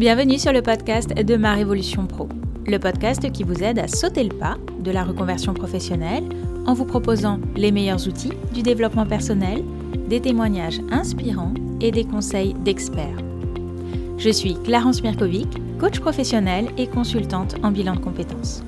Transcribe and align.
Bienvenue 0.00 0.38
sur 0.38 0.54
le 0.54 0.62
podcast 0.62 1.10
de 1.10 1.36
Ma 1.36 1.52
Révolution 1.52 2.06
Pro, 2.06 2.26
le 2.66 2.78
podcast 2.78 3.30
qui 3.32 3.42
vous 3.42 3.62
aide 3.62 3.78
à 3.78 3.86
sauter 3.86 4.24
le 4.24 4.34
pas 4.34 4.56
de 4.78 4.90
la 4.90 5.04
reconversion 5.04 5.52
professionnelle 5.52 6.24
en 6.66 6.72
vous 6.72 6.86
proposant 6.86 7.38
les 7.54 7.70
meilleurs 7.70 8.08
outils 8.08 8.32
du 8.54 8.62
développement 8.62 9.04
personnel, 9.04 9.62
des 10.08 10.22
témoignages 10.22 10.80
inspirants 10.90 11.52
et 11.82 11.90
des 11.90 12.06
conseils 12.06 12.54
d'experts. 12.54 13.18
Je 14.16 14.30
suis 14.30 14.54
Clarence 14.64 15.02
Mirkovic, 15.02 15.50
coach 15.78 16.00
professionnel 16.00 16.70
et 16.78 16.86
consultante 16.86 17.56
en 17.62 17.70
bilan 17.70 17.96
de 17.96 18.00
compétences. 18.00 18.62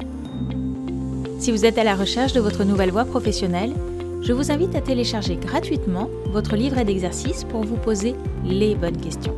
Si 1.38 1.50
vous 1.50 1.64
êtes 1.64 1.78
à 1.78 1.84
la 1.84 1.94
recherche 1.94 2.34
de 2.34 2.40
votre 2.40 2.64
nouvelle 2.64 2.90
voie 2.90 3.06
professionnelle, 3.06 3.72
je 4.20 4.34
vous 4.34 4.52
invite 4.52 4.74
à 4.74 4.82
télécharger 4.82 5.36
gratuitement 5.36 6.10
votre 6.26 6.56
livret 6.56 6.84
d'exercices 6.84 7.44
pour 7.44 7.64
vous 7.64 7.76
poser 7.76 8.16
les 8.44 8.74
bonnes 8.74 9.00
questions. 9.00 9.34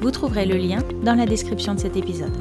Vous 0.00 0.10
trouverez 0.10 0.44
le 0.44 0.58
lien 0.58 0.82
dans 1.04 1.14
la 1.14 1.26
description 1.26 1.74
de 1.74 1.80
cet 1.80 1.96
épisode. 1.96 2.32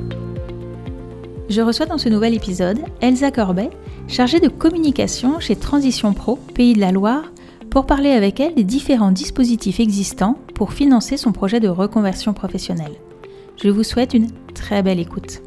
Je 1.49 1.61
reçois 1.61 1.85
dans 1.85 1.97
ce 1.97 2.09
nouvel 2.09 2.33
épisode 2.33 2.79
Elsa 3.01 3.29
Corbet, 3.29 3.69
chargée 4.07 4.39
de 4.39 4.47
communication 4.47 5.39
chez 5.39 5.55
Transition 5.55 6.13
Pro, 6.13 6.37
Pays 6.37 6.73
de 6.73 6.79
la 6.79 6.91
Loire, 6.91 7.31
pour 7.69 7.85
parler 7.85 8.11
avec 8.11 8.39
elle 8.39 8.55
des 8.55 8.63
différents 8.63 9.11
dispositifs 9.11 9.79
existants 9.79 10.37
pour 10.55 10.73
financer 10.73 11.17
son 11.17 11.31
projet 11.31 11.59
de 11.59 11.67
reconversion 11.67 12.33
professionnelle. 12.33 12.95
Je 13.57 13.69
vous 13.69 13.83
souhaite 13.83 14.13
une 14.13 14.31
très 14.53 14.81
belle 14.81 14.99
écoute. 14.99 15.41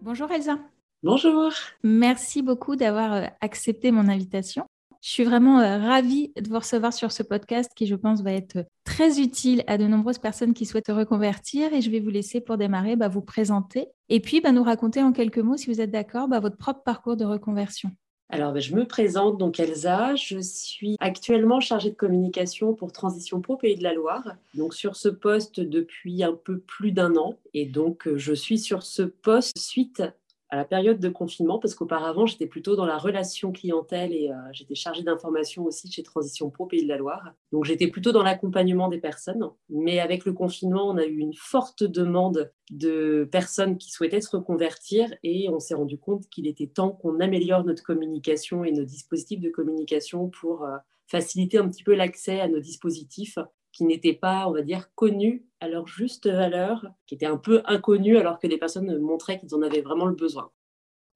Bonjour 0.00 0.30
Elsa. 0.30 0.58
Bonjour. 1.02 1.50
Merci 1.82 2.42
beaucoup 2.42 2.76
d'avoir 2.76 3.12
euh, 3.12 3.24
accepté 3.40 3.90
mon 3.90 4.08
invitation. 4.08 4.64
Je 5.02 5.08
suis 5.08 5.24
vraiment 5.24 5.60
euh, 5.60 5.78
ravie 5.78 6.30
de 6.36 6.46
vous 6.48 6.58
recevoir 6.58 6.92
sur 6.92 7.10
ce 7.10 7.22
podcast 7.22 7.72
qui, 7.74 7.86
je 7.86 7.94
pense, 7.94 8.20
va 8.20 8.32
être 8.32 8.66
très 8.84 9.18
utile 9.18 9.64
à 9.66 9.78
de 9.78 9.86
nombreuses 9.86 10.18
personnes 10.18 10.52
qui 10.52 10.66
souhaitent 10.66 10.88
reconvertir. 10.90 11.72
Et 11.72 11.80
je 11.80 11.90
vais 11.90 12.00
vous 12.00 12.10
laisser 12.10 12.42
pour 12.42 12.58
démarrer 12.58 12.96
bah, 12.96 13.08
vous 13.08 13.22
présenter 13.22 13.88
et 14.10 14.20
puis 14.20 14.42
bah, 14.42 14.52
nous 14.52 14.62
raconter 14.62 15.02
en 15.02 15.12
quelques 15.12 15.38
mots, 15.38 15.56
si 15.56 15.72
vous 15.72 15.80
êtes 15.80 15.90
d'accord, 15.90 16.28
bah, 16.28 16.38
votre 16.38 16.58
propre 16.58 16.82
parcours 16.82 17.16
de 17.16 17.24
reconversion. 17.24 17.90
Alors, 18.32 18.56
je 18.60 18.76
me 18.76 18.84
présente 18.84 19.38
donc 19.38 19.58
Elsa. 19.58 20.14
Je 20.14 20.38
suis 20.38 20.96
actuellement 21.00 21.60
chargée 21.60 21.90
de 21.90 21.96
communication 21.96 22.74
pour 22.74 22.92
Transition 22.92 23.40
Pro 23.40 23.56
Pays 23.56 23.76
de 23.76 23.82
la 23.82 23.94
Loire. 23.94 24.36
Donc, 24.54 24.74
sur 24.74 24.96
ce 24.96 25.08
poste 25.08 25.60
depuis 25.60 26.22
un 26.22 26.34
peu 26.34 26.58
plus 26.58 26.92
d'un 26.92 27.16
an. 27.16 27.36
Et 27.54 27.66
donc, 27.66 28.06
euh, 28.06 28.18
je 28.18 28.32
suis 28.32 28.58
sur 28.58 28.82
ce 28.82 29.02
poste 29.02 29.58
suite 29.58 30.02
à 30.50 30.56
la 30.56 30.64
période 30.64 30.98
de 30.98 31.08
confinement, 31.08 31.58
parce 31.58 31.74
qu'auparavant, 31.74 32.26
j'étais 32.26 32.46
plutôt 32.46 32.74
dans 32.74 32.84
la 32.84 32.98
relation 32.98 33.52
clientèle 33.52 34.12
et 34.12 34.30
euh, 34.30 34.34
j'étais 34.52 34.74
chargée 34.74 35.02
d'information 35.02 35.64
aussi 35.64 35.90
chez 35.90 36.02
Transition 36.02 36.50
Pro 36.50 36.66
Pays 36.66 36.82
de 36.82 36.88
la 36.88 36.96
Loire. 36.96 37.32
Donc, 37.52 37.64
j'étais 37.64 37.86
plutôt 37.86 38.10
dans 38.10 38.24
l'accompagnement 38.24 38.88
des 38.88 38.98
personnes. 38.98 39.48
Mais 39.68 40.00
avec 40.00 40.24
le 40.24 40.32
confinement, 40.32 40.88
on 40.88 40.96
a 40.96 41.04
eu 41.04 41.18
une 41.18 41.34
forte 41.34 41.84
demande 41.84 42.50
de 42.70 43.28
personnes 43.30 43.78
qui 43.78 43.90
souhaitaient 43.90 44.20
se 44.20 44.36
reconvertir 44.36 45.14
et 45.22 45.48
on 45.48 45.60
s'est 45.60 45.74
rendu 45.74 45.98
compte 45.98 46.28
qu'il 46.28 46.48
était 46.48 46.66
temps 46.66 46.90
qu'on 46.90 47.20
améliore 47.20 47.64
notre 47.64 47.84
communication 47.84 48.64
et 48.64 48.72
nos 48.72 48.84
dispositifs 48.84 49.40
de 49.40 49.50
communication 49.50 50.28
pour 50.28 50.64
euh, 50.64 50.76
faciliter 51.06 51.58
un 51.58 51.68
petit 51.68 51.84
peu 51.84 51.94
l'accès 51.94 52.40
à 52.40 52.48
nos 52.48 52.60
dispositifs 52.60 53.38
qui 53.72 53.84
n'étaient 53.84 54.14
pas, 54.14 54.48
on 54.48 54.52
va 54.52 54.62
dire, 54.62 54.92
connus 54.94 55.46
à 55.60 55.68
leur 55.68 55.86
juste 55.86 56.28
valeur, 56.28 56.86
qui 57.06 57.14
étaient 57.14 57.26
un 57.26 57.36
peu 57.36 57.62
inconnus 57.66 58.18
alors 58.18 58.38
que 58.38 58.46
des 58.46 58.58
personnes 58.58 58.98
montraient 58.98 59.38
qu'ils 59.38 59.54
en 59.54 59.62
avaient 59.62 59.82
vraiment 59.82 60.06
le 60.06 60.14
besoin. 60.14 60.50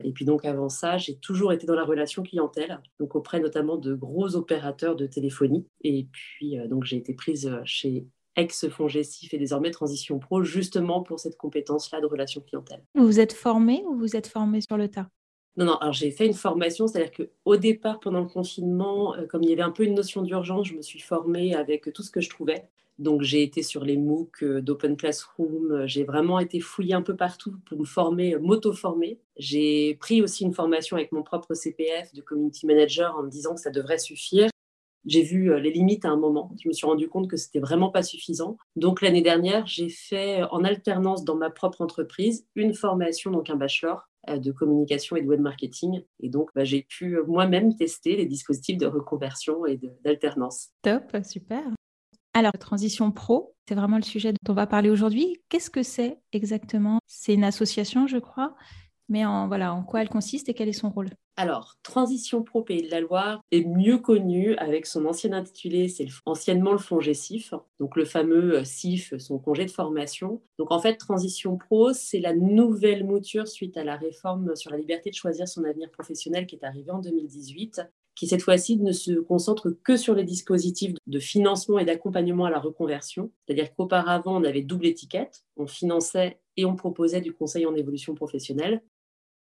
Et 0.02 0.12
puis 0.12 0.24
donc 0.24 0.44
avant 0.44 0.68
ça, 0.68 0.98
j'ai 0.98 1.16
toujours 1.18 1.52
été 1.52 1.66
dans 1.66 1.74
la 1.74 1.84
relation 1.84 2.22
clientèle, 2.22 2.80
donc 2.98 3.14
auprès 3.14 3.40
notamment 3.40 3.76
de 3.76 3.94
gros 3.94 4.34
opérateurs 4.34 4.96
de 4.96 5.06
téléphonie. 5.06 5.66
Et 5.82 6.08
puis 6.10 6.58
euh, 6.58 6.66
donc 6.66 6.84
j'ai 6.84 6.96
été 6.96 7.14
prise 7.14 7.50
chez 7.64 8.06
ex-Fongestif 8.36 9.32
et 9.32 9.38
désormais 9.38 9.70
Transition 9.70 10.18
Pro, 10.18 10.42
justement 10.42 11.02
pour 11.02 11.20
cette 11.20 11.36
compétence-là 11.36 12.00
de 12.00 12.06
relation 12.06 12.40
clientèle. 12.40 12.82
Vous 12.94 13.20
êtes 13.20 13.32
formé 13.32 13.84
ou 13.88 13.96
vous 13.96 14.16
êtes 14.16 14.26
formé 14.26 14.60
sur 14.60 14.76
le 14.76 14.88
tas? 14.88 15.08
Non, 15.56 15.66
non, 15.66 15.76
alors 15.76 15.92
j'ai 15.92 16.10
fait 16.10 16.26
une 16.26 16.34
formation, 16.34 16.88
c'est-à-dire 16.88 17.12
qu'au 17.12 17.56
départ, 17.56 18.00
pendant 18.00 18.20
le 18.20 18.26
confinement, 18.26 19.14
euh, 19.14 19.26
comme 19.26 19.44
il 19.44 19.50
y 19.50 19.52
avait 19.52 19.62
un 19.62 19.70
peu 19.70 19.84
une 19.84 19.94
notion 19.94 20.22
d'urgence, 20.22 20.66
je 20.66 20.74
me 20.74 20.82
suis 20.82 20.98
formée 20.98 21.54
avec 21.54 21.92
tout 21.92 22.02
ce 22.02 22.10
que 22.10 22.20
je 22.20 22.28
trouvais. 22.28 22.68
Donc 22.98 23.22
j'ai 23.22 23.42
été 23.42 23.62
sur 23.62 23.84
les 23.84 23.96
MOOC 23.96 24.42
euh, 24.42 24.60
d'Open 24.60 24.96
Classroom, 24.96 25.72
euh, 25.72 25.86
j'ai 25.86 26.02
vraiment 26.04 26.40
été 26.40 26.58
fouillée 26.60 26.94
un 26.94 27.02
peu 27.02 27.14
partout 27.14 27.54
pour 27.66 27.78
me 27.78 27.84
former, 27.84 28.36
m'auto-former. 28.36 29.20
J'ai 29.36 29.94
pris 30.00 30.22
aussi 30.22 30.44
une 30.44 30.54
formation 30.54 30.96
avec 30.96 31.12
mon 31.12 31.22
propre 31.22 31.54
CPF 31.54 32.12
de 32.14 32.20
Community 32.20 32.66
Manager 32.66 33.16
en 33.16 33.22
me 33.22 33.30
disant 33.30 33.54
que 33.54 33.60
ça 33.60 33.70
devrait 33.70 33.98
suffire. 33.98 34.48
J'ai 35.06 35.22
vu 35.22 35.60
les 35.60 35.70
limites 35.70 36.04
à 36.04 36.08
un 36.08 36.16
moment. 36.16 36.50
Je 36.62 36.68
me 36.68 36.72
suis 36.72 36.86
rendu 36.86 37.08
compte 37.08 37.28
que 37.28 37.36
c'était 37.36 37.58
vraiment 37.60 37.90
pas 37.90 38.02
suffisant. 38.02 38.56
Donc 38.74 39.02
l'année 39.02 39.22
dernière, 39.22 39.66
j'ai 39.66 39.90
fait 39.90 40.42
en 40.44 40.64
alternance 40.64 41.24
dans 41.24 41.36
ma 41.36 41.50
propre 41.50 41.82
entreprise 41.82 42.46
une 42.54 42.74
formation, 42.74 43.30
donc 43.30 43.50
un 43.50 43.56
bachelor 43.56 44.08
de 44.26 44.52
communication 44.52 45.16
et 45.16 45.22
de 45.22 45.26
web 45.26 45.40
marketing. 45.40 46.02
Et 46.20 46.28
donc, 46.28 46.50
bah, 46.54 46.64
j'ai 46.64 46.82
pu 46.82 47.16
euh, 47.16 47.24
moi-même 47.26 47.74
tester 47.76 48.16
les 48.16 48.26
dispositifs 48.26 48.78
de 48.78 48.86
reconversion 48.86 49.66
et 49.66 49.78
d'alternance. 50.04 50.70
Top, 50.82 51.16
super. 51.22 51.62
Alors, 52.32 52.52
transition 52.58 53.12
pro, 53.12 53.54
c'est 53.68 53.74
vraiment 53.74 53.96
le 53.96 54.02
sujet 54.02 54.32
dont 54.32 54.52
on 54.52 54.54
va 54.54 54.66
parler 54.66 54.90
aujourd'hui. 54.90 55.40
Qu'est-ce 55.48 55.70
que 55.70 55.82
c'est 55.82 56.18
exactement? 56.32 56.98
C'est 57.06 57.34
une 57.34 57.44
association, 57.44 58.06
je 58.06 58.18
crois. 58.18 58.56
Mais 59.08 59.24
en, 59.24 59.46
voilà, 59.48 59.74
en 59.74 59.84
quoi 59.84 60.02
elle 60.02 60.08
consiste 60.08 60.48
et 60.48 60.54
quel 60.54 60.68
est 60.68 60.72
son 60.72 60.90
rôle? 60.90 61.10
Alors, 61.36 61.74
Transition 61.82 62.44
Pro 62.44 62.62
Pays 62.62 62.82
de 62.82 62.90
la 62.92 63.00
Loire 63.00 63.42
est 63.50 63.64
mieux 63.64 63.98
connue 63.98 64.54
avec 64.54 64.86
son 64.86 65.04
ancien 65.04 65.32
intitulé, 65.32 65.88
c'est 65.88 66.06
anciennement 66.26 66.70
le 66.70 66.78
fonds 66.78 67.00
donc 67.80 67.96
le 67.96 68.04
fameux 68.04 68.58
euh, 68.58 68.64
CIF, 68.64 69.14
son 69.18 69.38
congé 69.38 69.64
de 69.64 69.70
formation. 69.70 70.40
Donc 70.58 70.70
en 70.70 70.78
fait, 70.78 70.96
Transition 70.96 71.56
Pro, 71.56 71.92
c'est 71.92 72.20
la 72.20 72.34
nouvelle 72.34 73.04
mouture 73.04 73.48
suite 73.48 73.76
à 73.76 73.82
la 73.82 73.96
réforme 73.96 74.54
sur 74.54 74.70
la 74.70 74.76
liberté 74.76 75.10
de 75.10 75.16
choisir 75.16 75.48
son 75.48 75.64
avenir 75.64 75.90
professionnel 75.90 76.46
qui 76.46 76.54
est 76.54 76.64
arrivée 76.64 76.92
en 76.92 77.00
2018 77.00 77.80
qui 78.14 78.28
cette 78.28 78.42
fois-ci 78.42 78.76
ne 78.76 78.92
se 78.92 79.12
concentre 79.18 79.70
que 79.70 79.96
sur 79.96 80.14
les 80.14 80.22
dispositifs 80.22 80.94
de 81.08 81.18
financement 81.18 81.80
et 81.80 81.84
d'accompagnement 81.84 82.44
à 82.44 82.50
la 82.50 82.60
reconversion. 82.60 83.32
C'est-à-dire 83.44 83.74
qu'auparavant, 83.74 84.40
on 84.40 84.44
avait 84.44 84.62
double 84.62 84.86
étiquette, 84.86 85.44
on 85.56 85.66
finançait 85.66 86.38
et 86.56 86.64
on 86.64 86.76
proposait 86.76 87.20
du 87.20 87.32
conseil 87.32 87.66
en 87.66 87.74
évolution 87.74 88.14
professionnelle. 88.14 88.84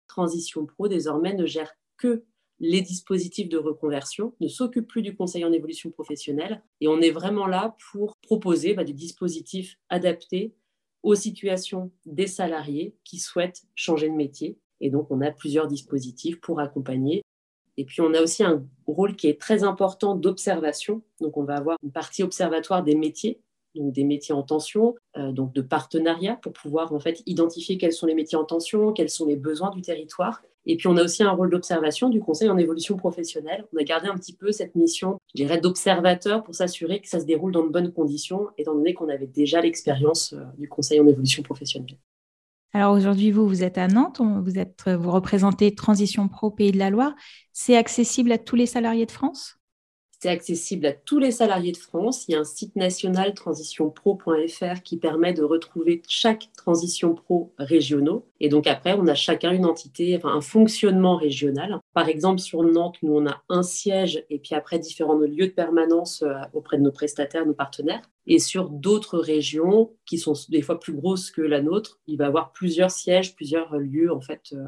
Transition 0.08 0.66
Pro, 0.66 0.88
désormais, 0.88 1.36
ne 1.36 1.46
gère 1.46 1.72
que 1.98 2.24
les 2.64 2.82
dispositifs 2.82 3.50
de 3.50 3.58
reconversion, 3.58 4.34
ne 4.40 4.48
s'occupent 4.48 4.88
plus 4.88 5.02
du 5.02 5.16
conseil 5.16 5.44
en 5.44 5.52
évolution 5.52 5.92
professionnelle. 5.92 6.64
Et 6.80 6.88
on 6.88 7.02
est 7.02 7.12
vraiment 7.12 7.46
là 7.46 7.76
pour 7.92 8.16
proposer 8.22 8.74
bah, 8.74 8.86
des 8.86 8.94
dispositifs 8.94 9.78
adaptés 9.90 10.54
aux 11.04 11.16
situations 11.16 11.92
des 12.06 12.28
salariés 12.28 12.96
qui 13.04 13.20
souhaitent 13.20 13.64
changer 13.76 14.08
de 14.08 14.16
métier. 14.16 14.58
Et 14.80 14.90
donc, 14.90 15.08
on 15.12 15.20
a 15.20 15.32
plusieurs 15.32 15.68
dispositifs 15.68 16.40
pour 16.40 16.62
accompagner. 16.62 17.24
Et 17.76 17.84
puis, 17.84 18.02
on 18.02 18.14
a 18.14 18.22
aussi 18.22 18.44
un 18.44 18.66
rôle 18.88 19.18
qui 19.18 19.28
est 19.28 19.40
très 19.40 19.64
important 19.64 20.16
d'observation. 20.16 21.02
Donc, 21.20 21.36
on 21.36 21.44
va 21.44 21.56
avoir 21.56 21.78
une 21.84 21.92
partie 21.92 22.24
observatoire 22.24 22.84
des 22.84 22.96
métiers, 22.96 23.42
donc 23.76 23.92
des 23.92 24.06
métiers 24.06 24.34
en 24.34 24.44
tension, 24.44 24.96
euh, 25.18 25.34
donc 25.34 25.52
de 25.54 25.62
partenariat 25.62 26.38
pour 26.38 26.54
pouvoir 26.54 26.94
en 26.94 27.00
fait 27.00 27.24
identifier 27.26 27.78
quels 27.78 27.92
sont 27.92 28.08
les 28.08 28.16
métiers 28.16 28.38
en 28.38 28.46
tension, 28.46 28.94
quels 28.94 29.10
sont 29.10 29.26
les 29.26 29.36
besoins 29.36 29.72
du 29.72 29.82
territoire 29.82 30.42
et 30.66 30.78
puis, 30.78 30.88
on 30.88 30.96
a 30.96 31.04
aussi 31.04 31.24
un 31.24 31.32
rôle 31.32 31.50
d'observation 31.50 32.10
du 32.10 32.22
conseil 32.22 32.50
en 32.50 32.58
évolution 32.58 32.96
professionnelle. 32.96 33.66
On 33.74 33.78
a 33.80 33.84
gardé 33.84 34.08
un 34.08 34.16
petit 34.16 34.34
peu 34.34 34.52
cette 34.52 34.76
mission, 34.76 35.20
je 35.36 35.44
dirais, 35.44 35.60
d'observateur 35.60 36.44
pour 36.44 36.56
s'assurer 36.56 37.02
que 37.02 37.10
ça 37.10 37.20
se 37.20 37.26
déroule 37.26 37.52
dans 37.52 37.64
de 37.64 37.70
bonnes 37.70 37.92
conditions, 37.92 38.48
étant 38.58 38.74
donné 38.74 38.94
qu'on 38.94 39.10
avait 39.10 39.28
déjà 39.28 39.62
l'expérience 39.62 40.34
euh, 40.34 40.44
du 40.58 40.70
conseil 40.70 41.00
en 41.02 41.08
évolution 41.08 41.44
professionnelle. 41.44 41.98
Alors 42.72 42.96
aujourd'hui, 42.96 43.30
vous, 43.30 43.48
vous 43.48 43.64
êtes 43.64 43.78
à 43.78 43.88
Nantes, 43.88 44.20
vous, 44.20 44.58
êtes, 44.58 44.90
vous 44.90 45.12
représentez 45.12 45.76
Transition 45.76 46.28
Pro 46.28 46.50
Pays 46.50 46.72
de 46.72 46.80
la 46.80 46.90
Loire. 46.90 47.14
C'est 47.52 47.76
accessible 47.76 48.32
à 48.32 48.40
tous 48.40 48.56
les 48.56 48.66
salariés 48.66 49.06
de 49.06 49.12
France? 49.12 49.60
C'est 50.24 50.30
accessible 50.30 50.86
à 50.86 50.94
tous 50.94 51.20
les 51.20 51.32
salariés 51.32 51.74
de 51.74 51.78
France. 51.78 52.30
Il 52.30 52.32
y 52.32 52.36
a 52.36 52.40
un 52.40 52.46
site 52.46 52.78
national 52.78 53.34
transitionpro.fr 53.34 54.82
qui 54.82 54.96
permet 54.96 55.34
de 55.34 55.44
retrouver 55.44 56.02
chaque 56.08 56.50
transition 56.56 57.14
pro 57.14 57.54
régionaux. 57.58 58.26
Et 58.40 58.48
donc 58.48 58.66
après, 58.66 58.94
on 58.94 59.06
a 59.08 59.16
chacun 59.16 59.52
une 59.52 59.66
entité, 59.66 60.18
un 60.24 60.40
fonctionnement 60.40 61.18
régional. 61.18 61.78
Par 61.94 62.08
exemple, 62.08 62.40
sur 62.40 62.64
Nantes, 62.64 62.96
nous, 63.04 63.14
on 63.14 63.28
a 63.28 63.44
un 63.50 63.64
siège 63.64 64.24
et 64.30 64.40
puis 64.40 64.56
après 64.56 64.80
différents 64.80 65.18
lieux 65.18 65.48
de 65.48 65.52
permanence 65.52 66.22
euh, 66.22 66.36
auprès 66.54 66.78
de 66.78 66.84
nos 66.84 66.94
prestataires, 66.94 67.46
nos 67.46 67.54
partenaires. 67.54 68.02
Et 68.26 68.40
sur 68.40 68.70
d'autres 68.70 69.20
régions 69.20 69.92
qui 70.06 70.18
sont 70.18 70.36
des 70.48 70.62
fois 70.62 70.80
plus 70.80 70.94
grosses 70.94 71.32
que 71.32 71.42
la 71.42 71.62
nôtre, 71.62 72.00
il 72.08 72.18
va 72.18 72.24
y 72.24 72.28
avoir 72.28 72.54
plusieurs 72.54 72.92
sièges, 72.92 73.36
plusieurs 73.36 73.78
lieux 73.78 74.14
en 74.14 74.22
fait 74.22 74.54
euh, 74.54 74.64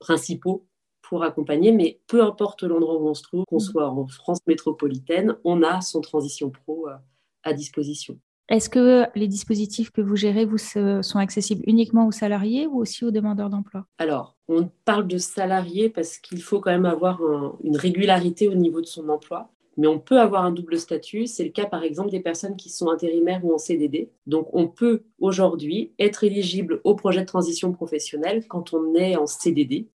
principaux 0.00 0.66
pour 1.08 1.22
accompagner, 1.24 1.72
mais 1.72 2.00
peu 2.06 2.22
importe 2.22 2.62
l'endroit 2.62 2.98
où 3.00 3.08
on 3.08 3.14
se 3.14 3.22
trouve, 3.22 3.44
qu'on 3.46 3.56
mm. 3.56 3.60
soit 3.60 3.88
en 3.88 4.06
France 4.06 4.40
métropolitaine, 4.46 5.36
on 5.44 5.62
a 5.62 5.80
son 5.80 6.00
transition 6.00 6.50
pro 6.50 6.88
euh, 6.88 6.94
à 7.42 7.52
disposition. 7.52 8.18
Est-ce 8.48 8.70
que 8.70 9.04
les 9.14 9.28
dispositifs 9.28 9.90
que 9.90 10.00
vous 10.00 10.16
gérez 10.16 10.46
vous, 10.46 10.56
sont 10.56 11.18
accessibles 11.18 11.62
uniquement 11.66 12.06
aux 12.06 12.12
salariés 12.12 12.66
ou 12.66 12.80
aussi 12.80 13.04
aux 13.04 13.10
demandeurs 13.10 13.50
d'emploi? 13.50 13.84
Alors, 13.98 14.36
on 14.48 14.70
parle 14.86 15.06
de 15.06 15.18
salariés 15.18 15.90
parce 15.90 16.16
qu'il 16.16 16.40
faut 16.40 16.58
quand 16.58 16.70
même 16.70 16.86
avoir 16.86 17.20
une 17.62 17.76
régularité 17.76 18.48
au 18.48 18.54
niveau 18.54 18.80
de 18.80 18.86
son 18.86 19.10
emploi. 19.10 19.50
mais 19.76 19.86
on 19.86 19.98
peut 19.98 20.18
avoir 20.18 20.46
un 20.46 20.50
double 20.50 20.78
statut. 20.78 21.26
C'est 21.26 21.44
le 21.44 21.50
cas, 21.50 21.66
par 21.66 21.82
exemple, 21.82 22.10
des 22.10 22.20
personnes 22.20 22.56
qui 22.56 22.70
sont 22.70 22.88
intérimaires 22.88 23.44
ou 23.44 23.52
en 23.52 23.58
CDD. 23.58 24.10
Donc, 24.26 24.48
on 24.54 24.66
peut 24.66 25.02
aujourd'hui 25.20 25.92
être 25.98 26.24
éligible 26.24 26.80
au 26.84 26.94
projet 26.94 27.20
de 27.20 27.26
transition 27.26 27.70
professionnelle 27.72 28.46
quand 28.48 28.72
on 28.72 28.94
est 28.94 29.16
en 29.16 29.26
CDD 29.26 29.88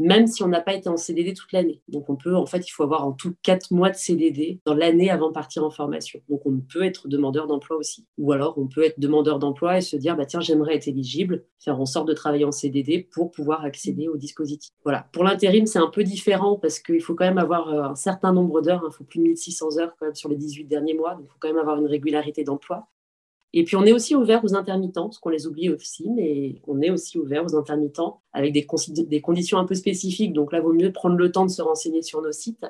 même 0.00 0.26
si 0.26 0.42
on 0.42 0.48
n'a 0.48 0.62
pas 0.62 0.72
été 0.74 0.88
en 0.88 0.96
CDD 0.96 1.34
toute 1.34 1.52
l'année. 1.52 1.82
Donc 1.88 2.08
on 2.08 2.16
peut, 2.16 2.34
en 2.34 2.46
fait, 2.46 2.66
il 2.66 2.70
faut 2.70 2.82
avoir 2.82 3.06
en 3.06 3.12
tout 3.12 3.34
quatre 3.42 3.70
mois 3.70 3.90
de 3.90 3.96
CDD 3.96 4.60
dans 4.64 4.74
l'année 4.74 5.10
avant 5.10 5.28
de 5.28 5.34
partir 5.34 5.62
en 5.62 5.70
formation. 5.70 6.20
Donc 6.30 6.46
on 6.46 6.58
peut 6.60 6.82
être 6.84 7.06
demandeur 7.06 7.46
d'emploi 7.46 7.76
aussi. 7.76 8.06
Ou 8.16 8.32
alors 8.32 8.54
on 8.56 8.66
peut 8.66 8.82
être 8.82 8.98
demandeur 8.98 9.38
d'emploi 9.38 9.76
et 9.76 9.82
se 9.82 9.96
dire, 9.96 10.16
bah 10.16 10.24
tiens, 10.24 10.40
j'aimerais 10.40 10.74
être 10.76 10.88
éligible, 10.88 11.44
faire 11.58 11.78
en 11.78 11.84
sorte 11.84 12.08
de 12.08 12.14
travailler 12.14 12.46
en 12.46 12.52
CDD 12.52 13.08
pour 13.12 13.30
pouvoir 13.30 13.62
accéder 13.62 14.08
au 14.08 14.16
dispositif. 14.16 14.72
Voilà. 14.84 15.06
Pour 15.12 15.22
l'intérim, 15.22 15.66
c'est 15.66 15.78
un 15.78 15.90
peu 15.90 16.02
différent 16.02 16.56
parce 16.56 16.80
qu'il 16.80 17.02
faut 17.02 17.14
quand 17.14 17.26
même 17.26 17.38
avoir 17.38 17.68
euh, 17.68 17.82
un 17.82 17.94
certain 17.94 18.32
nombre 18.32 18.62
d'heures. 18.62 18.82
Il 18.90 18.94
faut 18.94 19.04
plus 19.04 19.18
de 19.18 19.24
1600 19.24 19.78
heures 19.78 19.94
quand 19.98 20.06
même 20.06 20.14
sur 20.14 20.30
les 20.30 20.36
18 20.36 20.64
derniers 20.64 20.94
mois. 20.94 21.14
Donc 21.14 21.26
il 21.26 21.32
faut 21.32 21.38
quand 21.38 21.48
même 21.48 21.58
avoir 21.58 21.78
une 21.78 21.86
régularité 21.86 22.42
d'emploi. 22.42 22.88
Et 23.52 23.64
puis, 23.64 23.76
on 23.76 23.84
est 23.84 23.92
aussi 23.92 24.14
ouvert 24.14 24.44
aux 24.44 24.54
intermittents, 24.54 25.06
parce 25.06 25.18
qu'on 25.18 25.30
les 25.30 25.46
oublie 25.46 25.70
aussi, 25.70 26.08
mais 26.10 26.60
on 26.66 26.80
est 26.80 26.90
aussi 26.90 27.18
ouvert 27.18 27.44
aux 27.44 27.56
intermittents 27.56 28.22
avec 28.32 28.52
des, 28.52 28.66
des 29.06 29.20
conditions 29.20 29.58
un 29.58 29.64
peu 29.64 29.74
spécifiques. 29.74 30.32
Donc 30.32 30.52
là, 30.52 30.58
il 30.58 30.62
vaut 30.62 30.72
mieux 30.72 30.92
prendre 30.92 31.16
le 31.16 31.32
temps 31.32 31.46
de 31.46 31.50
se 31.50 31.62
renseigner 31.62 32.02
sur 32.02 32.22
nos 32.22 32.32
sites. 32.32 32.64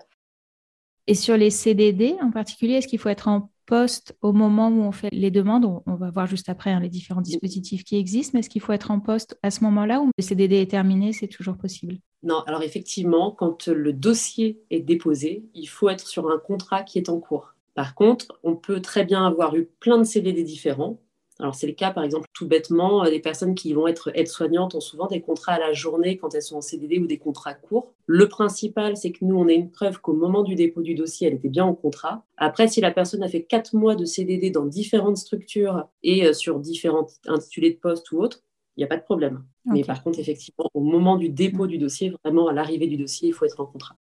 Et 1.06 1.14
sur 1.14 1.36
les 1.36 1.50
CDD 1.50 2.14
en 2.22 2.30
particulier, 2.30 2.74
est-ce 2.74 2.86
qu'il 2.86 2.98
faut 2.98 3.08
être 3.08 3.28
en 3.28 3.50
poste 3.66 4.16
au 4.20 4.32
moment 4.32 4.68
où 4.68 4.82
on 4.82 4.92
fait 4.92 5.08
les 5.12 5.30
demandes? 5.30 5.82
On 5.86 5.94
va 5.94 6.10
voir 6.10 6.26
juste 6.26 6.48
après 6.48 6.70
hein, 6.70 6.80
les 6.80 6.88
différents 6.88 7.20
dispositifs 7.20 7.84
qui 7.84 7.96
existent, 7.96 8.32
mais 8.34 8.40
est-ce 8.40 8.50
qu'il 8.50 8.60
faut 8.60 8.72
être 8.72 8.90
en 8.90 9.00
poste 9.00 9.38
à 9.42 9.50
ce 9.50 9.64
moment-là 9.64 10.00
ou 10.00 10.10
le 10.16 10.22
CDD 10.22 10.56
est 10.56 10.70
terminé, 10.70 11.12
c'est 11.12 11.28
toujours 11.28 11.56
possible? 11.56 11.98
Non, 12.22 12.40
alors 12.46 12.62
effectivement, 12.62 13.30
quand 13.30 13.68
le 13.68 13.92
dossier 13.92 14.60
est 14.70 14.80
déposé, 14.80 15.44
il 15.54 15.66
faut 15.66 15.88
être 15.88 16.06
sur 16.06 16.30
un 16.30 16.38
contrat 16.38 16.82
qui 16.82 16.98
est 16.98 17.08
en 17.08 17.18
cours. 17.18 17.54
Par 17.74 17.94
contre, 17.94 18.38
on 18.42 18.56
peut 18.56 18.80
très 18.80 19.04
bien 19.04 19.26
avoir 19.26 19.56
eu 19.56 19.66
plein 19.80 19.98
de 19.98 20.04
CDD 20.04 20.42
différents. 20.42 21.00
Alors, 21.40 21.54
c'est 21.54 21.66
le 21.66 21.72
cas, 21.72 21.90
par 21.90 22.04
exemple, 22.04 22.28
tout 22.34 22.46
bêtement, 22.46 23.02
des 23.04 23.18
personnes 23.18 23.54
qui 23.54 23.72
vont 23.72 23.86
être 23.86 24.10
aides-soignantes 24.14 24.74
ont 24.74 24.80
souvent 24.80 25.06
des 25.06 25.22
contrats 25.22 25.54
à 25.54 25.58
la 25.58 25.72
journée 25.72 26.18
quand 26.18 26.34
elles 26.34 26.42
sont 26.42 26.56
en 26.56 26.60
CDD 26.60 26.98
ou 26.98 27.06
des 27.06 27.16
contrats 27.16 27.54
courts. 27.54 27.94
Le 28.04 28.28
principal, 28.28 28.96
c'est 28.96 29.10
que 29.10 29.24
nous, 29.24 29.36
on 29.36 29.48
a 29.48 29.52
une 29.52 29.70
preuve 29.70 30.00
qu'au 30.00 30.12
moment 30.12 30.42
du 30.42 30.54
dépôt 30.54 30.82
du 30.82 30.94
dossier, 30.94 31.28
elle 31.28 31.34
était 31.34 31.48
bien 31.48 31.64
en 31.64 31.74
contrat. 31.74 32.26
Après, 32.36 32.68
si 32.68 32.82
la 32.82 32.90
personne 32.90 33.22
a 33.22 33.28
fait 33.28 33.44
quatre 33.44 33.74
mois 33.74 33.96
de 33.96 34.04
CDD 34.04 34.50
dans 34.50 34.66
différentes 34.66 35.16
structures 35.16 35.88
et 36.02 36.26
euh, 36.26 36.34
sur 36.34 36.60
différents 36.60 37.06
intitulés 37.26 37.70
de 37.70 37.78
poste 37.78 38.12
ou 38.12 38.18
autres, 38.18 38.42
il 38.76 38.80
n'y 38.80 38.84
a 38.84 38.88
pas 38.88 38.98
de 38.98 39.02
problème. 39.02 39.44
Mais 39.66 39.84
par 39.84 40.02
contre, 40.02 40.18
effectivement, 40.18 40.68
au 40.74 40.80
moment 40.80 41.16
du 41.16 41.28
dépôt 41.28 41.66
du 41.66 41.78
dossier, 41.78 42.12
vraiment 42.24 42.48
à 42.48 42.52
l'arrivée 42.52 42.86
du 42.86 42.96
dossier, 42.96 43.28
il 43.28 43.34
faut 43.34 43.44
être 43.44 43.60
en 43.60 43.66
contrat. 43.66 43.96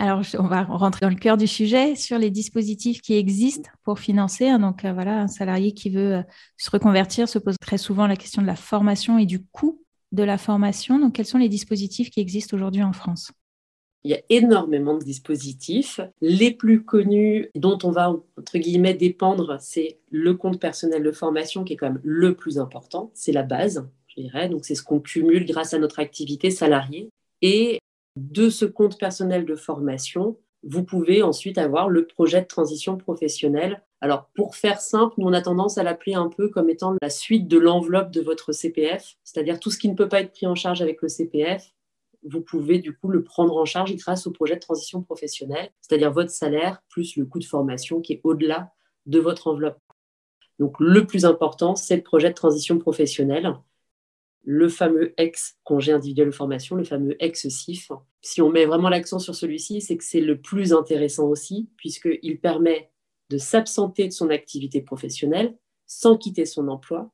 Alors, 0.00 0.22
on 0.38 0.46
va 0.46 0.62
rentrer 0.62 1.00
dans 1.04 1.10
le 1.10 1.20
cœur 1.20 1.36
du 1.36 1.46
sujet 1.46 1.94
sur 1.94 2.16
les 2.16 2.30
dispositifs 2.30 3.02
qui 3.02 3.16
existent 3.16 3.68
pour 3.84 3.98
financer. 3.98 4.48
Hein. 4.48 4.58
Donc, 4.58 4.86
euh, 4.86 4.94
voilà, 4.94 5.20
un 5.20 5.28
salarié 5.28 5.72
qui 5.72 5.90
veut 5.90 6.14
euh, 6.14 6.22
se 6.56 6.70
reconvertir 6.70 7.28
se 7.28 7.38
pose 7.38 7.56
très 7.60 7.76
souvent 7.76 8.06
la 8.06 8.16
question 8.16 8.40
de 8.40 8.46
la 8.46 8.56
formation 8.56 9.18
et 9.18 9.26
du 9.26 9.44
coût 9.44 9.84
de 10.12 10.22
la 10.22 10.38
formation. 10.38 10.98
Donc, 10.98 11.16
quels 11.16 11.26
sont 11.26 11.36
les 11.36 11.50
dispositifs 11.50 12.08
qui 12.08 12.20
existent 12.20 12.56
aujourd'hui 12.56 12.82
en 12.82 12.94
France? 12.94 13.32
Il 14.04 14.10
y 14.10 14.14
a 14.14 14.22
énormément 14.30 14.96
de 14.96 15.04
dispositifs. 15.04 16.00
Les 16.22 16.50
plus 16.50 16.82
connus, 16.82 17.50
dont 17.54 17.76
on 17.82 17.90
va, 17.90 18.08
entre 18.38 18.56
guillemets, 18.56 18.94
dépendre, 18.94 19.58
c'est 19.60 19.98
le 20.10 20.32
compte 20.32 20.58
personnel 20.58 21.02
de 21.02 21.12
formation, 21.12 21.62
qui 21.62 21.74
est 21.74 21.76
quand 21.76 21.90
même 21.90 22.00
le 22.02 22.34
plus 22.34 22.58
important. 22.58 23.10
C'est 23.12 23.32
la 23.32 23.42
base, 23.42 23.86
je 24.06 24.22
dirais. 24.22 24.48
Donc, 24.48 24.64
c'est 24.64 24.74
ce 24.74 24.82
qu'on 24.82 25.00
cumule 25.00 25.44
grâce 25.44 25.74
à 25.74 25.78
notre 25.78 25.98
activité 25.98 26.50
salariée. 26.50 27.10
Et 27.42 27.80
de 28.16 28.50
ce 28.50 28.64
compte 28.64 28.98
personnel 28.98 29.44
de 29.44 29.54
formation, 29.54 30.36
vous 30.62 30.84
pouvez 30.84 31.22
ensuite 31.22 31.58
avoir 31.58 31.88
le 31.88 32.06
projet 32.06 32.42
de 32.42 32.46
transition 32.46 32.96
professionnelle. 32.96 33.82
Alors, 34.00 34.30
pour 34.34 34.56
faire 34.56 34.80
simple, 34.80 35.14
nous, 35.18 35.26
on 35.26 35.32
a 35.32 35.40
tendance 35.40 35.78
à 35.78 35.82
l'appeler 35.82 36.14
un 36.14 36.28
peu 36.28 36.48
comme 36.48 36.70
étant 36.70 36.94
la 37.00 37.10
suite 37.10 37.48
de 37.48 37.58
l'enveloppe 37.58 38.10
de 38.10 38.20
votre 38.20 38.52
CPF, 38.52 39.16
c'est-à-dire 39.24 39.58
tout 39.58 39.70
ce 39.70 39.78
qui 39.78 39.88
ne 39.88 39.94
peut 39.94 40.08
pas 40.08 40.20
être 40.20 40.32
pris 40.32 40.46
en 40.46 40.54
charge 40.54 40.82
avec 40.82 41.00
le 41.02 41.08
CPF, 41.08 41.72
vous 42.22 42.42
pouvez 42.42 42.78
du 42.78 42.94
coup 42.94 43.08
le 43.08 43.22
prendre 43.22 43.56
en 43.56 43.64
charge 43.64 43.94
grâce 43.96 44.26
au 44.26 44.30
projet 44.30 44.54
de 44.54 44.60
transition 44.60 45.02
professionnelle, 45.02 45.70
c'est-à-dire 45.80 46.12
votre 46.12 46.30
salaire 46.30 46.82
plus 46.90 47.16
le 47.16 47.24
coût 47.24 47.38
de 47.38 47.44
formation 47.44 48.00
qui 48.00 48.12
est 48.12 48.20
au-delà 48.24 48.72
de 49.06 49.18
votre 49.18 49.46
enveloppe. 49.46 49.80
Donc, 50.58 50.76
le 50.78 51.06
plus 51.06 51.24
important, 51.24 51.74
c'est 51.74 51.96
le 51.96 52.02
projet 52.02 52.28
de 52.28 52.34
transition 52.34 52.78
professionnelle 52.78 53.54
le 54.42 54.68
fameux 54.68 55.12
ex-congé 55.18 55.92
individuel 55.92 56.28
de 56.28 56.34
formation, 56.34 56.76
le 56.76 56.84
fameux 56.84 57.16
ex-CIF. 57.22 57.92
Si 58.22 58.40
on 58.40 58.50
met 58.50 58.64
vraiment 58.64 58.88
l'accent 58.88 59.18
sur 59.18 59.34
celui-ci, 59.34 59.80
c'est 59.80 59.96
que 59.96 60.04
c'est 60.04 60.20
le 60.20 60.40
plus 60.40 60.72
intéressant 60.72 61.28
aussi, 61.28 61.68
puisqu'il 61.76 62.40
permet 62.40 62.90
de 63.28 63.38
s'absenter 63.38 64.08
de 64.08 64.12
son 64.12 64.30
activité 64.30 64.80
professionnelle 64.80 65.56
sans 65.86 66.16
quitter 66.16 66.46
son 66.46 66.68
emploi, 66.68 67.10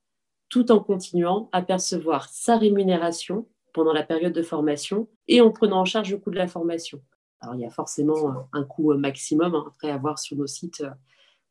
tout 0.49 0.71
en 0.71 0.81
continuant 0.81 1.49
à 1.53 1.63
percevoir 1.63 2.29
sa 2.29 2.57
rémunération 2.57 3.49
pendant 3.73 3.93
la 3.93 4.03
période 4.03 4.33
de 4.33 4.43
formation 4.43 5.09
et 5.29 5.41
en 5.41 5.51
prenant 5.51 5.81
en 5.81 5.85
charge 5.85 6.11
le 6.11 6.19
coût 6.19 6.31
de 6.31 6.37
la 6.37 6.47
formation. 6.47 7.01
Alors, 7.41 7.55
il 7.55 7.61
y 7.61 7.67
a 7.67 7.71
forcément 7.71 8.49
un 8.53 8.65
coût 8.65 8.95
maximum, 8.95 9.55
hein, 9.55 9.65
après 9.69 9.91
à 9.91 9.99
voir 9.99 10.19
sur 10.19 10.37
nos 10.37 10.47
sites 10.47 10.81
euh, 10.81 10.91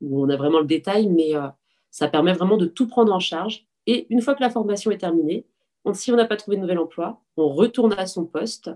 où 0.02 0.24
on 0.24 0.30
a 0.30 0.36
vraiment 0.36 0.60
le 0.60 0.66
détail, 0.66 1.08
mais 1.08 1.36
euh, 1.36 1.48
ça 1.92 2.08
permet 2.08 2.34
vraiment 2.34 2.58
de 2.58 2.66
tout 2.66 2.88
prendre 2.88 3.14
en 3.14 3.20
charge. 3.20 3.68
Et 3.86 4.08
une 4.10 4.22
fois 4.22 4.34
que 4.34 4.42
la 4.42 4.50
formation 4.50 4.92
est 4.92 4.98
terminée, 4.98 5.46
si 5.94 6.12
on 6.12 6.16
n'a 6.16 6.26
pas 6.26 6.38
trouvé 6.38 6.58
de 6.58 6.62
nouvel 6.62 6.80
emploi, 6.80 7.22
on 7.38 7.50
retourne 7.50 7.94
à 7.94 8.08
son 8.08 8.26
poste 8.26 8.72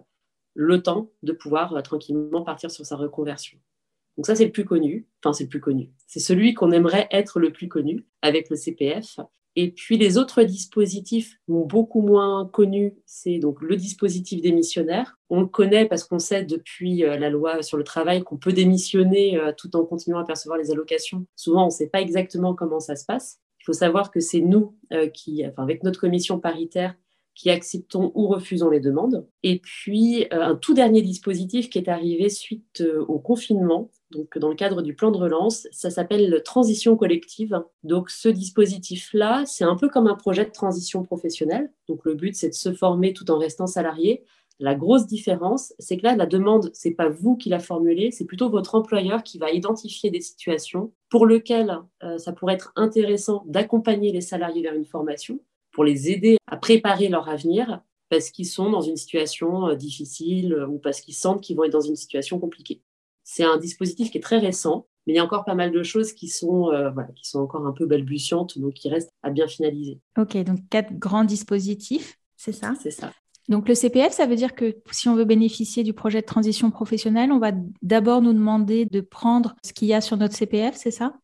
le 0.53 0.81
temps 0.81 1.09
de 1.23 1.31
pouvoir 1.31 1.73
euh, 1.73 1.81
tranquillement 1.81 2.43
partir 2.43 2.69
sur 2.69 2.85
sa 2.85 2.95
reconversion. 2.95 3.57
Donc 4.17 4.25
ça, 4.25 4.35
c'est 4.35 4.45
le 4.45 4.51
plus 4.51 4.65
connu. 4.65 5.07
Enfin, 5.23 5.33
c'est 5.33 5.45
le 5.45 5.49
plus 5.49 5.61
connu. 5.61 5.91
C'est 6.05 6.19
celui 6.19 6.53
qu'on 6.53 6.71
aimerait 6.71 7.07
être 7.11 7.39
le 7.39 7.51
plus 7.51 7.69
connu 7.69 8.05
avec 8.21 8.49
le 8.49 8.55
CPF. 8.55 9.19
Et 9.55 9.71
puis 9.71 9.97
les 9.97 10.17
autres 10.17 10.43
dispositifs 10.43 11.37
beaucoup 11.47 12.01
moins 12.01 12.45
connus, 12.45 12.93
c'est 13.05 13.39
donc 13.39 13.61
le 13.61 13.75
dispositif 13.75 14.41
démissionnaire. 14.41 15.17
On 15.29 15.41
le 15.41 15.47
connaît 15.47 15.87
parce 15.87 16.03
qu'on 16.03 16.19
sait 16.19 16.43
depuis 16.43 17.03
euh, 17.03 17.17
la 17.17 17.29
loi 17.29 17.61
sur 17.63 17.77
le 17.77 17.83
travail 17.83 18.21
qu'on 18.21 18.37
peut 18.37 18.53
démissionner 18.53 19.37
euh, 19.37 19.51
tout 19.57 19.75
en 19.75 19.85
continuant 19.85 20.19
à 20.19 20.25
percevoir 20.25 20.59
les 20.59 20.71
allocations. 20.71 21.25
Souvent, 21.35 21.63
on 21.63 21.67
ne 21.67 21.71
sait 21.71 21.89
pas 21.89 22.01
exactement 22.01 22.53
comment 22.53 22.79
ça 22.79 22.95
se 22.95 23.05
passe. 23.05 23.39
Il 23.61 23.65
faut 23.65 23.73
savoir 23.73 24.11
que 24.11 24.19
c'est 24.19 24.41
nous 24.41 24.75
euh, 24.93 25.07
qui, 25.07 25.43
avec 25.57 25.83
notre 25.83 25.99
commission 25.99 26.39
paritaire, 26.39 26.95
qui 27.39 27.49
acceptons 27.49 28.11
ou 28.15 28.27
refusons 28.27 28.69
les 28.69 28.81
demandes. 28.81 29.25
Et 29.43 29.59
puis, 29.59 30.25
euh, 30.33 30.41
un 30.41 30.55
tout 30.55 30.73
dernier 30.73 31.01
dispositif 31.01 31.69
qui 31.69 31.77
est 31.77 31.87
arrivé 31.87 32.27
suite 32.27 32.81
euh, 32.81 33.05
au 33.07 33.17
confinement, 33.17 33.89
donc 34.11 34.37
dans 34.37 34.49
le 34.49 34.55
cadre 34.55 34.81
du 34.81 34.93
plan 34.93 35.09
de 35.09 35.17
relance, 35.17 35.65
ça 35.71 35.89
s'appelle 35.89 36.41
transition 36.43 36.97
collective. 36.97 37.63
Donc, 37.83 38.09
ce 38.09 38.27
dispositif-là, 38.27 39.43
c'est 39.45 39.63
un 39.63 39.77
peu 39.77 39.87
comme 39.87 40.07
un 40.07 40.15
projet 40.15 40.43
de 40.43 40.51
transition 40.51 41.03
professionnelle. 41.03 41.71
Donc, 41.87 42.03
le 42.03 42.13
but, 42.13 42.35
c'est 42.35 42.49
de 42.49 42.53
se 42.53 42.73
former 42.73 43.13
tout 43.13 43.31
en 43.31 43.37
restant 43.37 43.67
salarié. 43.67 44.25
La 44.61 44.75
grosse 44.75 45.07
différence, 45.07 45.73
c'est 45.79 45.95
que 45.95 46.03
là, 46.03 46.17
la 46.17 46.25
demande, 46.25 46.69
c'est 46.73 46.91
pas 46.91 47.07
vous 47.07 47.37
qui 47.37 47.47
la 47.47 47.59
formulez, 47.59 48.11
c'est 48.11 48.25
plutôt 48.25 48.49
votre 48.49 48.75
employeur 48.75 49.23
qui 49.23 49.37
va 49.37 49.51
identifier 49.51 50.11
des 50.11 50.19
situations 50.19 50.91
pour 51.09 51.25
lesquelles 51.25 51.79
euh, 52.03 52.17
ça 52.17 52.33
pourrait 52.33 52.55
être 52.55 52.73
intéressant 52.75 53.43
d'accompagner 53.47 54.11
les 54.11 54.19
salariés 54.19 54.61
vers 54.61 54.75
une 54.75 54.85
formation, 54.85 55.39
pour 55.71 55.85
les 55.85 56.11
aider 56.11 56.37
à 56.47 56.57
préparer 56.57 57.07
leur 57.07 57.29
avenir 57.29 57.81
parce 58.09 58.31
qu'ils 58.31 58.47
sont 58.47 58.69
dans 58.69 58.81
une 58.81 58.97
situation 58.97 59.67
euh, 59.67 59.75
difficile 59.75 60.51
euh, 60.51 60.67
ou 60.67 60.77
parce 60.77 60.99
qu'ils 60.99 61.13
sentent 61.13 61.41
qu'ils 61.41 61.55
vont 61.55 61.63
être 61.63 61.71
dans 61.71 61.79
une 61.79 61.95
situation 61.95 62.37
compliquée. 62.37 62.81
C'est 63.23 63.43
un 63.43 63.57
dispositif 63.57 64.11
qui 64.11 64.17
est 64.17 64.21
très 64.21 64.39
récent, 64.39 64.87
mais 65.07 65.13
il 65.13 65.15
y 65.15 65.19
a 65.19 65.23
encore 65.23 65.45
pas 65.45 65.55
mal 65.55 65.71
de 65.71 65.83
choses 65.83 66.11
qui 66.11 66.27
sont, 66.27 66.71
voilà, 66.93 67.09
qui 67.15 67.29
sont 67.29 67.39
encore 67.39 67.65
un 67.67 67.73
peu 67.73 67.85
balbutiantes, 67.85 68.57
donc 68.57 68.73
qui 68.73 68.89
restent 68.89 69.13
à 69.21 69.29
bien 69.29 69.47
finaliser. 69.47 69.99
Ok, 70.17 70.35
donc 70.37 70.67
quatre 70.71 70.97
grands 70.97 71.23
dispositifs, 71.23 72.17
c'est 72.35 72.51
ça? 72.51 72.73
C'est 72.81 72.89
ça. 72.89 73.13
Donc 73.49 73.67
le 73.67 73.73
CPF, 73.73 74.13
ça 74.13 74.27
veut 74.27 74.35
dire 74.35 74.53
que 74.53 74.77
si 74.91 75.09
on 75.09 75.15
veut 75.15 75.25
bénéficier 75.25 75.83
du 75.83 75.93
projet 75.93 76.21
de 76.21 76.25
transition 76.25 76.69
professionnelle, 76.69 77.31
on 77.31 77.39
va 77.39 77.51
d'abord 77.81 78.21
nous 78.21 78.33
demander 78.33 78.85
de 78.85 79.01
prendre 79.01 79.55
ce 79.65 79.73
qu'il 79.73 79.87
y 79.87 79.93
a 79.93 80.01
sur 80.01 80.17
notre 80.17 80.35
CPF, 80.35 80.75
c'est 80.75 80.91
ça? 80.91 81.15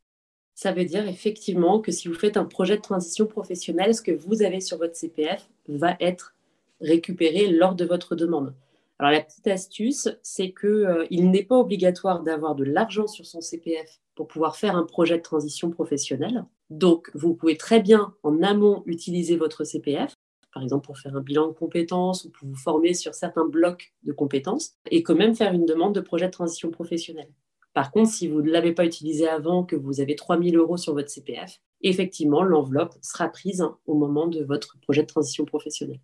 Ça 0.55 0.71
veut 0.71 0.85
dire 0.85 1.07
effectivement 1.07 1.79
que 1.79 1.91
si 1.91 2.07
vous 2.07 2.15
faites 2.15 2.35
un 2.35 2.45
projet 2.45 2.77
de 2.77 2.81
transition 2.81 3.27
professionnelle, 3.27 3.93
ce 3.93 4.01
que 4.01 4.11
vous 4.11 4.41
avez 4.41 4.59
sur 4.59 4.79
votre 4.79 4.95
CPF 4.95 5.47
va 5.67 5.95
être 5.99 6.33
récupéré 6.81 7.47
lors 7.47 7.75
de 7.75 7.85
votre 7.85 8.15
demande. 8.15 8.55
Alors 8.97 9.11
la 9.11 9.21
petite 9.21 9.47
astuce, 9.47 10.09
c'est 10.23 10.51
qu'il 10.51 10.69
euh, 10.69 11.05
n'est 11.11 11.43
pas 11.43 11.57
obligatoire 11.57 12.23
d'avoir 12.23 12.55
de 12.55 12.63
l'argent 12.63 13.07
sur 13.07 13.25
son 13.25 13.41
CPF 13.41 13.99
pour 14.15 14.27
pouvoir 14.27 14.55
faire 14.55 14.75
un 14.75 14.85
projet 14.85 15.17
de 15.17 15.23
transition 15.23 15.69
professionnelle. 15.69 16.45
Donc 16.71 17.11
vous 17.13 17.35
pouvez 17.35 17.57
très 17.57 17.81
bien 17.81 18.15
en 18.23 18.41
amont 18.41 18.81
utiliser 18.87 19.35
votre 19.35 19.63
CPF 19.63 20.15
par 20.55 20.63
exemple 20.63 20.85
pour 20.85 20.97
faire 20.97 21.15
un 21.15 21.21
bilan 21.21 21.49
de 21.49 21.53
compétences 21.53 22.23
ou 22.23 22.31
pour 22.31 22.47
vous 22.47 22.55
former 22.55 22.93
sur 22.93 23.13
certains 23.13 23.45
blocs 23.45 23.93
de 24.03 24.13
compétences, 24.13 24.71
et 24.89 25.03
quand 25.03 25.13
même 25.13 25.35
faire 25.35 25.53
une 25.53 25.65
demande 25.65 25.93
de 25.93 25.99
projet 25.99 26.27
de 26.27 26.31
transition 26.31 26.71
professionnelle. 26.71 27.29
Par 27.73 27.91
contre, 27.91 28.09
si 28.09 28.29
vous 28.29 28.41
ne 28.41 28.49
l'avez 28.49 28.71
pas 28.71 28.85
utilisé 28.85 29.27
avant, 29.27 29.65
que 29.65 29.75
vous 29.75 29.99
avez 29.99 30.15
3 30.15 30.41
000 30.41 30.55
euros 30.55 30.77
sur 30.77 30.93
votre 30.93 31.09
CPF, 31.09 31.59
effectivement, 31.81 32.41
l'enveloppe 32.41 32.95
sera 33.01 33.27
prise 33.27 33.65
au 33.85 33.95
moment 33.95 34.27
de 34.27 34.45
votre 34.45 34.79
projet 34.79 35.01
de 35.01 35.07
transition 35.07 35.43
professionnelle. 35.43 35.99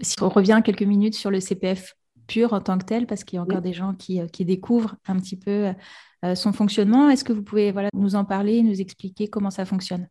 Si 0.00 0.14
on 0.22 0.28
revient 0.28 0.62
quelques 0.64 0.84
minutes 0.84 1.16
sur 1.16 1.32
le 1.32 1.40
CPF 1.40 1.96
pur 2.28 2.52
en 2.52 2.60
tant 2.60 2.78
que 2.78 2.84
tel, 2.84 3.08
parce 3.08 3.24
qu'il 3.24 3.36
y 3.36 3.40
a 3.40 3.42
encore 3.42 3.62
des 3.62 3.72
gens 3.72 3.94
qui, 3.94 4.24
qui, 4.28 4.44
découvrent 4.44 4.94
un 5.08 5.16
petit 5.16 5.36
peu 5.36 5.72
son 6.36 6.52
fonctionnement. 6.52 7.10
Est-ce 7.10 7.24
que 7.24 7.32
vous 7.32 7.42
pouvez 7.42 7.72
voilà, 7.72 7.88
nous 7.94 8.14
en 8.14 8.24
parler, 8.24 8.62
nous 8.62 8.80
expliquer 8.80 9.26
comment 9.26 9.50
ça 9.50 9.64
fonctionne? 9.64 10.06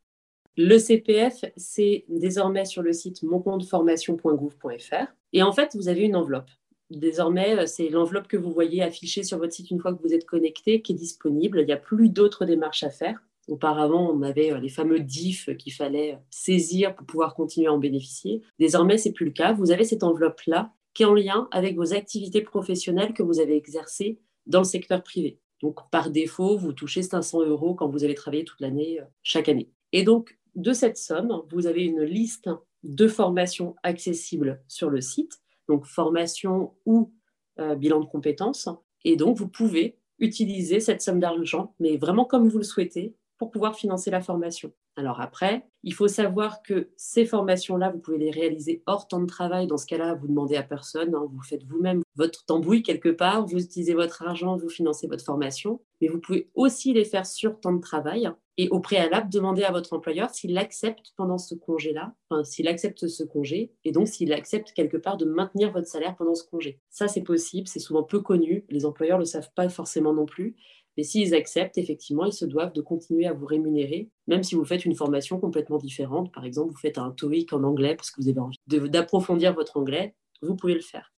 Le 0.57 0.79
CPF, 0.79 1.45
c'est 1.55 2.05
désormais 2.09 2.65
sur 2.65 2.81
le 2.81 2.91
site 2.91 3.21
moncompteformation.gouv.fr. 3.21 5.05
Et 5.33 5.43
en 5.43 5.51
fait, 5.51 5.75
vous 5.75 5.87
avez 5.87 6.01
une 6.01 6.15
enveloppe. 6.15 6.49
Désormais, 6.89 7.59
euh, 7.59 7.65
c'est 7.67 7.89
l'enveloppe 7.89 8.27
que 8.27 8.37
vous 8.37 8.51
voyez 8.51 8.81
affichée 8.81 9.21
sur 9.21 9.37
votre 9.37 9.53
site 9.53 9.69
une 9.69 9.79
fois 9.79 9.93
que 9.93 10.01
vous 10.01 10.13
êtes 10.13 10.25
connecté 10.25 10.81
qui 10.81 10.93
est 10.93 10.95
disponible. 10.95 11.59
Il 11.59 11.67
n'y 11.67 11.73
a 11.73 11.77
plus 11.77 12.09
d'autres 12.09 12.45
démarches 12.45 12.83
à 12.83 12.89
faire. 12.89 13.21
Auparavant, 13.47 14.09
on 14.11 14.23
avait 14.23 14.51
euh, 14.51 14.59
les 14.59 14.69
fameux 14.69 14.99
DIF 14.99 15.55
qu'il 15.57 15.73
fallait 15.73 16.17
saisir 16.31 16.95
pour 16.95 17.05
pouvoir 17.05 17.35
continuer 17.35 17.67
à 17.67 17.73
en 17.73 17.77
bénéficier. 17.77 18.41
Désormais, 18.57 18.97
c'est 18.97 19.11
plus 19.11 19.25
le 19.25 19.31
cas. 19.31 19.53
Vous 19.53 19.71
avez 19.71 19.83
cette 19.83 20.03
enveloppe-là 20.03 20.73
qui 20.93 21.03
est 21.03 21.05
en 21.05 21.13
lien 21.13 21.47
avec 21.51 21.75
vos 21.75 21.93
activités 21.93 22.41
professionnelles 22.41 23.13
que 23.13 23.21
vous 23.21 23.39
avez 23.39 23.55
exercées 23.55 24.19
dans 24.47 24.59
le 24.59 24.65
secteur 24.65 25.03
privé. 25.03 25.39
Donc, 25.61 25.89
par 25.91 26.09
défaut, 26.09 26.57
vous 26.57 26.73
touchez 26.73 27.03
500 27.03 27.43
euros 27.43 27.75
quand 27.75 27.89
vous 27.89 28.03
avez 28.03 28.15
travaillé 28.15 28.43
toute 28.43 28.61
l'année, 28.61 28.99
euh, 28.99 29.05
chaque 29.21 29.49
année. 29.49 29.69
Et 29.91 30.03
donc, 30.03 30.37
de 30.57 30.73
cette 30.73 30.97
somme, 30.97 31.43
vous 31.51 31.67
avez 31.67 31.85
une 31.85 32.01
liste 32.01 32.49
de 32.83 33.07
formations 33.07 33.75
accessibles 33.83 34.61
sur 34.67 34.89
le 34.89 35.01
site, 35.01 35.39
donc 35.69 35.85
formation 35.85 36.73
ou 36.85 37.13
euh, 37.59 37.75
bilan 37.75 37.99
de 37.99 38.05
compétences. 38.05 38.67
Et 39.05 39.15
donc, 39.17 39.37
vous 39.37 39.47
pouvez 39.47 39.99
utiliser 40.17 40.79
cette 40.79 41.03
somme 41.03 41.19
d'argent, 41.19 41.75
mais 41.79 41.97
vraiment 41.97 42.25
comme 42.25 42.49
vous 42.49 42.57
le 42.57 42.63
souhaitez, 42.63 43.15
pour 43.37 43.51
pouvoir 43.51 43.75
financer 43.75 44.09
la 44.09 44.19
formation. 44.19 44.73
Alors 44.95 45.21
après, 45.21 45.67
il 45.83 45.93
faut 45.93 46.07
savoir 46.07 46.63
que 46.63 46.89
ces 46.97 47.23
formations-là, 47.23 47.91
vous 47.91 47.99
pouvez 47.99 48.17
les 48.17 48.31
réaliser 48.31 48.81
hors 48.87 49.07
temps 49.07 49.21
de 49.21 49.27
travail. 49.27 49.67
Dans 49.67 49.77
ce 49.77 49.85
cas-là, 49.85 50.15
vous 50.15 50.27
demandez 50.27 50.55
à 50.55 50.63
personne, 50.63 51.13
hein, 51.13 51.27
vous 51.31 51.43
faites 51.43 51.63
vous-même 51.65 52.01
votre 52.15 52.45
tambouille 52.45 52.81
quelque 52.81 53.09
part, 53.09 53.45
vous 53.45 53.59
utilisez 53.59 53.93
votre 53.93 54.23
argent, 54.23 54.57
vous 54.57 54.69
financez 54.69 55.05
votre 55.05 55.23
formation. 55.23 55.81
Mais 56.01 56.07
vous 56.07 56.19
pouvez 56.19 56.49
aussi 56.55 56.93
les 56.93 57.05
faire 57.05 57.27
sur 57.27 57.59
temps 57.59 57.73
de 57.73 57.79
travail 57.79 58.27
et 58.57 58.69
au 58.69 58.79
préalable, 58.79 59.29
demander 59.29 59.63
à 59.63 59.71
votre 59.71 59.93
employeur 59.93 60.31
s'il 60.31 60.57
accepte 60.57 61.13
pendant 61.15 61.37
ce 61.37 61.53
congé-là, 61.53 62.13
enfin, 62.29 62.43
s'il 62.43 62.67
accepte 62.67 63.07
ce 63.07 63.23
congé, 63.23 63.71
et 63.83 63.91
donc 63.91 64.07
s'il 64.07 64.33
accepte 64.33 64.71
quelque 64.73 64.97
part 64.97 65.17
de 65.17 65.25
maintenir 65.25 65.71
votre 65.71 65.87
salaire 65.87 66.15
pendant 66.15 66.33
ce 66.33 66.43
congé. 66.43 66.79
Ça, 66.89 67.07
c'est 67.07 67.21
possible, 67.21 67.67
c'est 67.67 67.79
souvent 67.79 68.03
peu 68.03 68.19
connu, 68.19 68.65
les 68.69 68.85
employeurs 68.85 69.19
ne 69.19 69.23
le 69.23 69.27
savent 69.27 69.51
pas 69.55 69.69
forcément 69.69 70.13
non 70.13 70.25
plus, 70.25 70.55
mais 70.97 71.03
s'ils 71.03 71.35
acceptent, 71.35 71.77
effectivement, 71.77 72.25
ils 72.25 72.33
se 72.33 72.45
doivent 72.45 72.73
de 72.73 72.81
continuer 72.81 73.27
à 73.27 73.33
vous 73.33 73.45
rémunérer, 73.45 74.09
même 74.25 74.41
si 74.41 74.55
vous 74.55 74.65
faites 74.65 74.83
une 74.83 74.95
formation 74.95 75.39
complètement 75.39 75.77
différente. 75.77 76.33
Par 76.33 76.43
exemple, 76.43 76.71
vous 76.71 76.79
faites 76.79 76.97
un 76.97 77.11
TOEIC 77.11 77.53
en 77.53 77.63
anglais 77.63 77.95
parce 77.95 78.09
que 78.09 78.19
vous 78.19 78.29
avez 78.29 78.39
envie 78.39 78.57
d'approfondir 78.89 79.53
votre 79.53 79.77
anglais, 79.77 80.15
vous 80.41 80.55
pouvez 80.55 80.73
le 80.73 80.81
faire. 80.81 81.13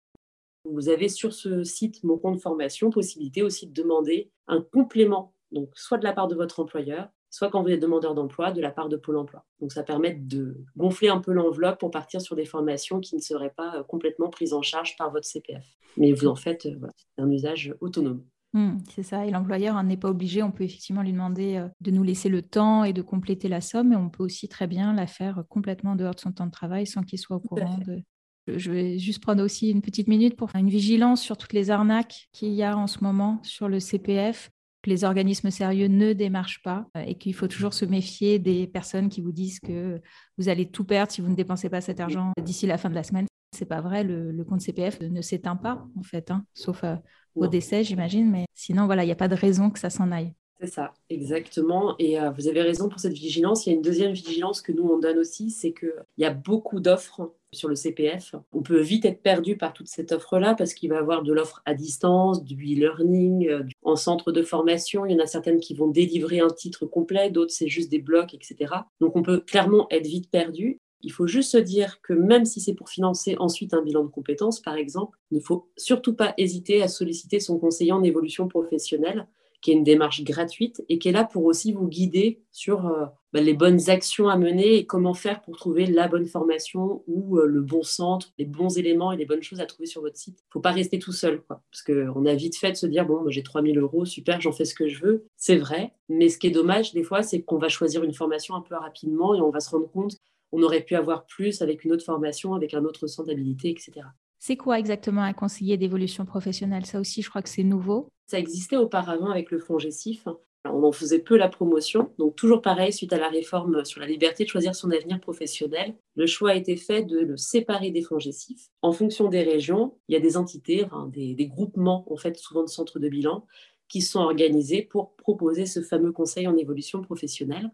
Vous 0.66 0.90
avez 0.90 1.08
sur 1.08 1.34
ce 1.34 1.64
site 1.64 2.04
Mon 2.04 2.18
compte 2.18 2.42
formation 2.42 2.90
possibilité 2.90 3.42
aussi 3.42 3.68
de 3.68 3.74
demander 3.74 4.30
un 4.48 4.62
complément, 4.62 5.34
donc 5.54 5.70
soit 5.76 5.98
de 5.98 6.04
la 6.04 6.12
part 6.12 6.28
de 6.28 6.36
votre 6.36 6.60
employeur, 6.60 7.10
soit 7.30 7.50
quand 7.50 7.62
vous 7.62 7.70
êtes 7.70 7.82
demandeur 7.82 8.16
d'emploi, 8.16 8.52
de 8.52 8.62
la 8.62 8.72
part 8.72 8.90
de 8.90 8.98
Pôle 8.98 9.18
emploi. 9.18 9.46
Donc 9.62 9.72
ça 9.72 9.84
permet 9.84 10.14
de 10.14 10.58
gonfler 10.76 11.10
un 11.10 11.20
peu 11.20 11.32
l'enveloppe 11.32 11.80
pour 11.80 11.92
partir 11.92 12.22
sur 12.22 12.36
des 12.36 12.46
formations 12.46 13.00
qui 13.00 13.16
ne 13.16 13.22
seraient 13.22 13.54
pas 13.56 13.78
euh, 13.78 13.84
complètement 13.84 14.30
prises 14.30 14.54
en 14.54 14.62
charge 14.62 14.96
par 14.98 15.12
votre 15.12 15.28
CPF. 15.28 15.66
Mais 15.98 16.12
vous 16.12 16.28
en 16.28 16.36
faites 16.36 16.66
euh, 16.66 16.88
un 17.18 17.30
usage 17.30 17.76
autonome. 17.82 18.24
Mmh, 18.54 18.78
c'est 18.90 19.04
ça, 19.04 19.28
et 19.28 19.30
l'employeur 19.30 19.82
n'est 19.84 19.98
pas 19.98 20.10
obligé, 20.10 20.42
on 20.42 20.52
peut 20.52 20.64
effectivement 20.64 21.04
lui 21.04 21.12
demander 21.12 21.58
euh, 21.58 21.68
de 21.82 21.92
nous 21.92 22.02
laisser 22.02 22.30
le 22.30 22.42
temps 22.42 22.84
et 22.84 22.94
de 22.94 23.04
compléter 23.04 23.48
la 23.48 23.62
somme, 23.62 23.90
mais 23.90 23.96
on 23.96 24.10
peut 24.10 24.24
aussi 24.24 24.48
très 24.48 24.66
bien 24.66 24.92
la 24.94 25.06
faire 25.06 25.44
complètement 25.50 25.96
dehors 25.96 26.16
de 26.16 26.20
son 26.20 26.32
temps 26.32 26.48
de 26.48 26.52
travail 26.52 26.88
sans 26.88 27.04
qu'il 27.04 27.20
soit 27.20 27.36
au 27.36 27.42
courant 27.42 27.78
de... 27.86 28.02
Je 28.48 28.72
vais 28.72 28.98
juste 28.98 29.22
prendre 29.22 29.44
aussi 29.44 29.70
une 29.70 29.84
petite 29.84 30.08
minute 30.08 30.36
pour 30.36 30.50
faire 30.50 30.62
une 30.62 30.72
vigilance 30.72 31.22
sur 31.22 31.38
toutes 31.38 31.54
les 31.54 31.70
arnaques 31.70 32.30
qu'il 32.32 32.54
y 32.54 32.64
a 32.64 32.76
en 32.76 32.88
ce 32.88 33.04
moment 33.04 33.40
sur 33.44 33.68
le 33.68 33.80
CPF 33.80 34.50
que 34.82 34.90
les 34.90 35.04
organismes 35.04 35.52
sérieux 35.52 35.88
ne 35.88 36.14
démarchent 36.14 36.62
pas 36.64 36.88
euh, 36.96 37.02
et 37.02 37.16
qu'il 37.16 37.34
faut 37.34 37.48
toujours 37.48 37.74
se 37.74 37.86
méfier 37.86 38.40
des 38.40 38.68
personnes 38.68 39.10
qui 39.10 39.22
vous 39.22 39.32
disent 39.32 39.60
que 39.60 40.02
vous 40.38 40.50
allez 40.50 40.70
tout 40.70 40.86
perdre 40.86 41.12
si 41.12 41.22
vous 41.22 41.30
ne 41.30 41.36
dépensez 41.36 41.70
pas 41.70 41.82
cet 41.82 42.00
argent 42.00 42.32
d'ici 42.42 42.66
la 42.66 42.78
fin 42.78 42.90
de 42.90 42.96
la 42.96 43.04
semaine. 43.04 43.26
C'est 43.56 43.66
pas 43.66 43.82
vrai, 43.82 44.04
le, 44.04 44.44
compte 44.44 44.62
CPF 44.62 45.02
ne 45.02 45.22
s'éteint 45.22 45.56
pas 45.56 45.86
en 45.98 46.04
fait, 46.04 46.32
hein, 46.32 46.46
sauf 46.54 46.84
euh, 46.84 46.96
au 47.36 47.48
décès, 47.48 47.84
j'imagine, 47.84 48.30
mais 48.30 48.46
sinon 48.54 48.86
voilà, 48.86 49.04
il 49.04 49.08
n'y 49.08 49.12
a 49.12 49.18
pas 49.18 49.28
de 49.28 49.36
raison 49.36 49.70
que 49.70 49.80
ça 49.80 49.90
s'en 49.90 50.12
aille. 50.12 50.34
C'est 50.60 50.68
ça, 50.68 50.94
exactement. 51.10 51.96
Et 52.00 52.20
euh, 52.20 52.32
vous 52.32 52.48
avez 52.48 52.62
raison 52.62 52.90
pour 52.90 53.00
cette 53.00 53.14
vigilance. 53.14 53.66
Il 53.66 53.70
y 53.70 53.74
a 53.74 53.76
une 53.76 53.82
deuxième 53.82 54.12
vigilance 54.12 54.62
que 54.62 54.74
nous, 54.74 54.84
on 54.84 55.00
donne 55.00 55.18
aussi, 55.18 55.52
c'est 55.52 55.72
qu'il 55.72 55.94
y 56.18 56.26
a 56.26 56.34
beaucoup 56.34 56.82
d'offres 56.82 57.34
sur 57.52 57.70
le 57.70 57.76
CPF. 57.76 58.36
On 58.54 58.62
peut 58.62 58.80
vite 58.80 59.06
être 59.06 59.22
perdu 59.22 59.58
par 59.58 59.74
toute 59.74 59.88
cette 59.88 60.12
offre-là 60.12 60.56
parce 60.56 60.74
qu'il 60.74 60.90
va 60.90 60.96
y 60.96 61.00
avoir 61.00 61.24
de 61.24 61.34
l'offre 61.34 61.62
à 61.66 61.74
distance, 61.74 62.44
du 62.44 62.56
e-learning, 62.56 63.48
euh, 63.48 63.64
en 63.84 63.96
centre 63.96 64.32
de 64.32 64.44
formation. 64.44 65.06
Il 65.06 65.14
y 65.14 65.16
en 65.16 65.24
a 65.24 65.28
certaines 65.28 65.60
qui 65.60 65.74
vont 65.74 65.88
délivrer 65.88 66.40
un 66.40 66.50
titre 66.50 66.86
complet, 66.86 67.30
d'autres 67.30 67.54
c'est 67.54 67.68
juste 67.68 67.90
des 67.90 68.00
blocs, 68.00 68.34
etc. 68.34 68.74
Donc 69.00 69.16
on 69.16 69.24
peut 69.24 69.40
clairement 69.40 69.88
être 69.90 70.08
vite 70.08 70.30
perdu. 70.30 70.80
Il 71.02 71.12
faut 71.12 71.28
juste 71.28 71.52
se 71.52 71.58
dire 71.58 72.02
que 72.02 72.14
même 72.14 72.46
si 72.46 72.60
c'est 72.60 72.74
pour 72.74 72.90
financer 72.90 73.36
ensuite 73.40 73.74
un 73.74 73.82
bilan 73.82 74.04
de 74.04 74.10
compétences, 74.10 74.60
par 74.60 74.76
exemple, 74.76 75.18
il 75.32 75.38
ne 75.38 75.44
faut 75.44 75.70
surtout 75.78 76.14
pas 76.14 76.34
hésiter 76.38 76.84
à 76.84 76.90
solliciter 76.90 77.40
son 77.40 77.58
conseiller 77.58 77.94
en 77.94 78.04
évolution 78.04 78.50
professionnelle 78.50 79.26
qui 79.62 79.72
est 79.72 79.74
une 79.74 79.84
démarche 79.84 80.24
gratuite 80.24 80.84
et 80.90 81.00
qui 81.00 81.10
est 81.10 81.12
là 81.12 81.24
pour 81.24 81.46
aussi 81.46 81.74
vous 81.74 81.88
guider 81.88 82.42
sur 82.52 82.88
euh, 82.88 83.06
bah, 83.34 83.42
les 83.42 83.54
bonnes 83.54 83.90
actions 83.90 84.30
à 84.30 84.38
mener 84.38 84.76
et 84.76 84.86
comment 84.86 85.14
faire 85.14 85.42
pour 85.42 85.58
trouver 85.58 85.86
la 85.86 86.08
bonne 86.08 86.26
formation 86.26 87.04
ou 87.08 87.38
euh, 87.38 87.46
le 87.46 87.62
bon 87.62 87.84
centre, 87.84 88.32
les 88.38 88.46
bons 88.46 88.78
éléments 88.78 89.12
et 89.12 89.18
les 89.18 89.26
bonnes 89.26 89.44
choses 89.44 89.60
à 89.60 89.66
trouver 89.66 89.86
sur 89.86 90.02
votre 90.02 90.18
site. 90.18 90.40
Il 90.40 90.50
ne 90.50 90.54
faut 90.54 90.62
pas 90.62 90.72
rester 90.72 91.00
tout 91.00 91.12
seul, 91.12 91.42
parce 91.48 91.84
qu'on 91.86 92.26
a 92.26 92.36
vite 92.36 92.58
fait 92.58 92.72
de 92.72 92.78
se 92.78 92.86
dire, 92.86 93.06
bon, 93.06 93.30
j'ai 93.30 93.44
3000 93.44 93.78
euros, 93.78 94.06
super, 94.06 94.42
j'en 94.42 94.52
fais 94.52 94.66
ce 94.66 94.76
que 94.76 94.88
je 94.88 95.02
veux. 95.04 95.26
C'est 95.38 95.58
vrai, 95.58 95.94
mais 96.08 96.30
ce 96.30 96.38
qui 96.38 96.48
est 96.48 96.52
dommage 96.52 96.94
des 96.94 97.04
fois, 97.04 97.24
c'est 97.24 97.42
qu'on 97.42 97.58
va 97.58 97.70
choisir 97.70 98.04
une 98.04 98.14
formation 98.14 98.56
un 98.56 98.62
peu 98.62 98.76
rapidement 98.76 99.36
et 99.36 99.42
on 99.42 99.50
va 99.50 99.60
se 99.60 99.70
rendre 99.70 99.90
compte 99.90 100.18
on 100.52 100.64
aurait 100.64 100.82
pu 100.82 100.96
avoir 100.96 101.26
plus 101.26 101.62
avec 101.62 101.84
une 101.84 101.92
autre 101.92 102.04
formation, 102.04 102.54
avec 102.54 102.74
un 102.74 102.84
autre 102.84 103.08
centre 103.08 103.28
d'habilité, 103.28 103.70
etc. 103.70 104.02
C'est 104.40 104.56
quoi 104.56 104.80
exactement 104.80 105.22
un 105.22 105.34
conseiller 105.34 105.78
d'évolution 105.78 106.26
professionnelle? 106.26 106.86
Ça 106.86 107.00
aussi, 107.00 107.22
je 107.22 107.30
crois 107.30 107.42
que 107.42 107.50
c'est 107.50 107.64
nouveau. 107.64 108.08
Ça 108.28 108.40
existait 108.40 108.78
auparavant 108.78 109.30
avec 109.30 109.52
le 109.52 109.60
fonds 109.60 109.80
GESIF. 109.80 110.28
On 110.66 110.84
en 110.84 110.92
faisait 110.92 111.20
peu 111.20 111.38
la 111.38 111.50
promotion. 111.50 112.12
Donc, 112.18 112.36
toujours 112.36 112.62
pareil, 112.62 112.94
suite 112.94 113.14
à 113.14 113.18
la 113.18 113.30
réforme 113.30 113.84
sur 113.86 114.02
la 114.02 114.08
liberté 114.08 114.44
de 114.44 114.50
choisir 114.50 114.76
son 114.76 114.92
avenir 114.92 115.20
professionnel, 115.20 115.96
le 116.16 116.26
choix 116.26 116.52
a 116.52 116.56
été 116.56 116.76
fait 116.76 117.04
de 117.04 117.20
le 117.20 117.38
séparer 117.38 117.92
des 117.92 118.02
fonds 118.02 118.20
GESIF. 118.20 118.68
En 118.82 118.92
fonction 118.92 119.30
des 119.30 119.44
régions, 119.44 119.98
il 120.08 120.14
y 120.14 120.16
a 120.18 120.22
des 120.22 120.38
entités, 120.38 120.86
des, 121.14 121.48
groupements, 121.48 122.06
en 122.12 122.18
fait, 122.18 122.38
souvent 122.38 122.64
de 122.64 122.70
centres 122.70 123.00
de 123.00 123.10
bilan, 123.10 123.46
qui 123.88 124.02
sont 124.02 124.20
organisés 124.20 124.84
pour 124.84 125.16
proposer 125.16 125.66
ce 125.66 125.82
fameux 125.82 126.12
conseil 126.12 126.48
en 126.48 126.56
évolution 126.56 127.02
professionnelle. 127.02 127.72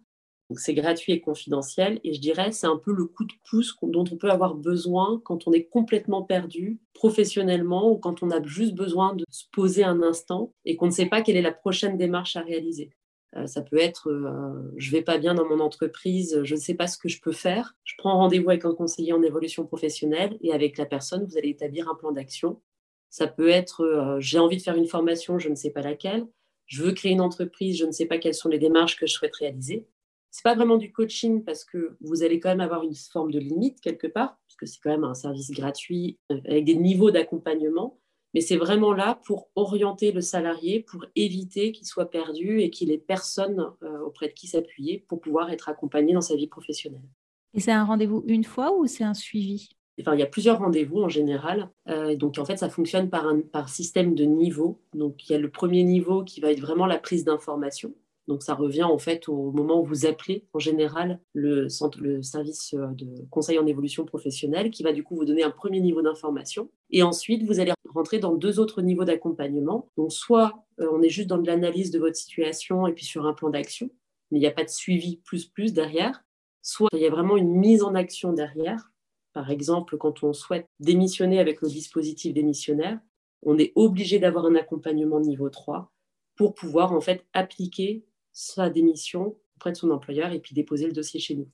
Donc 0.50 0.60
c'est 0.60 0.76
gratuit 0.76 1.14
et 1.14 1.22
confidentiel 1.22 2.00
et 2.04 2.14
je 2.14 2.22
dirais 2.22 2.52
c'est 2.52 2.68
un 2.68 2.78
peu 2.78 2.94
le 2.94 3.06
coup 3.06 3.26
de 3.26 3.34
pouce 3.50 3.76
dont 3.82 4.06
on 4.12 4.16
peut 4.16 4.30
avoir 4.30 4.54
besoin 4.54 5.20
quand 5.26 5.48
on 5.48 5.54
est 5.54 5.66
complètement 5.66 6.22
perdu 6.22 6.80
professionnellement 6.94 7.90
ou 7.90 7.98
quand 7.98 8.22
on 8.22 8.30
a 8.30 8.44
juste 8.44 8.76
besoin 8.76 9.16
de 9.16 9.26
se 9.32 9.46
poser 9.52 9.84
un 9.84 10.04
instant 10.04 10.54
et 10.64 10.76
qu'on 10.76 10.86
ne 10.86 10.92
sait 10.92 11.08
pas 11.08 11.24
quelle 11.24 11.38
est 11.38 11.42
la 11.42 11.52
prochaine 11.52 11.98
démarche 11.98 12.36
à 12.36 12.42
réaliser. 12.42 12.92
Euh, 13.36 13.48
ça 13.48 13.64
peut 13.64 13.80
être 13.80 14.12
euh, 14.12 14.72
je 14.78 14.92
vais 14.92 15.02
pas 15.02 15.18
bien 15.18 15.34
dans 15.34 15.48
mon 15.48 15.60
entreprise, 15.60 16.40
je 16.44 16.54
ne 16.54 16.60
sais 16.60 16.76
pas 16.76 16.88
ce 16.88 17.00
que 17.00 17.10
je 17.10 17.20
peux 17.22 17.32
faire. 17.32 17.76
Je 17.84 17.96
prends 17.98 18.16
rendez-vous 18.16 18.50
avec 18.50 18.66
un 18.66 18.76
conseiller 18.76 19.14
en 19.14 19.24
évolution 19.24 19.66
professionnelle 19.66 20.38
et 20.42 20.54
avec 20.54 20.78
la 20.78 20.86
personne, 20.86 21.26
vous 21.26 21.38
allez 21.38 21.50
établir 21.50 21.90
un 21.90 21.96
plan 21.96 22.12
d'action. 22.12 22.62
Ça 23.10 23.26
peut 23.26 23.50
être 23.50 23.82
euh, 23.82 24.20
j'ai 24.20 24.38
envie 24.38 24.58
de 24.58 24.62
faire 24.62 24.76
une 24.76 24.88
formation, 24.88 25.40
je 25.40 25.50
ne 25.50 25.56
sais 25.56 25.72
pas 25.72 25.82
laquelle. 25.82 26.28
Je 26.68 26.84
veux 26.84 26.94
créer 26.94 27.14
une 27.14 27.22
entreprise, 27.22 27.78
je 27.78 27.86
ne 27.86 27.92
sais 27.92 28.06
pas 28.06 28.20
quelles 28.20 28.34
sont 28.36 28.50
les 28.50 28.60
démarches 28.60 28.98
que 28.98 29.08
je 29.08 29.14
souhaite 29.14 29.36
réaliser 29.36 29.88
c'est 30.36 30.44
pas 30.44 30.54
vraiment 30.54 30.76
du 30.76 30.92
coaching 30.92 31.46
parce 31.46 31.64
que 31.64 31.96
vous 32.02 32.22
allez 32.22 32.42
quand 32.42 32.50
même 32.50 32.60
avoir 32.60 32.84
une 32.84 32.94
forme 32.94 33.32
de 33.32 33.40
limite 33.40 33.80
quelque 33.80 34.06
part, 34.06 34.38
puisque 34.46 34.68
c'est 34.68 34.82
quand 34.84 34.90
même 34.90 35.06
un 35.06 35.14
service 35.14 35.50
gratuit 35.50 36.20
euh, 36.30 36.42
avec 36.44 36.66
des 36.66 36.76
niveaux 36.76 37.10
d'accompagnement. 37.10 38.02
Mais 38.34 38.42
c'est 38.42 38.58
vraiment 38.58 38.92
là 38.92 39.22
pour 39.24 39.48
orienter 39.56 40.12
le 40.12 40.20
salarié, 40.20 40.82
pour 40.82 41.06
éviter 41.16 41.72
qu'il 41.72 41.88
soit 41.88 42.10
perdu 42.10 42.60
et 42.60 42.70
qu'il 42.70 42.92
ait 42.92 42.98
personne 42.98 43.72
euh, 43.82 44.00
auprès 44.02 44.28
de 44.28 44.34
qui 44.34 44.48
s'appuyer 44.48 45.06
pour 45.08 45.22
pouvoir 45.22 45.52
être 45.52 45.70
accompagné 45.70 46.12
dans 46.12 46.20
sa 46.20 46.36
vie 46.36 46.48
professionnelle. 46.48 47.08
Et 47.54 47.62
c'est 47.62 47.72
un 47.72 47.86
rendez-vous 47.86 48.26
une 48.28 48.44
fois 48.44 48.78
ou 48.78 48.88
c'est 48.88 49.06
un 49.06 49.14
suivi? 49.14 49.70
Enfin, 50.02 50.16
il 50.16 50.20
y 50.20 50.24
a 50.24 50.28
plusieurs 50.28 50.60
rendez-vous 50.60 51.02
en 51.02 51.08
général. 51.08 51.70
Euh, 51.88 52.18
donc, 52.18 52.40
en 52.40 52.44
fait, 52.44 52.58
ça 52.58 52.70
fonctionne 52.70 53.10
par, 53.10 53.26
un, 53.26 53.40
par 53.40 53.70
système 53.70 54.14
de 54.14 54.26
niveau. 54.26 54.82
Donc, 54.94 55.30
il 55.30 55.32
y 55.32 55.36
a 55.36 55.40
le 55.40 55.50
premier 55.50 55.84
niveau 55.84 56.26
qui 56.26 56.42
va 56.42 56.52
être 56.52 56.60
vraiment 56.60 56.88
la 56.88 57.00
prise 57.00 57.24
d'information. 57.24 57.96
Donc 58.28 58.42
ça 58.42 58.56
revient 58.56 58.84
en 58.84 58.98
fait 58.98 59.30
au 59.30 59.52
moment 59.52 59.80
où 59.80 59.86
vous 59.86 60.06
appelez 60.06 60.46
en 60.54 60.60
général 60.60 61.20
le, 61.34 61.70
centre, 61.70 62.00
le 62.02 62.24
service 62.24 62.74
euh, 62.74 62.88
de 62.94 63.26
conseil 63.30 63.60
en 63.60 63.68
évolution 63.68 64.06
professionnelle 64.06 64.72
qui 64.72 64.84
va 64.84 64.94
du 64.94 65.04
coup 65.04 65.16
vous 65.16 65.26
donner 65.26 65.44
un 65.44 65.52
premier 65.52 65.80
niveau 65.80 66.02
d'information. 66.02 66.70
Et 66.90 67.04
ensuite, 67.04 67.44
vous 67.44 67.60
allez 67.60 67.74
rentrer 67.94 68.20
dans 68.20 68.34
deux 68.34 68.60
autres 68.60 68.82
niveaux 68.82 69.06
d'accompagnement. 69.06 69.90
Donc 69.98 70.12
soit 70.12 70.66
euh, 70.80 70.90
on 70.92 71.02
est 71.02 71.10
juste 71.10 71.28
dans 71.28 71.38
de 71.38 71.46
l'analyse 71.46 71.92
de 71.92 72.00
votre 72.00 72.16
situation 72.16 72.88
et 72.88 72.94
puis 72.94 73.06
sur 73.06 73.26
un 73.28 73.34
plan 73.34 73.50
d'action, 73.50 73.90
mais 74.32 74.40
il 74.40 74.42
n'y 74.42 74.48
a 74.48 74.52
pas 74.52 74.64
de 74.64 74.70
suivi 74.70 75.18
plus 75.18 75.46
plus 75.46 75.74
derrière. 75.74 76.24
Soit 76.64 76.90
il 76.94 77.00
y 77.00 77.06
a 77.06 77.12
vraiment 77.12 77.38
une 77.38 77.54
mise 77.54 77.84
en 77.84 77.94
action 77.94 78.34
derrière. 78.34 78.92
Par 79.34 79.52
exemple, 79.52 79.98
quand 79.98 80.24
on 80.24 80.34
souhaite 80.34 80.66
démissionner 80.80 81.40
avec 81.40 81.62
le 81.62 81.68
dispositif 81.68 82.34
démissionnaire, 82.34 83.00
on 83.44 83.60
est 83.60 83.72
obligé 83.76 84.18
d'avoir 84.18 84.46
un 84.46 84.56
accompagnement 84.56 85.20
niveau 85.20 85.50
3 85.50 85.92
pour 86.36 86.56
pouvoir 86.56 86.92
en 86.92 87.02
fait 87.02 87.26
appliquer 87.34 88.04
sa 88.36 88.70
démission 88.70 89.38
auprès 89.56 89.72
de 89.72 89.78
son 89.78 89.90
employeur 89.90 90.32
et 90.34 90.40
puis 90.40 90.54
déposer 90.54 90.86
le 90.86 90.92
dossier 90.92 91.20
chez 91.20 91.36
nous. 91.36 91.50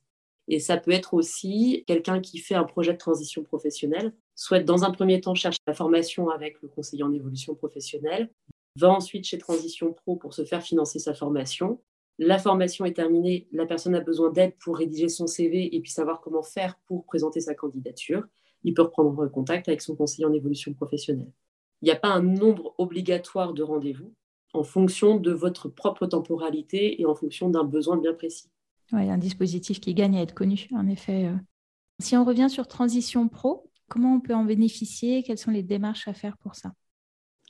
Et 0.48 0.58
ça 0.58 0.76
peut 0.76 0.90
être 0.90 1.14
aussi 1.14 1.84
quelqu'un 1.86 2.20
qui 2.20 2.38
fait 2.38 2.56
un 2.56 2.64
projet 2.64 2.92
de 2.92 2.98
transition 2.98 3.44
professionnelle, 3.44 4.12
souhaite 4.34 4.64
dans 4.64 4.82
un 4.82 4.90
premier 4.90 5.20
temps 5.20 5.36
chercher 5.36 5.60
la 5.66 5.74
formation 5.74 6.28
avec 6.28 6.60
le 6.60 6.68
conseiller 6.68 7.04
en 7.04 7.12
évolution 7.12 7.54
professionnelle, 7.54 8.28
va 8.76 8.90
ensuite 8.90 9.24
chez 9.24 9.38
Transition 9.38 9.92
Pro 9.92 10.16
pour 10.16 10.34
se 10.34 10.44
faire 10.44 10.62
financer 10.62 10.98
sa 10.98 11.14
formation. 11.14 11.80
La 12.18 12.38
formation 12.38 12.84
est 12.84 12.94
terminée, 12.94 13.46
la 13.52 13.66
personne 13.66 13.94
a 13.94 14.00
besoin 14.00 14.30
d'aide 14.30 14.54
pour 14.58 14.76
rédiger 14.76 15.08
son 15.08 15.28
CV 15.28 15.74
et 15.76 15.80
puis 15.80 15.92
savoir 15.92 16.20
comment 16.20 16.42
faire 16.42 16.76
pour 16.86 17.06
présenter 17.06 17.40
sa 17.40 17.54
candidature. 17.54 18.24
Il 18.64 18.74
peut 18.74 18.82
reprendre 18.82 19.26
contact 19.28 19.68
avec 19.68 19.82
son 19.82 19.94
conseiller 19.94 20.24
en 20.24 20.32
évolution 20.32 20.74
professionnelle. 20.74 21.32
Il 21.80 21.86
n'y 21.86 21.92
a 21.92 21.96
pas 21.96 22.08
un 22.08 22.22
nombre 22.22 22.74
obligatoire 22.78 23.52
de 23.52 23.62
rendez-vous 23.62 24.12
en 24.52 24.64
fonction 24.64 25.16
de 25.16 25.32
votre 25.32 25.68
propre 25.68 26.06
temporalité 26.06 27.00
et 27.00 27.06
en 27.06 27.14
fonction 27.14 27.48
d'un 27.48 27.64
besoin 27.64 27.96
bien 27.96 28.12
précis. 28.12 28.50
Oui, 28.92 29.10
un 29.10 29.18
dispositif 29.18 29.80
qui 29.80 29.94
gagne 29.94 30.18
à 30.18 30.22
être 30.22 30.34
connu, 30.34 30.68
en 30.72 30.86
effet. 30.86 31.26
Euh. 31.26 31.36
Si 31.98 32.16
on 32.16 32.24
revient 32.24 32.50
sur 32.50 32.68
Transition 32.68 33.28
Pro, 33.28 33.70
comment 33.88 34.14
on 34.14 34.20
peut 34.20 34.34
en 34.34 34.44
bénéficier? 34.44 35.22
Quelles 35.22 35.38
sont 35.38 35.50
les 35.50 35.62
démarches 35.62 36.08
à 36.08 36.14
faire 36.14 36.36
pour 36.36 36.54
ça? 36.54 36.72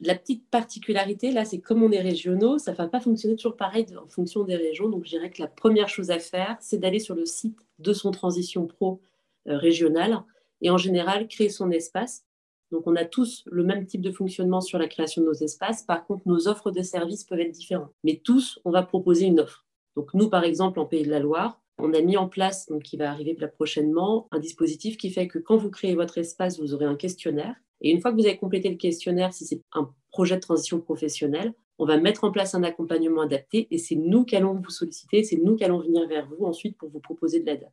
La 0.00 0.14
petite 0.14 0.48
particularité, 0.50 1.30
là, 1.30 1.44
c'est 1.44 1.60
comme 1.60 1.82
on 1.82 1.92
est 1.92 2.00
régionaux, 2.00 2.58
ça 2.58 2.72
ne 2.72 2.76
va 2.76 2.88
pas 2.88 3.00
fonctionner 3.00 3.36
toujours 3.36 3.56
pareil 3.56 3.86
en 3.96 4.08
fonction 4.08 4.42
des 4.44 4.56
régions. 4.56 4.88
Donc, 4.88 5.04
je 5.04 5.10
dirais 5.10 5.30
que 5.30 5.40
la 5.40 5.48
première 5.48 5.88
chose 5.88 6.10
à 6.10 6.18
faire, 6.18 6.56
c'est 6.60 6.78
d'aller 6.78 6.98
sur 6.98 7.14
le 7.14 7.26
site 7.26 7.58
de 7.78 7.92
son 7.92 8.10
transition 8.10 8.66
pro 8.66 9.00
euh, 9.48 9.56
régionale 9.56 10.22
et 10.60 10.70
en 10.70 10.78
général 10.78 11.28
créer 11.28 11.50
son 11.50 11.70
espace. 11.70 12.24
Donc, 12.72 12.86
on 12.86 12.96
a 12.96 13.04
tous 13.04 13.44
le 13.46 13.62
même 13.62 13.86
type 13.86 14.00
de 14.00 14.10
fonctionnement 14.10 14.60
sur 14.60 14.78
la 14.78 14.88
création 14.88 15.22
de 15.22 15.26
nos 15.26 15.34
espaces. 15.34 15.84
Par 15.84 16.04
contre, 16.06 16.22
nos 16.26 16.48
offres 16.48 16.70
de 16.70 16.82
services 16.82 17.24
peuvent 17.24 17.40
être 17.40 17.52
différentes. 17.52 17.92
Mais 18.02 18.20
tous, 18.24 18.58
on 18.64 18.70
va 18.70 18.82
proposer 18.82 19.26
une 19.26 19.40
offre. 19.40 19.66
Donc, 19.94 20.12
nous, 20.14 20.28
par 20.28 20.42
exemple, 20.42 20.80
en 20.80 20.86
Pays 20.86 21.04
de 21.04 21.10
la 21.10 21.20
Loire, 21.20 21.60
on 21.78 21.94
a 21.94 22.00
mis 22.00 22.16
en 22.16 22.28
place, 22.28 22.66
donc 22.66 22.82
qui 22.82 22.96
va 22.96 23.10
arriver 23.10 23.36
prochainement, 23.54 24.26
un 24.30 24.38
dispositif 24.38 24.96
qui 24.96 25.10
fait 25.10 25.28
que 25.28 25.38
quand 25.38 25.56
vous 25.56 25.70
créez 25.70 25.94
votre 25.94 26.18
espace, 26.18 26.58
vous 26.58 26.74
aurez 26.74 26.84
un 26.84 26.96
questionnaire 26.96 27.56
et 27.82 27.90
une 27.90 28.00
fois 28.00 28.12
que 28.12 28.16
vous 28.16 28.26
avez 28.26 28.38
complété 28.38 28.70
le 28.70 28.76
questionnaire, 28.76 29.34
si 29.34 29.44
c'est 29.44 29.60
un 29.72 29.92
projet 30.10 30.36
de 30.36 30.40
transition 30.40 30.80
professionnelle, 30.80 31.52
on 31.78 31.84
va 31.84 31.98
mettre 31.98 32.22
en 32.22 32.30
place 32.30 32.54
un 32.54 32.62
accompagnement 32.62 33.22
adapté 33.22 33.66
et 33.70 33.78
c'est 33.78 33.96
nous 33.96 34.24
qui 34.24 34.36
allons 34.36 34.54
vous 34.54 34.70
solliciter, 34.70 35.24
c'est 35.24 35.36
nous 35.36 35.56
qui 35.56 35.64
allons 35.64 35.80
venir 35.80 36.06
vers 36.06 36.28
vous 36.28 36.44
ensuite 36.44 36.78
pour 36.78 36.90
vous 36.90 37.00
proposer 37.00 37.40
de 37.40 37.46
l'aide. 37.46 37.68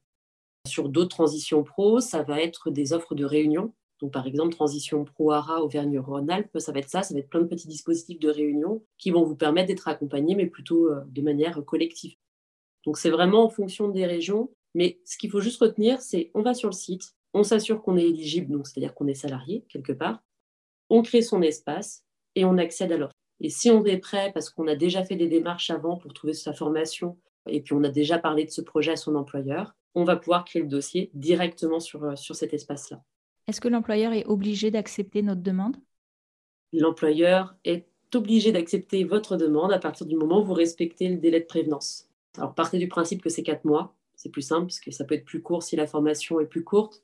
Sur 0.67 0.89
d'autres 0.89 1.15
transitions 1.15 1.63
pro, 1.63 1.99
ça 1.99 2.23
va 2.23 2.41
être 2.41 2.71
des 2.71 2.91
offres 2.91 3.13
de 3.13 3.23
réunion. 3.23 3.73
Donc, 4.01 4.13
par 4.13 4.27
exemple, 4.27 4.55
Transition 4.55 5.03
Pro 5.03 5.31
ARA 5.31 5.61
Auvergne-Rhône-Alpes, 5.63 6.57
ça 6.59 6.71
va 6.71 6.79
être 6.79 6.89
ça, 6.89 7.03
ça 7.03 7.13
va 7.13 7.19
être 7.19 7.29
plein 7.29 7.41
de 7.41 7.47
petits 7.47 7.67
dispositifs 7.67 8.19
de 8.19 8.29
réunion 8.29 8.81
qui 8.97 9.11
vont 9.11 9.23
vous 9.23 9.35
permettre 9.35 9.67
d'être 9.67 9.87
accompagnés, 9.87 10.35
mais 10.35 10.45
plutôt 10.45 10.89
euh, 10.89 11.01
de 11.07 11.21
manière 11.21 11.63
collective. 11.65 12.15
Donc, 12.85 12.97
c'est 12.97 13.09
vraiment 13.09 13.43
en 13.43 13.49
fonction 13.49 13.89
des 13.89 14.05
régions. 14.05 14.51
Mais 14.75 14.99
ce 15.03 15.17
qu'il 15.17 15.31
faut 15.31 15.41
juste 15.41 15.61
retenir, 15.61 16.01
c'est 16.01 16.31
on 16.33 16.41
va 16.41 16.53
sur 16.53 16.69
le 16.69 16.75
site, 16.75 17.15
on 17.33 17.43
s'assure 17.43 17.81
qu'on 17.81 17.97
est 17.97 18.07
éligible, 18.07 18.51
donc 18.51 18.67
c'est-à-dire 18.67 18.93
qu'on 18.93 19.07
est 19.07 19.15
salarié 19.15 19.65
quelque 19.69 19.91
part, 19.91 20.23
on 20.89 21.01
crée 21.01 21.21
son 21.21 21.41
espace 21.41 22.03
et 22.35 22.45
on 22.45 22.57
accède 22.57 22.91
à 22.91 22.97
l'offre. 22.97 23.13
Et 23.41 23.49
si 23.49 23.69
on 23.69 23.83
est 23.85 23.97
prêt, 23.97 24.31
parce 24.33 24.49
qu'on 24.49 24.67
a 24.67 24.75
déjà 24.75 25.03
fait 25.03 25.15
des 25.15 25.27
démarches 25.27 25.69
avant 25.69 25.97
pour 25.97 26.13
trouver 26.13 26.33
sa 26.33 26.53
formation, 26.53 27.17
et 27.47 27.61
puis 27.61 27.73
on 27.73 27.83
a 27.83 27.89
déjà 27.89 28.19
parlé 28.19 28.45
de 28.45 28.51
ce 28.51 28.61
projet 28.61 28.91
à 28.91 28.95
son 28.95 29.15
employeur, 29.15 29.75
on 29.95 30.03
va 30.03 30.17
pouvoir 30.17 30.45
créer 30.45 30.61
le 30.61 30.67
dossier 30.67 31.09
directement 31.13 31.79
sur, 31.79 32.03
euh, 32.03 32.15
sur 32.15 32.35
cet 32.35 32.53
espace-là. 32.53 33.01
Est-ce 33.49 33.61
que 33.61 33.67
l'employeur 33.67 34.13
est 34.13 34.27
obligé 34.27 34.69
d'accepter 34.69 35.23
notre 35.23 35.41
demande? 35.41 35.75
L'employeur 36.71 37.55
est 37.65 37.87
obligé 38.13 38.51
d'accepter 38.51 39.03
votre 39.03 39.37
demande 39.37 39.73
à 39.73 39.79
partir 39.79 40.05
du 40.05 40.15
moment 40.15 40.41
où 40.41 40.45
vous 40.45 40.53
respectez 40.53 41.09
le 41.09 41.17
délai 41.17 41.39
de 41.39 41.47
prévenance. 41.47 42.07
Alors 42.37 42.53
partez 42.53 42.77
du 42.77 42.87
principe 42.87 43.23
que 43.23 43.29
c'est 43.29 43.41
quatre 43.41 43.65
mois, 43.65 43.95
c'est 44.15 44.29
plus 44.29 44.43
simple 44.43 44.67
parce 44.67 44.79
que 44.79 44.91
ça 44.91 45.03
peut 45.03 45.15
être 45.15 45.25
plus 45.25 45.41
court 45.41 45.63
si 45.63 45.75
la 45.75 45.87
formation 45.87 46.39
est 46.39 46.45
plus 46.45 46.63
courte. 46.63 47.01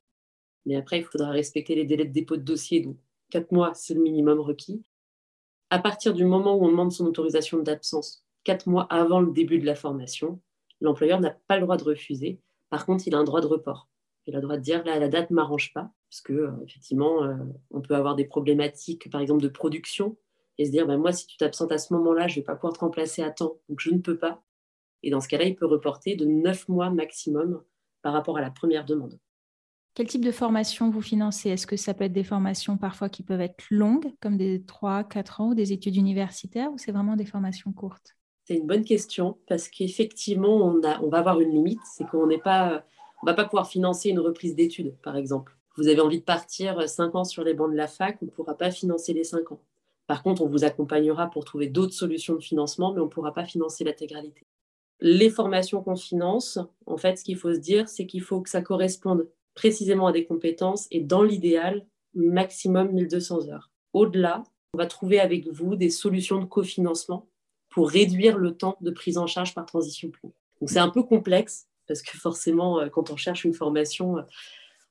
Mais 0.68 0.76
après, 0.76 1.00
il 1.00 1.06
faudra 1.06 1.32
respecter 1.32 1.74
les 1.74 1.84
délais 1.84 2.06
de 2.06 2.14
dépôt 2.14 2.38
de 2.38 2.44
dossier. 2.44 2.82
Donc, 2.82 2.98
quatre 3.32 3.52
mois, 3.52 3.74
c'est 3.74 3.96
le 3.96 4.02
minimum 4.02 4.40
requis. 4.40 4.84
À 5.72 5.80
partir 5.80 6.14
du 6.14 6.26
moment 6.26 6.54
où 6.56 6.64
on 6.64 6.70
demande 6.70 6.92
son 6.92 7.08
autorisation 7.08 7.58
d'absence, 7.58 8.24
quatre 8.44 8.70
mois 8.70 8.86
avant 8.92 9.20
le 9.20 9.32
début 9.32 9.58
de 9.58 9.66
la 9.66 9.74
formation, 9.74 10.40
l'employeur 10.80 11.20
n'a 11.22 11.32
pas 11.48 11.56
le 11.56 11.64
droit 11.64 11.78
de 11.78 11.86
refuser. 11.86 12.40
Par 12.70 12.86
contre, 12.86 13.08
il 13.08 13.16
a 13.16 13.18
un 13.18 13.24
droit 13.24 13.42
de 13.42 13.48
report. 13.48 13.90
Il 14.28 14.36
a 14.36 14.38
le 14.38 14.44
droit 14.44 14.58
de 14.58 14.62
dire 14.62 14.84
la 14.86 15.08
date 15.08 15.32
ne 15.32 15.36
m'arrange 15.36 15.74
pas, 15.74 15.92
parce 16.10 16.22
que 16.22 16.34
euh, 16.34 16.52
effectivement, 16.66 17.24
euh, 17.24 17.36
on 17.72 17.82
peut 17.82 17.96
avoir 17.96 18.16
des 18.16 18.26
problématiques, 18.26 19.10
par 19.10 19.22
exemple, 19.22 19.42
de 19.42 19.48
production, 19.48 20.18
et 20.58 20.66
se 20.66 20.72
dire 20.72 20.88
ben, 20.88 20.98
moi, 20.98 21.12
si 21.12 21.28
tu 21.28 21.38
t'absentes 21.38 21.72
à 21.72 21.78
ce 21.78 21.94
moment-là, 21.94 22.28
je 22.28 22.34
ne 22.34 22.42
vais 22.42 22.46
pas 22.46 22.56
pouvoir 22.56 22.74
te 22.74 22.80
remplacer 22.80 23.22
à 23.22 23.32
temps, 23.32 23.58
donc 23.70 23.80
je 23.80 23.92
ne 23.92 24.00
peux 24.00 24.18
pas. 24.18 24.44
Et 25.04 25.10
dans 25.10 25.22
ce 25.22 25.28
cas-là, 25.28 25.46
il 25.46 25.56
peut 25.56 25.66
reporter 25.66 26.16
de 26.16 26.26
neuf 26.26 26.68
mois 26.68 26.90
maximum 26.90 27.62
par 28.02 28.14
rapport 28.14 28.38
à 28.38 28.42
la 28.42 28.52
première 28.52 28.86
demande. 28.86 29.20
Quel 29.94 30.08
type 30.08 30.26
de 30.26 30.32
formation 30.32 30.90
vous 30.90 31.02
financez? 31.02 31.50
Est-ce 31.50 31.66
que 31.66 31.78
ça 31.78 31.94
peut 31.94 32.04
être 32.04 32.14
des 32.14 32.24
formations 32.24 32.78
parfois 32.78 33.08
qui 33.08 33.24
peuvent 33.24 33.42
être 33.42 33.64
longues, 33.70 34.14
comme 34.22 34.36
des 34.36 34.60
3-4 34.60 35.42
ans, 35.42 35.50
ou 35.50 35.56
des 35.56 35.72
études 35.72 35.96
universitaires, 35.96 36.72
ou 36.72 36.78
c'est 36.78 36.92
vraiment 36.92 37.16
des 37.16 37.26
formations 37.26 37.72
courtes? 37.72 38.18
C'est 38.44 38.58
une 38.58 38.68
bonne 38.68 38.84
question, 38.84 39.38
parce 39.48 39.70
qu'effectivement, 39.70 40.58
on, 40.58 40.82
on 41.02 41.10
va 41.10 41.18
avoir 41.18 41.40
une 41.40 41.52
limite, 41.52 41.80
c'est 41.96 42.06
qu'on 42.08 42.28
n'est 42.28 42.42
pas, 42.42 42.86
on 43.24 43.26
va 43.26 43.34
pas 43.34 43.46
pouvoir 43.46 43.68
financer 43.68 44.10
une 44.10 44.20
reprise 44.20 44.54
d'études, 44.54 44.98
par 45.02 45.16
exemple. 45.16 45.58
Vous 45.78 45.88
avez 45.88 46.00
envie 46.00 46.20
de 46.20 46.24
partir 46.24 46.88
5 46.88 47.16
ans 47.16 47.24
sur 47.24 47.44
les 47.44 47.54
bancs 47.54 47.72
de 47.72 47.76
la 47.76 47.88
fac, 47.88 48.18
on 48.22 48.26
ne 48.26 48.32
pourra 48.32 48.56
pas 48.56 48.72
financer 48.72 49.14
les 49.14 49.24
5 49.24 49.52
ans. 49.52 49.62
Par 50.08 50.24
contre, 50.24 50.42
on 50.42 50.48
vous 50.48 50.64
accompagnera 50.64 51.30
pour 51.30 51.46
trouver 51.46 51.68
d'autres 51.68 51.94
solutions 51.94 52.36
de 52.36 52.42
financement, 52.42 52.94
mais 52.94 53.02
on 53.02 53.06
ne 53.06 53.10
pourra 53.10 53.34
pas 53.34 53.46
financer 53.46 53.84
l'intégralité. 53.84 54.46
Les 55.02 55.30
formations 55.30 55.82
qu'on 55.82 55.96
finance, 55.96 56.60
en 56.86 56.98
fait, 56.98 57.18
ce 57.18 57.24
qu'il 57.24 57.38
faut 57.38 57.54
se 57.54 57.60
dire, 57.60 57.90
c'est 57.90 58.06
qu'il 58.06 58.22
faut 58.22 58.42
que 58.42 58.50
ça 58.50 58.62
corresponde 58.62 59.28
précisément 59.54 60.08
à 60.08 60.12
des 60.12 60.26
compétences 60.26 60.88
et 60.92 61.02
dans 61.02 61.24
l'idéal, 61.24 61.86
maximum 62.14 62.92
1200 62.92 63.50
heures. 63.50 63.72
Au-delà, 63.94 64.44
on 64.74 64.78
va 64.78 64.86
trouver 64.86 65.20
avec 65.20 65.48
vous 65.48 65.76
des 65.76 65.90
solutions 65.90 66.40
de 66.40 66.46
cofinancement 66.46 67.28
pour 67.70 67.90
réduire 67.90 68.38
le 68.38 68.56
temps 68.56 68.78
de 68.82 68.92
prise 68.92 69.18
en 69.18 69.28
charge 69.28 69.54
par 69.54 69.66
transition 69.66 70.10
pro. 70.12 70.34
Donc 70.60 70.70
c'est 70.70 70.80
un 70.80 70.90
peu 70.90 71.04
complexe 71.04 71.68
parce 71.88 72.02
que 72.02 72.18
forcément, 72.18 72.80
euh, 72.80 72.90
quand 72.90 73.12
on 73.12 73.18
cherche 73.18 73.44
une 73.44 73.54
formation, 73.54 74.18
euh, 74.18 74.22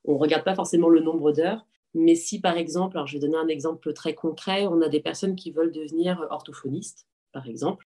on 0.04 0.14
ne 0.14 0.18
regarde 0.18 0.44
pas 0.44 0.54
forcément 0.54 0.88
le 0.88 1.00
nombre 1.00 1.32
d'heures. 1.32 1.66
Mais 1.94 2.14
si 2.14 2.40
par 2.40 2.56
exemple, 2.56 2.96
alors 2.96 3.06
je 3.06 3.14
vais 3.14 3.20
donner 3.20 3.36
un 3.36 3.48
exemple 3.48 3.92
très 3.92 4.14
concret, 4.14 4.66
on 4.66 4.82
a 4.82 4.88
des 4.88 5.00
personnes 5.00 5.36
qui 5.36 5.50
veulent 5.50 5.72
devenir 5.72 6.26
orthophonistes, 6.30 7.06
par 7.32 7.48
exemple, 7.48 7.86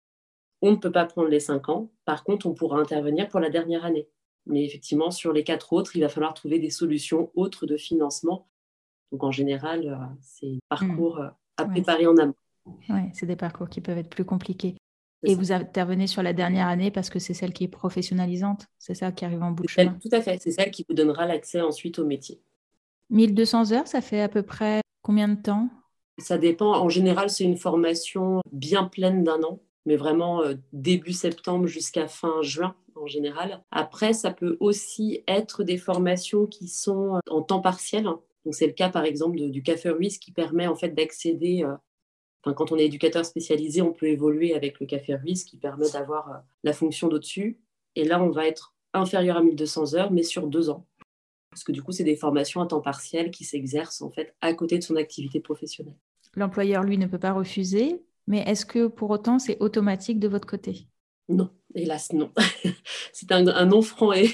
on 0.62 0.71
ne 0.71 0.76
peut 0.76 0.91
pas 0.91 1.06
prendre 1.06 1.28
les 1.28 1.39
cinq 1.39 1.69
ans. 1.69 1.91
Par 2.06 2.24
contre, 2.24 2.45
on 2.45 2.54
pourra 2.54 2.80
intervenir 2.80 3.28
pour 3.28 3.39
la 3.39 3.50
dernière 3.50 3.86
année. 3.86 4.08
Mais 4.45 4.63
effectivement, 4.63 5.12
sur 5.12 5.34
les 5.34 5.43
quatre 5.43 5.74
autres, 5.74 5.95
il 5.95 6.02
va 6.02 6.10
falloir 6.10 6.34
trouver 6.34 6.60
des 6.60 6.69
solutions 6.69 7.32
autres 7.36 7.65
de 7.65 7.78
financement. 7.78 8.47
Donc 9.12 9.24
en 9.24 9.32
général, 9.32 9.88
euh, 9.88 10.15
c'est 10.21 10.60
un 10.69 10.78
parcours 10.78 11.19
euh, 11.19 11.30
à 11.58 11.65
préparer 11.65 12.08
en 12.08 12.17
amont. 12.17 12.36
Oui, 12.89 13.02
c'est 13.13 13.26
des 13.26 13.36
parcours 13.36 13.69
qui 13.69 13.82
peuvent 13.82 13.97
être 13.97 14.10
plus 14.10 14.26
compliqués. 14.26 14.76
Et 15.24 15.36
vous 15.36 15.52
intervenez 15.52 16.08
sur 16.08 16.24
la 16.24 16.34
dernière 16.34 16.68
année 16.68 16.90
parce 16.90 17.10
que 17.10 17.20
c'est 17.20 17.34
celle 17.34 17.54
qui 17.54 17.66
est 17.66 17.68
professionnalisante, 17.68 18.66
c'est 18.80 18.96
ça 18.96 19.12
qui 19.12 19.24
arrive 19.24 19.44
en 19.44 19.52
bout 19.52 19.64
de 19.64 19.70
chemin. 19.70 19.98
Tout 20.02 20.10
à 20.12 20.22
fait, 20.22 20.42
c'est 20.42 20.52
celle 20.52 20.72
qui 20.72 20.86
vous 20.88 20.96
donnera 20.96 21.26
l'accès 21.26 21.62
ensuite 21.62 22.00
au 22.00 22.06
métier. 22.06 22.42
1200 23.12 23.72
heures, 23.74 23.88
ça 23.88 24.02
fait 24.02 24.22
à 24.22 24.30
peu 24.30 24.42
près 24.42 24.82
combien 25.04 25.28
de 25.28 25.40
temps? 25.40 25.70
Ça 26.18 26.38
dépend. 26.38 26.74
En 26.74 26.90
général, 26.90 27.30
c'est 27.30 27.44
une 27.44 27.58
formation 27.58 28.42
bien 28.52 28.86
pleine 28.86 29.24
d'un 29.24 29.42
an, 29.44 29.60
mais 29.86 29.96
vraiment 29.96 30.42
euh, 30.42 30.56
début 30.74 31.14
septembre 31.14 31.68
jusqu'à 31.68 32.08
fin 32.08 32.42
juin 32.42 32.76
en 32.96 33.08
général. 33.08 33.64
Après, 33.72 34.14
ça 34.14 34.32
peut 34.32 34.58
aussi 34.60 35.24
être 35.28 35.64
des 35.64 35.78
formations 35.78 36.46
qui 36.46 36.68
sont 36.68 37.16
euh, 37.16 37.20
en 37.30 37.42
temps 37.42 37.62
partiel. 37.62 38.04
Donc, 38.04 38.54
c'est 38.54 38.68
le 38.68 38.74
cas, 38.74 38.90
par 38.90 39.06
exemple, 39.06 39.38
du 39.50 39.62
Café 39.62 39.90
Ruiz 39.90 40.18
qui 40.18 40.32
permet 40.32 40.68
en 40.68 40.76
fait 40.76 40.90
d'accéder. 40.90 41.64
Euh, 41.64 41.76
enfin, 42.44 42.54
quand 42.54 42.72
on 42.72 42.78
est 42.78 42.86
éducateur 42.86 43.26
spécialisé, 43.26 43.82
on 43.82 43.94
peut 43.94 44.08
évoluer 44.08 44.54
avec 44.54 44.80
le 44.80 44.86
Café 44.86 45.16
Ruiz 45.16 45.44
qui 45.44 45.58
permet 45.58 45.90
d'avoir 45.90 46.30
euh, 46.30 46.38
la 46.64 46.74
fonction 46.74 47.08
d'au-dessus. 47.08 47.60
Et 47.96 48.04
là, 48.04 48.22
on 48.22 48.30
va 48.30 48.48
être 48.48 48.76
inférieur 48.94 49.38
à 49.38 49.44
1200 49.44 49.96
heures, 49.96 50.12
mais 50.12 50.24
sur 50.24 50.48
deux 50.48 50.70
ans. 50.70 50.86
Parce 51.50 51.64
que 51.64 51.72
du 51.72 51.84
coup, 51.84 51.92
c'est 51.92 52.04
des 52.04 52.16
formations 52.16 52.62
à 52.62 52.66
temps 52.66 52.82
partiel 52.82 53.30
qui 53.30 53.44
s'exercent 53.44 54.02
en 54.02 54.10
fait 54.10 54.36
à 54.42 54.54
côté 54.54 54.78
de 54.78 54.84
son 54.84 54.96
activité 54.96 55.40
professionnelle. 55.42 55.98
L'employeur, 56.36 56.84
lui, 56.84 56.98
ne 56.98 57.08
peut 57.08 57.20
pas 57.20 57.34
refuser, 57.34 58.02
mais 58.28 58.40
est-ce 58.48 58.66
que 58.66 58.88
pour 58.88 59.10
autant, 59.10 59.38
c'est 59.38 59.58
automatique 59.60 60.20
de 60.20 60.30
votre 60.30 60.48
côté? 60.48 60.88
Non, 61.28 61.50
hélas, 61.76 62.14
non. 62.14 62.32
c'est 63.14 63.32
un, 63.32 63.48
un, 63.48 63.66
non 63.66 63.82
franc 63.82 64.14
et, 64.14 64.32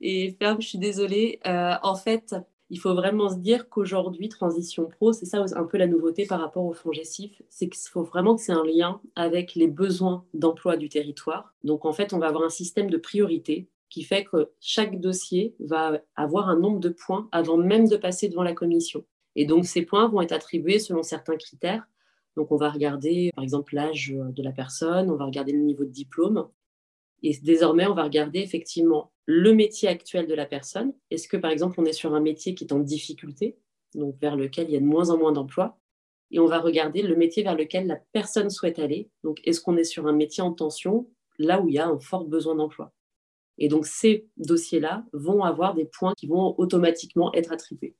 et, 0.00 0.34
ferme, 0.38 0.60
je 0.62 0.68
suis 0.68 0.78
désolée. 0.78 1.40
Euh, 1.46 1.74
en 1.82 1.94
fait, 1.94 2.34
il 2.70 2.78
faut 2.78 2.94
vraiment 2.94 3.28
se 3.28 3.36
dire 3.36 3.68
qu'aujourd'hui, 3.68 4.28
Transition 4.28 4.86
Pro, 4.86 5.12
c'est 5.12 5.26
ça 5.26 5.44
un 5.56 5.64
peu 5.64 5.76
la 5.76 5.88
nouveauté 5.88 6.24
par 6.26 6.40
rapport 6.40 6.64
au 6.64 6.72
fonds 6.72 6.92
Gessif, 6.92 7.42
c'est 7.48 7.68
qu'il 7.68 7.90
faut 7.90 8.04
vraiment 8.04 8.36
que 8.36 8.42
c'est 8.42 8.52
un 8.52 8.64
lien 8.64 9.00
avec 9.16 9.56
les 9.56 9.66
besoins 9.66 10.24
d'emploi 10.34 10.76
du 10.76 10.88
territoire. 10.88 11.52
Donc, 11.64 11.84
en 11.84 11.92
fait, 11.92 12.12
on 12.12 12.18
va 12.18 12.28
avoir 12.28 12.44
un 12.44 12.50
système 12.50 12.88
de 12.88 12.96
priorité 12.96 13.68
qui 13.88 14.04
fait 14.04 14.24
que 14.24 14.50
chaque 14.60 15.00
dossier 15.00 15.56
va 15.58 16.00
avoir 16.14 16.48
un 16.48 16.58
nombre 16.58 16.78
de 16.78 16.90
points 16.90 17.28
avant 17.32 17.56
même 17.56 17.88
de 17.88 17.96
passer 17.96 18.28
devant 18.28 18.44
la 18.44 18.54
commission. 18.54 19.04
Et 19.34 19.46
donc, 19.46 19.66
ces 19.66 19.82
points 19.82 20.08
vont 20.08 20.22
être 20.22 20.32
attribués 20.32 20.78
selon 20.78 21.02
certains 21.02 21.36
critères. 21.36 21.84
Donc, 22.36 22.52
on 22.52 22.56
va 22.56 22.70
regarder, 22.70 23.32
par 23.34 23.42
exemple, 23.42 23.74
l'âge 23.74 24.14
de 24.16 24.42
la 24.44 24.52
personne, 24.52 25.10
on 25.10 25.16
va 25.16 25.24
regarder 25.24 25.52
le 25.52 25.58
niveau 25.58 25.84
de 25.84 25.90
diplôme. 25.90 26.46
Et 27.22 27.36
désormais, 27.42 27.86
on 27.86 27.94
va 27.94 28.04
regarder 28.04 28.40
effectivement 28.40 29.12
le 29.26 29.52
métier 29.52 29.88
actuel 29.88 30.26
de 30.26 30.34
la 30.34 30.46
personne. 30.46 30.92
Est-ce 31.10 31.28
que, 31.28 31.36
par 31.36 31.50
exemple, 31.50 31.80
on 31.80 31.84
est 31.84 31.92
sur 31.92 32.14
un 32.14 32.20
métier 32.20 32.54
qui 32.54 32.64
est 32.64 32.72
en 32.72 32.78
difficulté, 32.78 33.58
donc 33.94 34.16
vers 34.20 34.36
lequel 34.36 34.68
il 34.68 34.72
y 34.72 34.76
a 34.76 34.80
de 34.80 34.84
moins 34.84 35.10
en 35.10 35.18
moins 35.18 35.32
d'emplois 35.32 35.78
Et 36.30 36.38
on 36.38 36.46
va 36.46 36.58
regarder 36.58 37.02
le 37.02 37.16
métier 37.16 37.42
vers 37.42 37.56
lequel 37.56 37.86
la 37.86 38.00
personne 38.12 38.50
souhaite 38.50 38.78
aller. 38.78 39.10
Donc, 39.22 39.40
est-ce 39.44 39.60
qu'on 39.60 39.76
est 39.76 39.84
sur 39.84 40.06
un 40.06 40.12
métier 40.12 40.42
en 40.42 40.52
tension, 40.52 41.08
là 41.38 41.60
où 41.60 41.68
il 41.68 41.74
y 41.74 41.78
a 41.78 41.86
un 41.86 41.98
fort 42.00 42.24
besoin 42.24 42.54
d'emploi? 42.54 42.92
Et 43.58 43.68
donc, 43.68 43.86
ces 43.86 44.26
dossiers-là 44.38 45.04
vont 45.12 45.44
avoir 45.44 45.74
des 45.74 45.84
points 45.84 46.14
qui 46.16 46.26
vont 46.26 46.54
automatiquement 46.58 47.32
être 47.34 47.52
attribués. 47.52 47.94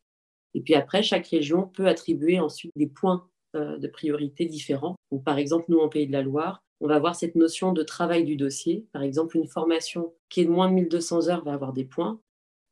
Et 0.54 0.62
puis 0.62 0.74
après, 0.74 1.02
chaque 1.02 1.28
région 1.28 1.68
peut 1.68 1.86
attribuer 1.86 2.40
ensuite 2.40 2.72
des 2.74 2.88
points 2.88 3.29
de 3.54 3.86
priorité 3.88 4.46
différents. 4.46 4.96
Par 5.24 5.38
exemple, 5.38 5.66
nous, 5.68 5.78
en 5.78 5.88
Pays 5.88 6.06
de 6.06 6.12
la 6.12 6.22
Loire, 6.22 6.62
on 6.80 6.88
va 6.88 6.94
avoir 6.96 7.14
cette 7.14 7.34
notion 7.34 7.72
de 7.72 7.82
travail 7.82 8.24
du 8.24 8.36
dossier. 8.36 8.86
Par 8.92 9.02
exemple, 9.02 9.36
une 9.36 9.46
formation 9.46 10.14
qui 10.28 10.40
est 10.40 10.44
de 10.46 10.50
moins 10.50 10.68
de 10.68 10.74
1200 10.74 11.28
heures 11.28 11.44
va 11.44 11.52
avoir 11.52 11.72
des 11.72 11.84
points. 11.84 12.20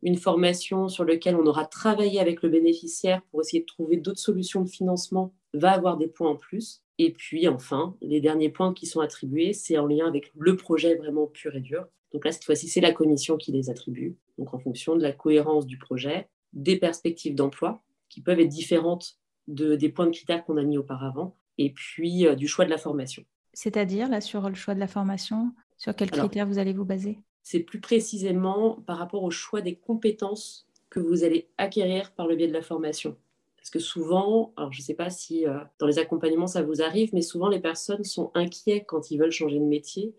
Une 0.02 0.16
formation 0.16 0.88
sur 0.88 1.04
laquelle 1.04 1.36
on 1.36 1.46
aura 1.46 1.66
travaillé 1.66 2.20
avec 2.20 2.42
le 2.42 2.48
bénéficiaire 2.48 3.20
pour 3.30 3.40
essayer 3.40 3.60
de 3.60 3.66
trouver 3.66 3.96
d'autres 3.96 4.20
solutions 4.20 4.62
de 4.62 4.68
financement 4.68 5.34
va 5.54 5.72
avoir 5.72 5.96
des 5.96 6.06
points 6.06 6.30
en 6.30 6.36
plus. 6.36 6.82
Et 6.98 7.12
puis 7.12 7.48
enfin, 7.48 7.96
les 8.00 8.20
derniers 8.20 8.48
points 8.48 8.72
qui 8.72 8.86
sont 8.86 9.00
attribués, 9.00 9.52
c'est 9.52 9.76
en 9.76 9.86
lien 9.86 10.06
avec 10.06 10.32
le 10.36 10.56
projet 10.56 10.94
vraiment 10.94 11.26
pur 11.26 11.54
et 11.54 11.60
dur. 11.60 11.86
Donc 12.12 12.24
là, 12.24 12.32
cette 12.32 12.44
fois-ci, 12.44 12.68
c'est 12.68 12.80
la 12.80 12.92
commission 12.92 13.36
qui 13.36 13.52
les 13.52 13.70
attribue. 13.70 14.16
Donc 14.38 14.54
en 14.54 14.58
fonction 14.58 14.96
de 14.96 15.02
la 15.02 15.12
cohérence 15.12 15.66
du 15.66 15.78
projet, 15.78 16.28
des 16.52 16.76
perspectives 16.76 17.34
d'emploi 17.34 17.82
qui 18.08 18.22
peuvent 18.22 18.40
être 18.40 18.48
différentes 18.48 19.18
de, 19.48 19.74
des 19.74 19.88
points 19.88 20.06
de 20.06 20.12
critères 20.12 20.44
qu'on 20.44 20.56
a 20.56 20.62
mis 20.62 20.78
auparavant, 20.78 21.34
et 21.58 21.70
puis 21.70 22.26
euh, 22.26 22.36
du 22.36 22.46
choix 22.46 22.64
de 22.64 22.70
la 22.70 22.78
formation. 22.78 23.24
C'est-à-dire, 23.52 24.08
là, 24.08 24.20
sur 24.20 24.48
le 24.48 24.54
choix 24.54 24.74
de 24.74 24.80
la 24.80 24.86
formation, 24.86 25.52
sur 25.76 25.94
quels 25.96 26.10
critères 26.10 26.46
vous 26.46 26.58
allez 26.58 26.72
vous 26.72 26.84
baser? 26.84 27.18
C'est 27.42 27.60
plus 27.60 27.80
précisément 27.80 28.82
par 28.86 28.98
rapport 28.98 29.24
au 29.24 29.30
choix 29.30 29.60
des 29.60 29.74
compétences 29.74 30.68
que 30.90 31.00
vous 31.00 31.24
allez 31.24 31.48
acquérir 31.58 32.12
par 32.12 32.26
le 32.26 32.36
biais 32.36 32.46
de 32.46 32.52
la 32.52 32.62
formation. 32.62 33.16
Parce 33.56 33.70
que 33.70 33.78
souvent, 33.78 34.52
alors 34.56 34.72
je 34.72 34.80
ne 34.80 34.84
sais 34.84 34.94
pas 34.94 35.10
si 35.10 35.46
euh, 35.46 35.58
dans 35.78 35.86
les 35.86 35.98
accompagnements 35.98 36.46
ça 36.46 36.62
vous 36.62 36.80
arrive, 36.80 37.10
mais 37.12 37.22
souvent 37.22 37.48
les 37.48 37.60
personnes 37.60 38.04
sont 38.04 38.30
inquiets 38.34 38.84
quand 38.84 39.10
ils 39.10 39.18
veulent 39.18 39.32
changer 39.32 39.58
de 39.58 39.64
métier 39.64 40.14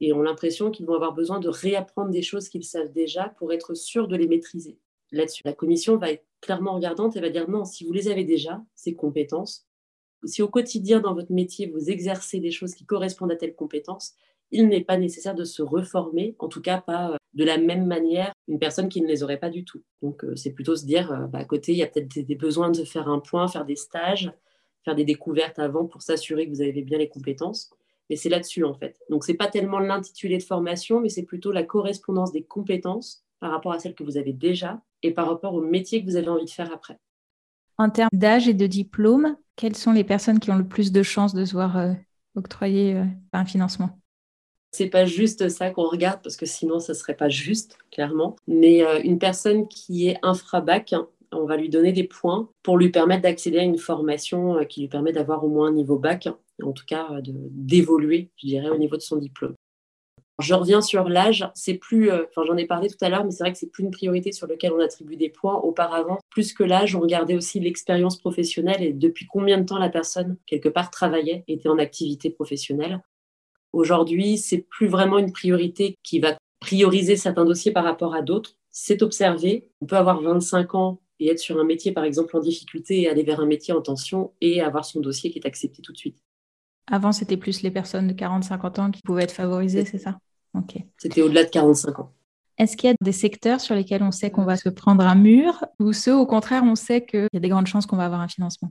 et 0.00 0.12
ont 0.12 0.22
l'impression 0.22 0.70
qu'ils 0.70 0.86
vont 0.86 0.94
avoir 0.94 1.12
besoin 1.12 1.38
de 1.38 1.48
réapprendre 1.48 2.10
des 2.10 2.22
choses 2.22 2.48
qu'ils 2.48 2.64
savent 2.64 2.92
déjà 2.92 3.28
pour 3.38 3.52
être 3.52 3.74
sûrs 3.74 4.08
de 4.08 4.16
les 4.16 4.26
maîtriser 4.26 4.78
là-dessus. 5.12 5.42
La 5.44 5.52
commission 5.52 5.96
va 5.96 6.12
être 6.12 6.24
clairement 6.44 6.74
regardante 6.74 7.16
et 7.16 7.20
va 7.20 7.30
dire 7.30 7.48
non, 7.48 7.64
si 7.64 7.84
vous 7.84 7.92
les 7.92 8.08
avez 8.08 8.24
déjà, 8.24 8.62
ces 8.74 8.94
compétences, 8.94 9.66
si 10.24 10.42
au 10.42 10.48
quotidien 10.48 11.00
dans 11.00 11.14
votre 11.14 11.32
métier 11.32 11.66
vous 11.66 11.90
exercez 11.90 12.38
des 12.38 12.50
choses 12.50 12.74
qui 12.74 12.84
correspondent 12.84 13.32
à 13.32 13.36
telles 13.36 13.54
compétences, 13.54 14.14
il 14.50 14.68
n'est 14.68 14.84
pas 14.84 14.98
nécessaire 14.98 15.34
de 15.34 15.44
se 15.44 15.62
reformer, 15.62 16.36
en 16.38 16.48
tout 16.48 16.60
cas 16.60 16.80
pas 16.80 17.12
euh, 17.12 17.16
de 17.32 17.44
la 17.44 17.58
même 17.58 17.86
manière 17.86 18.32
une 18.46 18.58
personne 18.58 18.88
qui 18.88 19.00
ne 19.00 19.06
les 19.06 19.22
aurait 19.22 19.38
pas 19.38 19.50
du 19.50 19.64
tout. 19.64 19.82
Donc 20.02 20.22
euh, 20.24 20.36
c'est 20.36 20.52
plutôt 20.52 20.76
se 20.76 20.84
dire, 20.84 21.10
euh, 21.12 21.26
bah, 21.26 21.38
à 21.38 21.44
côté, 21.44 21.72
il 21.72 21.78
y 21.78 21.82
a 21.82 21.86
peut-être 21.86 22.18
des 22.18 22.34
besoins 22.36 22.70
de 22.70 22.84
faire 22.84 23.08
un 23.08 23.20
point, 23.20 23.48
faire 23.48 23.64
des 23.64 23.76
stages, 23.76 24.30
faire 24.84 24.94
des 24.94 25.04
découvertes 25.04 25.58
avant 25.58 25.86
pour 25.86 26.02
s'assurer 26.02 26.46
que 26.46 26.50
vous 26.50 26.60
avez 26.60 26.82
bien 26.82 26.98
les 26.98 27.08
compétences. 27.08 27.70
Mais 28.10 28.16
c'est 28.16 28.28
là-dessus 28.28 28.64
en 28.64 28.74
fait. 28.74 29.00
Donc 29.08 29.24
c'est 29.24 29.34
pas 29.34 29.48
tellement 29.48 29.78
l'intitulé 29.78 30.36
de 30.36 30.42
formation, 30.42 31.00
mais 31.00 31.08
c'est 31.08 31.22
plutôt 31.22 31.52
la 31.52 31.62
correspondance 31.62 32.32
des 32.32 32.44
compétences 32.44 33.24
par 33.40 33.50
rapport 33.50 33.72
à 33.72 33.78
celles 33.78 33.94
que 33.94 34.04
vous 34.04 34.18
avez 34.18 34.34
déjà 34.34 34.82
et 35.04 35.12
par 35.12 35.28
rapport 35.28 35.54
au 35.54 35.60
métier 35.60 36.00
que 36.02 36.10
vous 36.10 36.16
avez 36.16 36.28
envie 36.28 36.46
de 36.46 36.50
faire 36.50 36.72
après. 36.72 36.98
En 37.78 37.90
termes 37.90 38.08
d'âge 38.12 38.48
et 38.48 38.54
de 38.54 38.66
diplôme, 38.66 39.36
quelles 39.54 39.76
sont 39.76 39.92
les 39.92 40.02
personnes 40.02 40.40
qui 40.40 40.50
ont 40.50 40.56
le 40.56 40.66
plus 40.66 40.92
de 40.92 41.02
chances 41.02 41.34
de 41.34 41.44
se 41.44 41.52
voir 41.52 41.76
euh, 41.76 41.92
octroyer 42.34 42.94
euh, 42.94 43.04
un 43.32 43.44
financement? 43.44 44.00
C'est 44.72 44.88
pas 44.88 45.04
juste 45.04 45.48
ça 45.50 45.70
qu'on 45.70 45.88
regarde 45.88 46.20
parce 46.22 46.36
que 46.36 46.46
sinon 46.46 46.80
ça 46.80 46.94
serait 46.94 47.16
pas 47.16 47.28
juste 47.28 47.78
clairement. 47.92 48.34
Mais 48.48 48.84
euh, 48.84 49.00
une 49.04 49.18
personne 49.18 49.68
qui 49.68 50.08
est 50.08 50.18
infra-bac 50.22 50.94
on 51.36 51.46
va 51.46 51.56
lui 51.56 51.68
donner 51.68 51.92
des 51.92 52.04
points 52.04 52.48
pour 52.62 52.78
lui 52.78 52.90
permettre 52.90 53.22
d'accéder 53.22 53.58
à 53.58 53.64
une 53.64 53.76
formation 53.76 54.64
qui 54.68 54.82
lui 54.82 54.88
permet 54.88 55.10
d'avoir 55.10 55.42
au 55.42 55.48
moins 55.48 55.66
un 55.66 55.72
niveau 55.72 55.98
bac 55.98 56.28
en 56.62 56.70
tout 56.70 56.84
cas 56.86 57.08
d'évoluer 57.20 58.30
je 58.36 58.46
dirais 58.46 58.68
au 58.68 58.78
niveau 58.78 58.96
de 58.96 59.02
son 59.02 59.16
diplôme 59.16 59.56
je 60.40 60.54
reviens 60.54 60.80
sur 60.80 61.08
l'âge, 61.08 61.48
c'est 61.54 61.74
plus, 61.74 62.10
euh, 62.10 62.24
enfin 62.28 62.42
j'en 62.46 62.56
ai 62.56 62.66
parlé 62.66 62.88
tout 62.88 63.02
à 63.02 63.08
l'heure, 63.08 63.24
mais 63.24 63.30
c'est 63.30 63.44
vrai 63.44 63.52
que 63.52 63.58
c'est 63.58 63.70
plus 63.70 63.84
une 63.84 63.90
priorité 63.90 64.32
sur 64.32 64.46
laquelle 64.46 64.72
on 64.72 64.80
attribue 64.80 65.16
des 65.16 65.28
points. 65.28 65.54
Auparavant, 65.54 66.18
plus 66.30 66.52
que 66.52 66.64
l'âge, 66.64 66.96
on 66.96 67.00
regardait 67.00 67.36
aussi 67.36 67.60
l'expérience 67.60 68.18
professionnelle 68.18 68.82
et 68.82 68.92
depuis 68.92 69.26
combien 69.26 69.58
de 69.58 69.64
temps 69.64 69.78
la 69.78 69.90
personne 69.90 70.36
quelque 70.46 70.68
part 70.68 70.90
travaillait, 70.90 71.44
était 71.46 71.68
en 71.68 71.78
activité 71.78 72.30
professionnelle. 72.30 73.00
Aujourd'hui, 73.72 74.38
c'est 74.38 74.58
plus 74.58 74.88
vraiment 74.88 75.18
une 75.18 75.32
priorité 75.32 75.96
qui 76.02 76.18
va 76.20 76.36
prioriser 76.60 77.16
certains 77.16 77.44
dossiers 77.44 77.72
par 77.72 77.84
rapport 77.84 78.14
à 78.14 78.22
d'autres. 78.22 78.56
C'est 78.70 79.02
observé. 79.02 79.68
On 79.80 79.86
peut 79.86 79.96
avoir 79.96 80.20
25 80.20 80.74
ans 80.74 81.00
et 81.20 81.28
être 81.28 81.38
sur 81.38 81.58
un 81.58 81.64
métier, 81.64 81.92
par 81.92 82.04
exemple, 82.04 82.36
en 82.36 82.40
difficulté 82.40 83.02
et 83.02 83.08
aller 83.08 83.22
vers 83.22 83.40
un 83.40 83.46
métier 83.46 83.72
en 83.72 83.82
tension 83.82 84.32
et 84.40 84.60
avoir 84.60 84.84
son 84.84 85.00
dossier 85.00 85.30
qui 85.30 85.38
est 85.38 85.46
accepté 85.46 85.82
tout 85.82 85.92
de 85.92 85.98
suite. 85.98 86.18
Avant, 86.90 87.12
c'était 87.12 87.36
plus 87.36 87.62
les 87.62 87.70
personnes 87.70 88.08
de 88.08 88.12
40-50 88.12 88.80
ans 88.80 88.90
qui 88.90 89.02
pouvaient 89.02 89.24
être 89.24 89.32
favorisées, 89.32 89.84
c'est 89.84 89.98
ça? 89.98 90.18
Ok. 90.54 90.76
C'était 90.98 91.22
au-delà 91.22 91.44
de 91.44 91.50
45 91.50 91.98
ans. 91.98 92.12
Est-ce 92.56 92.76
qu'il 92.76 92.88
y 92.88 92.92
a 92.92 92.96
des 93.00 93.12
secteurs 93.12 93.60
sur 93.60 93.74
lesquels 93.74 94.02
on 94.02 94.12
sait 94.12 94.30
qu'on 94.30 94.44
va 94.44 94.56
se 94.56 94.68
prendre 94.68 95.04
un 95.04 95.16
mur 95.16 95.64
ou 95.80 95.92
ceux, 95.92 96.14
au 96.14 96.26
contraire, 96.26 96.62
on 96.64 96.76
sait 96.76 97.04
qu'il 97.04 97.28
y 97.32 97.36
a 97.36 97.40
des 97.40 97.48
grandes 97.48 97.66
chances 97.66 97.86
qu'on 97.86 97.96
va 97.96 98.04
avoir 98.04 98.20
un 98.20 98.28
financement? 98.28 98.70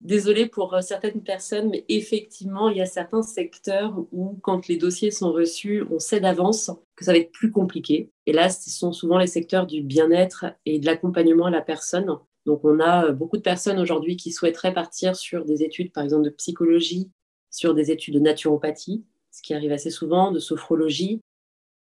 Désolée 0.00 0.46
pour 0.46 0.74
euh, 0.74 0.82
certaines 0.82 1.22
personnes, 1.22 1.70
mais 1.70 1.84
effectivement, 1.88 2.68
il 2.68 2.76
y 2.76 2.82
a 2.82 2.86
certains 2.86 3.22
secteurs 3.22 3.98
où, 4.12 4.38
quand 4.42 4.68
les 4.68 4.76
dossiers 4.76 5.10
sont 5.10 5.32
reçus, 5.32 5.84
on 5.90 5.98
sait 5.98 6.20
d'avance 6.20 6.70
que 6.96 7.04
ça 7.04 7.12
va 7.12 7.18
être 7.18 7.32
plus 7.32 7.50
compliqué. 7.50 8.10
Et 8.26 8.32
là, 8.32 8.50
ce 8.50 8.70
sont 8.70 8.92
souvent 8.92 9.18
les 9.18 9.26
secteurs 9.26 9.66
du 9.66 9.82
bien-être 9.82 10.46
et 10.66 10.78
de 10.78 10.86
l'accompagnement 10.86 11.46
à 11.46 11.50
la 11.50 11.62
personne. 11.62 12.18
Donc, 12.44 12.60
on 12.64 12.78
a 12.78 13.06
euh, 13.06 13.12
beaucoup 13.12 13.38
de 13.38 13.42
personnes 13.42 13.78
aujourd'hui 13.78 14.16
qui 14.16 14.32
souhaiteraient 14.32 14.74
partir 14.74 15.16
sur 15.16 15.44
des 15.44 15.62
études, 15.62 15.92
par 15.92 16.04
exemple, 16.04 16.24
de 16.24 16.30
psychologie, 16.30 17.10
sur 17.56 17.72
des 17.72 17.90
études 17.90 18.14
de 18.14 18.20
naturopathie, 18.20 19.02
ce 19.30 19.40
qui 19.40 19.54
arrive 19.54 19.72
assez 19.72 19.90
souvent, 19.90 20.30
de 20.30 20.38
sophrologie. 20.38 21.22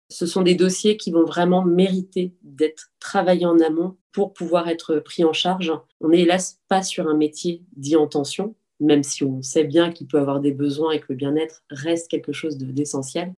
Ce 0.09 0.25
sont 0.25 0.41
des 0.41 0.55
dossiers 0.55 0.97
qui 0.97 1.11
vont 1.11 1.25
vraiment 1.25 1.63
mériter 1.63 2.33
d'être 2.41 2.91
travaillés 2.99 3.45
en 3.45 3.59
amont 3.59 3.95
pour 4.11 4.33
pouvoir 4.33 4.67
être 4.67 4.95
pris 4.95 5.23
en 5.23 5.31
charge. 5.31 5.71
On 6.01 6.09
n'est 6.09 6.21
hélas 6.21 6.59
pas 6.69 6.81
sur 6.81 7.07
un 7.07 7.15
métier 7.15 7.61
dit 7.77 7.95
en 7.95 8.07
tension, 8.07 8.55
même 8.79 9.03
si 9.03 9.23
on 9.23 9.43
sait 9.43 9.63
bien 9.63 9.91
qu'il 9.91 10.07
peut 10.07 10.17
avoir 10.17 10.39
des 10.39 10.53
besoins 10.53 10.91
et 10.91 10.99
que 10.99 11.05
le 11.09 11.15
bien-être 11.15 11.63
reste 11.69 12.09
quelque 12.09 12.33
chose 12.33 12.57
d'essentiel. 12.57 13.31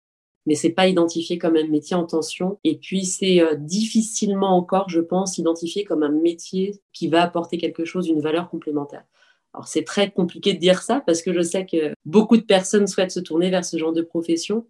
Mais 0.46 0.56
c'est 0.56 0.70
pas 0.70 0.88
identifié 0.88 1.38
comme 1.38 1.58
un 1.58 1.68
métier 1.68 1.98
en 1.98 2.06
tension. 2.06 2.60
Et 2.64 2.78
puis 2.78 3.04
c'est 3.04 3.42
euh, 3.42 3.56
difficilement 3.56 4.56
encore, 4.56 4.88
je 4.88 5.02
pense, 5.02 5.38
identifié 5.38 5.84
comme 5.84 6.04
un 6.04 6.10
métier 6.10 6.80
qui 6.94 7.10
va 7.10 7.24
apporter 7.24 7.58
quelque 7.58 7.84
chose, 7.84 8.08
une 8.08 8.22
valeur 8.22 8.50
complémentaire. 8.50 9.04
Alors 9.54 9.68
c'est 9.68 9.84
très 9.84 10.12
compliqué 10.12 10.54
de 10.54 10.60
dire 10.60 10.82
ça 10.82 11.02
parce 11.06 11.22
que 11.22 11.34
je 11.34 11.42
sais 11.42 11.66
que 11.66 11.94
beaucoup 12.06 12.38
de 12.38 12.44
personnes 12.44 12.88
souhaitent 12.88 13.12
se 13.12 13.20
tourner 13.20 13.50
vers 13.50 13.66
ce 13.66 13.78
genre 13.78 13.94
de 13.94 14.02
profession. 14.02 14.68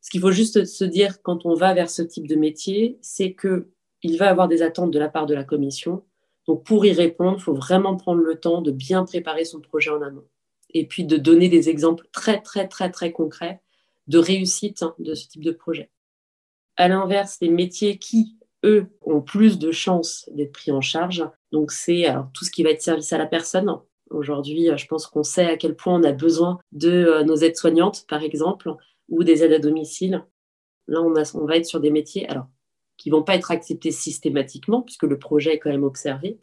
Ce 0.00 0.10
qu'il 0.10 0.20
faut 0.20 0.32
juste 0.32 0.64
se 0.64 0.84
dire 0.84 1.22
quand 1.22 1.44
on 1.46 1.54
va 1.54 1.74
vers 1.74 1.90
ce 1.90 2.02
type 2.02 2.28
de 2.28 2.36
métier, 2.36 2.98
c'est 3.02 3.32
que 3.32 3.68
il 4.02 4.18
va 4.18 4.28
avoir 4.28 4.48
des 4.48 4.62
attentes 4.62 4.90
de 4.90 4.98
la 4.98 5.08
part 5.08 5.26
de 5.26 5.34
la 5.34 5.44
commission. 5.44 6.04
Donc 6.46 6.64
pour 6.64 6.84
y 6.84 6.92
répondre, 6.92 7.36
il 7.38 7.42
faut 7.42 7.54
vraiment 7.54 7.96
prendre 7.96 8.20
le 8.20 8.34
temps 8.36 8.62
de 8.62 8.72
bien 8.72 9.04
préparer 9.04 9.44
son 9.44 9.60
projet 9.60 9.90
en 9.90 10.02
amont 10.02 10.24
et 10.74 10.86
puis 10.86 11.04
de 11.04 11.16
donner 11.16 11.48
des 11.48 11.68
exemples 11.68 12.06
très 12.12 12.40
très 12.40 12.66
très 12.66 12.90
très 12.90 13.12
concrets 13.12 13.60
de 14.08 14.18
réussite 14.18 14.82
hein, 14.82 14.94
de 14.98 15.14
ce 15.14 15.28
type 15.28 15.44
de 15.44 15.52
projet. 15.52 15.90
À 16.76 16.88
l'inverse, 16.88 17.38
les 17.40 17.50
métiers 17.50 17.98
qui, 17.98 18.36
eux, 18.64 18.86
ont 19.02 19.20
plus 19.20 19.58
de 19.58 19.70
chances 19.70 20.28
d'être 20.32 20.52
pris 20.52 20.72
en 20.72 20.80
charge, 20.80 21.24
donc 21.52 21.70
c'est 21.70 22.06
tout 22.32 22.44
ce 22.44 22.50
qui 22.50 22.62
va 22.62 22.70
être 22.70 22.82
service 22.82 23.12
à 23.12 23.18
la 23.18 23.26
personne, 23.26 23.68
Aujourd'hui, 24.12 24.70
euh, 24.70 24.76
je 24.76 24.86
pense 24.86 25.06
qu'on 25.06 25.22
sait 25.22 25.46
à 25.46 25.56
quel 25.56 25.74
point 25.74 25.98
on 25.98 26.04
a 26.04 26.12
besoin 26.12 26.58
de 26.72 26.90
euh, 26.90 27.24
nos 27.24 27.36
aides-soignantes, 27.36 28.04
par 28.08 28.22
exemple, 28.22 28.74
ou 29.08 29.24
des 29.24 29.42
aides 29.42 29.52
à 29.52 29.58
domicile. 29.58 30.24
Là, 30.88 31.00
on, 31.02 31.12
va 31.46 31.56
être 31.56 31.66
sur 31.66 31.80
des 31.80 31.90
métiers 31.90 32.28
alors, 32.28 32.46
qui 32.96 33.10
ne 33.10 33.16
vont 33.16 33.22
pas 33.22 33.36
être 33.36 33.50
acceptés 33.50 33.90
systématiquement, 33.90 34.82
puisque 34.82 35.04
le 35.04 35.18
projet 35.18 35.54
est 35.54 35.58
quand 35.58 35.70
même 35.70 35.84
observé, 35.84 36.38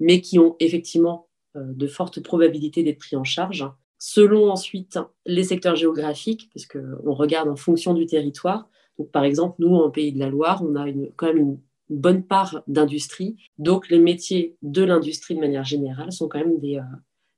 mais 0.00 0.20
qui 0.20 0.38
ont 0.38 0.56
effectivement 0.60 1.28
euh, 1.56 1.72
de 1.72 1.86
fortes 1.86 2.20
probabilités 2.20 2.82
d'être 2.82 2.98
pris 2.98 3.16
en 3.16 3.24
charge. 3.24 3.66
Selon 3.98 4.50
ensuite 4.50 4.98
les 5.26 5.44
secteurs 5.44 5.76
géographiques, 5.76 6.50
parce 6.52 6.66
qu'on 6.66 7.14
regarde 7.14 7.48
en 7.48 7.56
fonction 7.56 7.94
du 7.94 8.06
territoire. 8.06 8.68
Donc, 8.98 9.12
par 9.12 9.24
exemple, 9.24 9.56
nous, 9.60 9.74
en 9.76 9.90
Pays 9.90 10.12
de 10.12 10.18
la 10.18 10.28
Loire, 10.28 10.62
on 10.64 10.74
a 10.74 10.86
quand 11.16 11.26
même 11.26 11.38
une 11.38 11.60
bonne 11.88 12.24
part 12.24 12.64
d'industrie. 12.66 13.36
Donc, 13.58 13.88
les 13.90 14.00
métiers 14.00 14.56
de 14.62 14.82
l'industrie 14.82 15.36
de 15.36 15.40
manière 15.40 15.64
générale 15.64 16.10
sont 16.10 16.26
quand 16.26 16.40
même 16.40 16.58
des, 16.58 16.80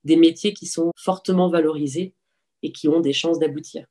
des 0.05 0.17
métiers 0.17 0.53
qui 0.53 0.67
sont 0.67 0.93
fortement 0.97 1.49
valorisés 1.49 2.15
et 2.63 2.73
qui 2.73 2.89
ont 2.89 3.01
des 3.01 3.13
chances 3.13 3.39
d'aboutir. 3.39 3.87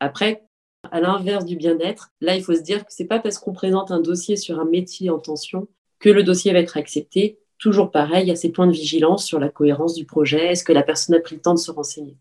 Après, 0.00 0.44
à 0.90 1.00
l'inverse 1.00 1.44
du 1.44 1.56
bien-être, 1.56 2.10
là, 2.20 2.36
il 2.36 2.42
faut 2.42 2.54
se 2.54 2.62
dire 2.62 2.84
que 2.84 2.92
c'est 2.92 3.06
pas 3.06 3.18
parce 3.18 3.38
qu'on 3.38 3.52
présente 3.52 3.90
un 3.90 4.00
dossier 4.00 4.36
sur 4.36 4.60
un 4.60 4.64
métier 4.64 5.10
en 5.10 5.18
tension 5.18 5.68
que 5.98 6.08
le 6.08 6.22
dossier 6.22 6.52
va 6.52 6.60
être 6.60 6.76
accepté. 6.76 7.40
toujours 7.58 7.90
pareil, 7.90 8.26
il 8.26 8.28
y 8.28 8.32
a 8.32 8.36
ces 8.36 8.52
points 8.52 8.68
de 8.68 8.72
vigilance 8.72 9.24
sur 9.24 9.40
la 9.40 9.48
cohérence 9.48 9.94
du 9.94 10.04
projet. 10.04 10.52
Est-ce 10.52 10.62
que 10.62 10.72
la 10.72 10.84
personne 10.84 11.16
a 11.16 11.20
pris 11.20 11.34
le 11.34 11.42
temps 11.42 11.54
de 11.54 11.58
se 11.58 11.72
renseigner? 11.72 12.16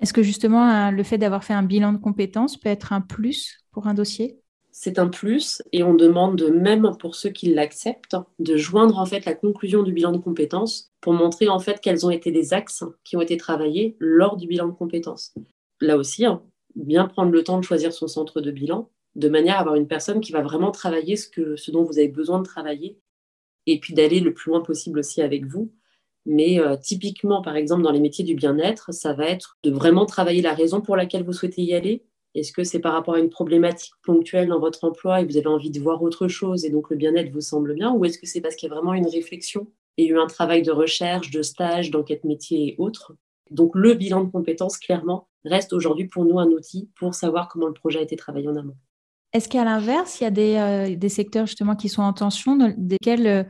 Est-ce 0.00 0.12
que 0.12 0.22
justement 0.22 0.90
le 0.90 1.02
fait 1.04 1.18
d'avoir 1.18 1.44
fait 1.44 1.54
un 1.54 1.62
bilan 1.62 1.92
de 1.92 1.98
compétences 1.98 2.56
peut 2.56 2.68
être 2.68 2.92
un 2.92 3.00
plus 3.00 3.58
pour 3.70 3.86
un 3.86 3.94
dossier? 3.94 4.40
C'est 4.80 5.00
un 5.00 5.08
plus 5.08 5.60
et 5.72 5.82
on 5.82 5.92
demande 5.92 6.40
même 6.54 6.92
pour 7.00 7.16
ceux 7.16 7.30
qui 7.30 7.52
l'acceptent 7.52 8.16
de 8.38 8.56
joindre 8.56 8.98
en 8.98 9.06
fait 9.06 9.24
la 9.24 9.34
conclusion 9.34 9.82
du 9.82 9.92
bilan 9.92 10.12
de 10.12 10.18
compétences 10.18 10.92
pour 11.00 11.14
montrer 11.14 11.48
en 11.48 11.58
fait 11.58 11.80
quels 11.80 12.06
ont 12.06 12.10
été 12.10 12.30
les 12.30 12.54
axes 12.54 12.84
qui 13.02 13.16
ont 13.16 13.20
été 13.20 13.36
travaillés 13.36 13.96
lors 13.98 14.36
du 14.36 14.46
bilan 14.46 14.68
de 14.68 14.72
compétences. 14.72 15.34
Là 15.80 15.96
aussi, 15.96 16.24
hein, 16.24 16.44
bien 16.76 17.08
prendre 17.08 17.32
le 17.32 17.42
temps 17.42 17.58
de 17.58 17.64
choisir 17.64 17.92
son 17.92 18.06
centre 18.06 18.40
de 18.40 18.52
bilan 18.52 18.88
de 19.16 19.28
manière 19.28 19.56
à 19.56 19.60
avoir 19.62 19.74
une 19.74 19.88
personne 19.88 20.20
qui 20.20 20.30
va 20.30 20.42
vraiment 20.42 20.70
travailler 20.70 21.16
ce, 21.16 21.26
que, 21.28 21.56
dont 21.72 21.82
vous 21.82 21.98
avez 21.98 22.06
besoin 22.06 22.38
de 22.38 22.46
travailler 22.46 23.00
et 23.66 23.80
puis 23.80 23.94
d'aller 23.94 24.20
le 24.20 24.32
plus 24.32 24.50
loin 24.52 24.60
possible 24.60 25.00
aussi 25.00 25.22
avec 25.22 25.44
vous. 25.44 25.72
Mais 26.24 26.60
euh, 26.60 26.76
typiquement, 26.76 27.42
par 27.42 27.56
exemple, 27.56 27.82
dans 27.82 27.90
les 27.90 27.98
métiers 27.98 28.24
du 28.24 28.36
bien-être, 28.36 28.94
ça 28.94 29.12
va 29.12 29.26
être 29.26 29.58
de 29.64 29.72
vraiment 29.72 30.06
travailler 30.06 30.40
la 30.40 30.54
raison 30.54 30.80
pour 30.80 30.94
laquelle 30.94 31.24
vous 31.24 31.32
souhaitez 31.32 31.62
y 31.62 31.74
aller, 31.74 32.04
est-ce 32.34 32.52
que 32.52 32.64
c'est 32.64 32.78
par 32.78 32.92
rapport 32.92 33.14
à 33.14 33.18
une 33.18 33.30
problématique 33.30 33.94
ponctuelle 34.02 34.48
dans 34.48 34.60
votre 34.60 34.84
emploi 34.84 35.20
et 35.20 35.24
vous 35.24 35.36
avez 35.36 35.46
envie 35.46 35.70
de 35.70 35.80
voir 35.80 36.02
autre 36.02 36.28
chose 36.28 36.64
et 36.64 36.70
donc 36.70 36.90
le 36.90 36.96
bien-être 36.96 37.32
vous 37.32 37.40
semble 37.40 37.74
bien 37.74 37.92
Ou 37.92 38.04
est-ce 38.04 38.18
que 38.18 38.26
c'est 38.26 38.40
parce 38.40 38.54
qu'il 38.54 38.68
y 38.68 38.72
a 38.72 38.74
vraiment 38.74 38.94
une 38.94 39.08
réflexion 39.08 39.66
et 39.96 40.06
eu 40.06 40.18
un 40.18 40.26
travail 40.26 40.62
de 40.62 40.70
recherche, 40.70 41.30
de 41.30 41.42
stage, 41.42 41.90
d'enquête 41.90 42.24
métier 42.24 42.68
et 42.68 42.74
autres? 42.78 43.14
Donc 43.50 43.74
le 43.74 43.94
bilan 43.94 44.24
de 44.24 44.30
compétences, 44.30 44.78
clairement, 44.78 45.28
reste 45.44 45.72
aujourd'hui 45.72 46.06
pour 46.06 46.24
nous 46.24 46.38
un 46.38 46.48
outil 46.48 46.90
pour 46.96 47.14
savoir 47.14 47.48
comment 47.48 47.66
le 47.66 47.72
projet 47.72 47.98
a 47.98 48.02
été 48.02 48.16
travaillé 48.16 48.48
en 48.48 48.56
amont. 48.56 48.76
Est-ce 49.32 49.48
qu'à 49.48 49.64
l'inverse, 49.64 50.20
il 50.20 50.24
y 50.24 50.26
a 50.26 50.30
des, 50.30 50.56
euh, 50.56 50.96
des, 50.96 51.08
secteurs 51.08 51.46
justement 51.46 51.76
qui 51.76 51.88
sont 51.88 52.02
en 52.02 52.12
tension, 52.12 52.74
desquels, 52.78 53.26
euh, 53.26 53.44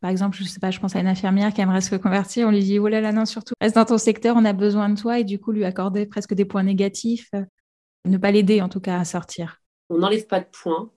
par 0.00 0.10
exemple, 0.10 0.36
je 0.36 0.44
sais 0.44 0.60
pas, 0.60 0.70
je 0.70 0.78
pense 0.78 0.94
à 0.94 1.00
une 1.00 1.08
infirmière 1.08 1.52
qui 1.52 1.60
aimerait 1.60 1.80
se 1.80 1.94
convertir, 1.96 2.46
on 2.46 2.50
lui 2.50 2.62
dit, 2.62 2.78
oh 2.78 2.86
là 2.86 3.00
là, 3.00 3.10
non, 3.10 3.24
surtout, 3.24 3.54
reste 3.60 3.74
dans 3.74 3.84
ton 3.84 3.98
secteur, 3.98 4.36
on 4.36 4.44
a 4.44 4.52
besoin 4.52 4.88
de 4.88 5.00
toi, 5.00 5.18
et 5.18 5.24
du 5.24 5.40
coup, 5.40 5.50
lui 5.50 5.64
accorder 5.64 6.06
presque 6.06 6.34
des 6.34 6.44
points 6.44 6.62
négatifs 6.62 7.30
ne 8.04 8.18
pas 8.18 8.30
l'aider 8.30 8.60
en 8.60 8.68
tout 8.68 8.80
cas 8.80 8.98
à 8.98 9.04
sortir. 9.04 9.60
On 9.90 9.98
n'enlève 9.98 10.26
pas 10.26 10.40
de 10.40 10.46
points, 10.50 10.90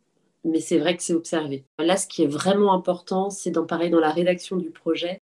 mais 0.44 0.60
c'est 0.60 0.80
vrai 0.80 0.96
que 0.96 1.04
c'est 1.04 1.14
observé. 1.14 1.66
Là, 1.80 1.98
ce 1.98 2.08
qui 2.08 2.24
est 2.24 2.28
vraiment 2.28 2.74
important, 2.74 3.30
c'est 3.30 3.52
dans 3.52 3.66
pareil 3.66 3.90
dans 3.90 4.00
la 4.00 4.12
rédaction 4.12 4.56
du 4.58 4.72
projet. 4.72 5.20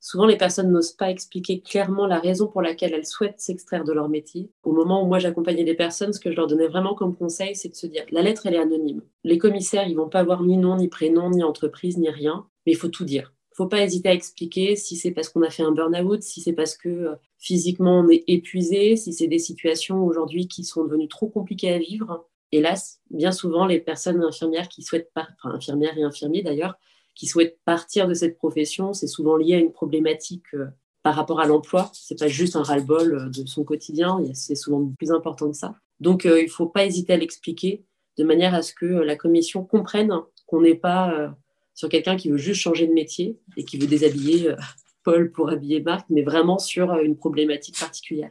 Souvent, 0.00 0.26
les 0.26 0.36
personnes 0.36 0.72
n'osent 0.72 0.96
pas 0.96 1.10
expliquer 1.10 1.60
clairement 1.60 2.06
la 2.06 2.18
raison 2.18 2.48
pour 2.48 2.60
laquelle 2.60 2.92
elles 2.92 3.06
souhaitent 3.06 3.40
s'extraire 3.40 3.84
de 3.84 3.92
leur 3.92 4.08
métier. 4.08 4.50
Au 4.64 4.72
moment 4.72 5.02
où 5.02 5.06
moi 5.06 5.20
j'accompagnais 5.20 5.62
des 5.62 5.74
personnes, 5.74 6.12
ce 6.12 6.18
que 6.18 6.30
je 6.30 6.36
leur 6.36 6.48
donnais 6.48 6.66
vraiment 6.66 6.94
comme 6.94 7.14
conseil, 7.14 7.54
c'est 7.54 7.68
de 7.68 7.76
se 7.76 7.86
dire 7.86 8.04
la 8.10 8.22
lettre, 8.22 8.46
elle 8.46 8.54
est 8.54 8.58
anonyme. 8.58 9.02
Les 9.22 9.38
commissaires, 9.38 9.86
ils 9.86 9.96
vont 9.96 10.08
pas 10.08 10.20
avoir 10.20 10.42
ni 10.42 10.56
nom, 10.56 10.76
ni 10.76 10.88
prénom, 10.88 11.30
ni 11.30 11.44
entreprise, 11.44 11.98
ni 11.98 12.10
rien, 12.10 12.46
mais 12.66 12.72
il 12.72 12.76
faut 12.76 12.88
tout 12.88 13.04
dire 13.04 13.32
faut 13.54 13.66
pas 13.66 13.82
hésiter 13.82 14.08
à 14.08 14.14
expliquer 14.14 14.76
si 14.76 14.96
c'est 14.96 15.10
parce 15.10 15.28
qu'on 15.28 15.42
a 15.42 15.50
fait 15.50 15.62
un 15.62 15.72
burn-out, 15.72 16.22
si 16.22 16.40
c'est 16.40 16.52
parce 16.52 16.76
que 16.76 16.88
euh, 16.88 17.14
physiquement 17.38 18.00
on 18.00 18.08
est 18.08 18.24
épuisé, 18.26 18.96
si 18.96 19.12
c'est 19.12 19.26
des 19.26 19.38
situations 19.38 20.04
aujourd'hui 20.04 20.48
qui 20.48 20.64
sont 20.64 20.84
devenues 20.84 21.08
trop 21.08 21.28
compliquées 21.28 21.72
à 21.72 21.78
vivre. 21.78 22.26
Hélas, 22.50 23.00
bien 23.10 23.32
souvent, 23.32 23.66
les 23.66 23.80
personnes 23.80 24.22
infirmières 24.22 24.68
qui 24.68 24.82
souhaitent, 24.82 25.10
infirmières 25.44 25.96
et 25.96 26.02
infirmiers 26.02 26.42
d'ailleurs, 26.42 26.74
qui 27.14 27.26
souhaitent 27.26 27.58
partir 27.64 28.08
de 28.08 28.14
cette 28.14 28.36
profession, 28.36 28.92
c'est 28.92 29.06
souvent 29.06 29.36
lié 29.36 29.54
à 29.54 29.58
une 29.58 29.72
problématique 29.72 30.54
euh, 30.54 30.66
par 31.02 31.14
rapport 31.14 31.40
à 31.40 31.46
l'emploi. 31.46 31.90
C'est 31.94 32.18
pas 32.18 32.28
juste 32.28 32.56
un 32.56 32.62
ras-le-bol 32.62 33.14
euh, 33.14 33.28
de 33.28 33.46
son 33.46 33.64
quotidien, 33.64 34.18
c'est 34.34 34.54
souvent 34.54 34.92
plus 34.98 35.12
important 35.12 35.50
que 35.50 35.56
ça. 35.56 35.74
Donc, 36.00 36.24
il 36.24 36.48
faut 36.48 36.66
pas 36.66 36.84
hésiter 36.84 37.12
à 37.12 37.16
l'expliquer 37.16 37.84
de 38.18 38.24
manière 38.24 38.54
à 38.54 38.62
ce 38.62 38.74
que 38.74 38.86
la 38.86 39.14
commission 39.14 39.64
comprenne 39.64 40.12
qu'on 40.46 40.60
n'est 40.60 40.74
pas 40.74 41.32
sur 41.74 41.88
quelqu'un 41.88 42.16
qui 42.16 42.30
veut 42.30 42.36
juste 42.36 42.60
changer 42.60 42.86
de 42.86 42.92
métier 42.92 43.38
et 43.56 43.64
qui 43.64 43.78
veut 43.78 43.86
déshabiller 43.86 44.50
euh, 44.50 44.56
Paul 45.04 45.32
pour 45.32 45.50
habiller 45.50 45.80
Marc, 45.80 46.06
mais 46.10 46.22
vraiment 46.22 46.58
sur 46.58 46.92
euh, 46.92 47.02
une 47.02 47.16
problématique 47.16 47.78
particulière. 47.78 48.30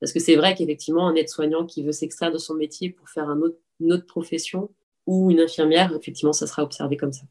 Parce 0.00 0.12
que 0.12 0.20
c'est 0.20 0.36
vrai 0.36 0.54
qu'effectivement, 0.54 1.08
un 1.08 1.14
aide-soignant 1.14 1.64
qui 1.64 1.82
veut 1.82 1.92
s'extraire 1.92 2.30
de 2.30 2.38
son 2.38 2.54
métier 2.54 2.90
pour 2.90 3.08
faire 3.08 3.28
une 3.80 3.92
autre 3.92 4.06
profession 4.06 4.70
ou 5.06 5.30
une 5.30 5.40
infirmière, 5.40 5.94
effectivement, 5.98 6.34
ça 6.34 6.46
sera 6.46 6.62
observé 6.62 6.98
comme 6.98 7.12
ça. 7.12 7.24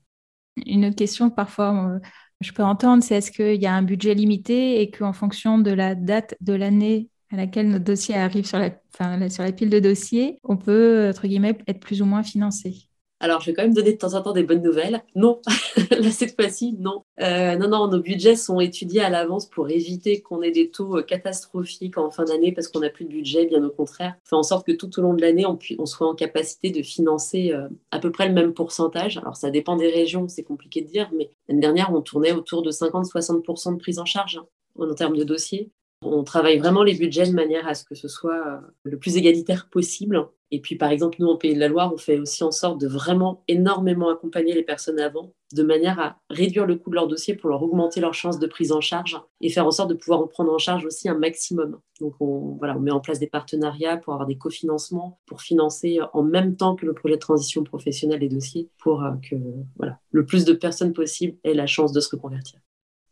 Une 0.66 0.86
autre 0.86 0.96
question 0.96 1.30
que 1.30 1.36
parfois 1.36 2.00
je 2.42 2.52
peux 2.52 2.64
entendre, 2.64 3.04
c'est 3.04 3.16
est-ce 3.16 3.32
qu'il 3.32 3.62
y 3.62 3.66
a 3.66 3.74
un 3.74 3.82
budget 3.82 4.14
limité 4.14 4.82
et 4.82 4.92
qu'en 4.92 5.14
fonction 5.14 5.58
de 5.58 5.72
la 5.72 5.96
date 5.96 6.36
de 6.42 6.54
l'année 6.54 7.10
à 7.32 7.38
laquelle 7.38 7.70
notre 7.70 7.86
dossier 7.86 8.16
arrive 8.16 8.46
sur 8.46 8.60
la, 8.60 9.30
sur 9.30 9.44
la 9.44 9.52
pile 9.52 9.70
de 9.70 9.80
dossiers, 9.80 10.40
on 10.44 10.58
peut, 10.58 11.10
entre 11.10 11.28
guillemets, 11.28 11.58
être 11.68 11.80
plus 11.80 12.02
ou 12.02 12.06
moins 12.06 12.24
financé? 12.24 12.85
Alors, 13.22 13.40
je 13.40 13.46
vais 13.46 13.54
quand 13.54 13.64
même 13.64 13.74
donner 13.74 13.94
de 13.94 13.98
temps 13.98 14.14
en 14.14 14.22
temps 14.22 14.34
des 14.34 14.44
bonnes 14.44 14.62
nouvelles. 14.62 15.02
Non, 15.16 15.40
là, 15.90 16.12
cette 16.12 16.36
fois-ci, 16.36 16.76
non. 16.78 17.04
Euh, 17.22 17.56
non, 17.56 17.70
non, 17.70 17.88
nos 17.88 18.02
budgets 18.02 18.36
sont 18.36 18.60
étudiés 18.60 19.02
à 19.02 19.10
l'avance 19.10 19.46
pour 19.50 19.70
éviter 19.70 20.22
qu'on 20.22 20.42
ait 20.42 20.52
des 20.52 20.70
taux 20.70 20.98
euh, 20.98 21.02
catastrophiques 21.02 21.98
en 21.98 22.12
fin 22.12 22.26
d'année 22.26 22.52
parce 22.52 22.68
qu'on 22.68 22.82
n'a 22.82 22.90
plus 22.90 23.06
de 23.06 23.10
budget, 23.10 23.46
bien 23.46 23.64
au 23.64 23.70
contraire. 23.70 24.16
Fait 24.26 24.36
en 24.36 24.44
sorte 24.44 24.68
que 24.68 24.74
tout 24.74 25.00
au 25.00 25.02
long 25.02 25.14
de 25.14 25.22
l'année, 25.22 25.46
on, 25.46 25.58
on, 25.80 25.86
soit 25.86 26.08
en 26.08 26.14
capacité 26.14 26.72
de 26.72 26.84
financer 26.84 27.54
euh, 27.54 27.70
à 27.92 28.00
peu 28.00 28.12
près 28.12 28.28
le 28.28 28.34
même 28.34 28.54
pourcentage. 28.54 29.18
Alors, 29.18 29.38
ça 29.38 29.50
dépend 29.50 29.78
des 29.78 29.90
régions, 29.90 30.28
c'est 30.28 30.44
compliqué 30.44 30.82
de 30.82 30.88
dire, 30.88 31.10
mais 31.16 31.32
l'année 31.48 31.62
dernière, 31.62 31.94
on 31.94 32.02
tournait 32.02 32.34
autour 32.34 32.64
de 32.64 32.72
50-60% 32.72 33.76
de 33.76 33.80
prise 33.80 34.00
en 34.00 34.06
charge 34.06 34.38
hein, 34.38 34.46
en 34.78 34.94
termes 34.94 35.16
de 35.16 35.24
dossiers. 35.24 35.72
On 36.02 36.24
travaille 36.26 36.58
vraiment 36.58 36.84
les 36.84 36.96
budgets 36.96 37.28
de 37.28 37.34
manière 37.34 37.66
à 37.68 37.76
ce 37.76 37.86
que 37.86 37.96
ce 37.96 38.10
soit 38.10 38.62
le 38.84 39.00
plus 39.00 39.16
égalitaire 39.16 39.70
possible. 39.70 40.28
Et 40.52 40.62
puis, 40.62 40.76
par 40.76 40.92
exemple, 40.92 41.18
nous, 41.20 41.28
en 41.28 41.38
Pays 41.38 41.56
de 41.56 41.60
la 41.60 41.68
Loire, 41.68 41.92
on 41.94 41.98
fait 41.98 42.20
aussi 42.20 42.44
en 42.44 42.52
sorte 42.52 42.80
de 42.80 42.88
vraiment 42.88 43.44
énormément 43.48 44.10
accompagner 44.10 44.54
les 44.54 44.64
personnes 44.64 45.00
avant, 45.00 45.34
de 45.54 45.64
manière 45.64 46.00
à 46.00 46.18
réduire 46.30 46.66
le 46.66 46.76
coût 46.76 46.92
de 46.92 46.96
leur 46.96 47.08
dossier 47.08 47.34
pour 47.34 47.50
leur 47.50 47.64
augmenter 47.64 48.00
leurs 48.00 48.14
chances 48.14 48.38
de 48.40 48.46
prise 48.46 48.72
en 48.72 48.80
charge 48.80 49.20
et 49.42 49.50
faire 49.50 49.66
en 49.66 49.72
sorte 49.72 49.90
de 49.90 49.96
pouvoir 49.96 50.20
en 50.20 50.28
prendre 50.28 50.54
en 50.54 50.58
charge 50.58 50.86
aussi 50.86 51.10
un 51.10 51.18
maximum. 51.18 51.80
Donc, 52.00 52.14
on, 52.20 52.58
voilà, 52.60 52.78
on 52.78 52.80
met 52.80 52.92
en 52.92 53.00
place 53.00 53.20
des 53.20 53.28
partenariats 53.28 53.98
pour 53.98 54.14
avoir 54.14 54.28
des 54.28 54.38
cofinancements, 54.38 55.20
pour 55.26 55.42
financer 55.42 56.00
en 56.14 56.24
même 56.24 56.56
temps 56.56 56.76
que 56.76 56.86
le 56.86 56.94
projet 56.94 57.16
de 57.16 57.20
transition 57.20 57.64
professionnelle 57.64 58.20
des 58.20 58.30
dossiers, 58.30 58.70
pour 58.78 59.04
euh, 59.04 59.12
que 59.28 59.36
voilà, 59.78 60.00
le 60.12 60.26
plus 60.26 60.46
de 60.46 60.54
personnes 60.54 60.94
possible 60.94 61.38
aient 61.44 61.54
la 61.56 61.68
chance 61.68 61.92
de 61.92 62.00
se 62.00 62.16
reconvertir. 62.16 62.60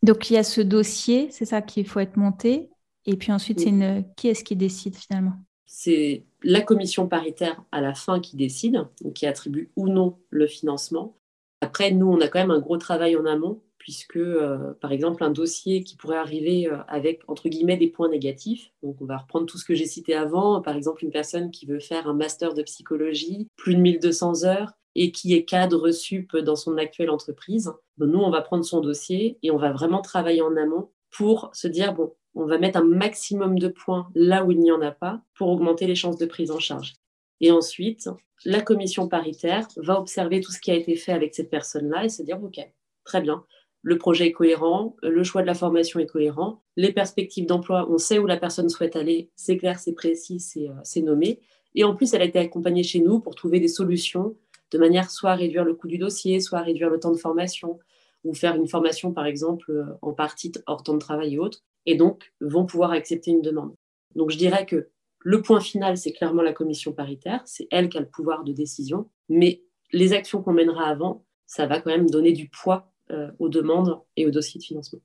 Donc, 0.03 0.29
il 0.29 0.33
y 0.33 0.37
a 0.37 0.43
ce 0.43 0.61
dossier, 0.61 1.29
c'est 1.31 1.45
ça 1.45 1.61
qu'il 1.61 1.87
faut 1.87 1.99
être 1.99 2.17
monté. 2.17 2.69
Et 3.05 3.17
puis 3.17 3.31
ensuite, 3.31 3.59
c'est 3.59 3.69
une... 3.69 4.05
qui 4.15 4.27
est-ce 4.27 4.43
qui 4.43 4.55
décide 4.55 4.95
finalement? 4.95 5.33
C'est 5.75 6.23
la 6.43 6.61
commission 6.61 7.07
paritaire 7.07 7.63
à 7.71 7.81
la 7.81 7.95
fin 7.95 8.19
qui 8.19 8.35
décide, 8.35 8.85
qui 9.15 9.25
attribue 9.25 9.71
ou 9.75 9.89
non 9.89 10.19
le 10.29 10.45
financement. 10.45 11.17
Après, 11.61 11.89
nous, 11.89 12.05
on 12.05 12.21
a 12.21 12.27
quand 12.27 12.37
même 12.37 12.51
un 12.51 12.59
gros 12.59 12.77
travail 12.77 13.15
en 13.15 13.25
amont, 13.25 13.59
puisque, 13.79 14.17
euh, 14.17 14.73
par 14.81 14.91
exemple, 14.91 15.23
un 15.23 15.31
dossier 15.31 15.83
qui 15.83 15.95
pourrait 15.95 16.17
arriver 16.19 16.67
euh, 16.67 16.77
avec, 16.87 17.23
entre 17.27 17.49
guillemets, 17.49 17.75
des 17.75 17.87
points 17.87 18.07
négatifs. 18.07 18.71
Donc, 18.83 18.97
on 19.01 19.05
va 19.05 19.17
reprendre 19.17 19.47
tout 19.47 19.57
ce 19.57 19.65
que 19.65 19.73
j'ai 19.73 19.87
cité 19.87 20.13
avant. 20.13 20.61
Par 20.61 20.75
exemple, 20.75 21.03
une 21.03 21.09
personne 21.09 21.49
qui 21.49 21.65
veut 21.65 21.79
faire 21.79 22.07
un 22.07 22.13
master 22.13 22.53
de 22.53 22.61
psychologie, 22.61 23.47
plus 23.55 23.73
de 23.73 23.81
1200 23.81 24.43
heures, 24.43 24.73
et 24.93 25.11
qui 25.11 25.33
est 25.33 25.43
cadre 25.43 25.89
sup 25.89 26.37
dans 26.37 26.55
son 26.55 26.77
actuelle 26.77 27.09
entreprise. 27.09 27.73
nous, 27.97 28.19
on 28.19 28.29
va 28.29 28.41
prendre 28.41 28.63
son 28.63 28.79
dossier 28.79 29.39
et 29.41 29.49
on 29.49 29.57
va 29.57 29.71
vraiment 29.71 30.01
travailler 30.03 30.43
en 30.43 30.55
amont 30.55 30.91
pour 31.09 31.49
se 31.53 31.67
dire, 31.67 31.95
bon, 31.95 32.13
on 32.35 32.45
va 32.45 32.57
mettre 32.57 32.79
un 32.79 32.83
maximum 32.83 33.59
de 33.59 33.67
points 33.67 34.09
là 34.15 34.43
où 34.43 34.51
il 34.51 34.59
n'y 34.59 34.71
en 34.71 34.81
a 34.81 34.91
pas 34.91 35.21
pour 35.35 35.49
augmenter 35.49 35.87
les 35.87 35.95
chances 35.95 36.17
de 36.17 36.25
prise 36.25 36.51
en 36.51 36.59
charge. 36.59 36.93
Et 37.41 37.51
ensuite, 37.51 38.09
la 38.45 38.61
commission 38.61 39.07
paritaire 39.07 39.67
va 39.77 39.99
observer 39.99 40.41
tout 40.41 40.51
ce 40.51 40.59
qui 40.59 40.71
a 40.71 40.75
été 40.75 40.95
fait 40.95 41.11
avec 41.11 41.35
cette 41.35 41.49
personne-là 41.49 42.05
et 42.05 42.09
se 42.09 42.23
dire, 42.23 42.41
OK, 42.43 42.59
très 43.03 43.21
bien, 43.21 43.43
le 43.81 43.97
projet 43.97 44.27
est 44.27 44.31
cohérent, 44.31 44.95
le 45.03 45.23
choix 45.23 45.41
de 45.41 45.47
la 45.47 45.53
formation 45.53 45.99
est 45.99 46.07
cohérent, 46.07 46.61
les 46.77 46.93
perspectives 46.93 47.45
d'emploi, 47.45 47.87
on 47.89 47.97
sait 47.97 48.17
où 48.17 48.25
la 48.25 48.37
personne 48.37 48.69
souhaite 48.69 48.95
aller, 48.95 49.29
c'est 49.35 49.57
clair, 49.57 49.77
c'est 49.77 49.93
précis, 49.93 50.39
c'est 50.39 50.69
euh, 50.69 51.01
nommé. 51.01 51.41
Et 51.75 51.83
en 51.83 51.95
plus, 51.95 52.13
elle 52.13 52.21
a 52.21 52.25
été 52.25 52.39
accompagnée 52.39 52.83
chez 52.83 52.99
nous 52.99 53.19
pour 53.19 53.35
trouver 53.35 53.59
des 53.59 53.67
solutions 53.67 54.35
de 54.71 54.77
manière 54.77 55.11
soit 55.11 55.31
à 55.31 55.35
réduire 55.35 55.65
le 55.65 55.75
coût 55.75 55.87
du 55.87 55.97
dossier, 55.97 56.39
soit 56.39 56.59
à 56.59 56.63
réduire 56.63 56.89
le 56.89 56.99
temps 56.99 57.11
de 57.11 57.17
formation, 57.17 57.79
ou 58.23 58.33
faire 58.33 58.55
une 58.55 58.67
formation, 58.67 59.11
par 59.11 59.25
exemple, 59.25 59.71
euh, 59.71 59.97
en 60.01 60.13
partie 60.13 60.51
hors 60.65 60.83
temps 60.83 60.93
de 60.93 60.99
travail 60.99 61.35
et 61.35 61.39
autres, 61.39 61.59
et 61.85 61.95
donc 61.95 62.33
vont 62.41 62.65
pouvoir 62.65 62.91
accepter 62.91 63.31
une 63.31 63.41
demande. 63.41 63.75
Donc 64.15 64.31
je 64.31 64.37
dirais 64.37 64.65
que 64.65 64.89
le 65.19 65.41
point 65.41 65.59
final, 65.59 65.97
c'est 65.97 66.11
clairement 66.11 66.41
la 66.41 66.53
commission 66.53 66.91
paritaire, 66.93 67.41
c'est 67.45 67.67
elle 67.71 67.89
qui 67.89 67.97
a 67.97 68.01
le 68.01 68.09
pouvoir 68.09 68.43
de 68.43 68.51
décision, 68.51 69.09
mais 69.29 69.63
les 69.91 70.13
actions 70.13 70.41
qu'on 70.41 70.53
mènera 70.53 70.85
avant, 70.85 71.25
ça 71.45 71.65
va 71.65 71.79
quand 71.79 71.91
même 71.91 72.09
donner 72.09 72.33
du 72.33 72.49
poids 72.49 72.91
euh, 73.11 73.31
aux 73.39 73.49
demandes 73.49 74.01
et 74.15 74.25
aux 74.25 74.31
dossiers 74.31 74.59
de 74.59 74.65
financement. 74.65 74.99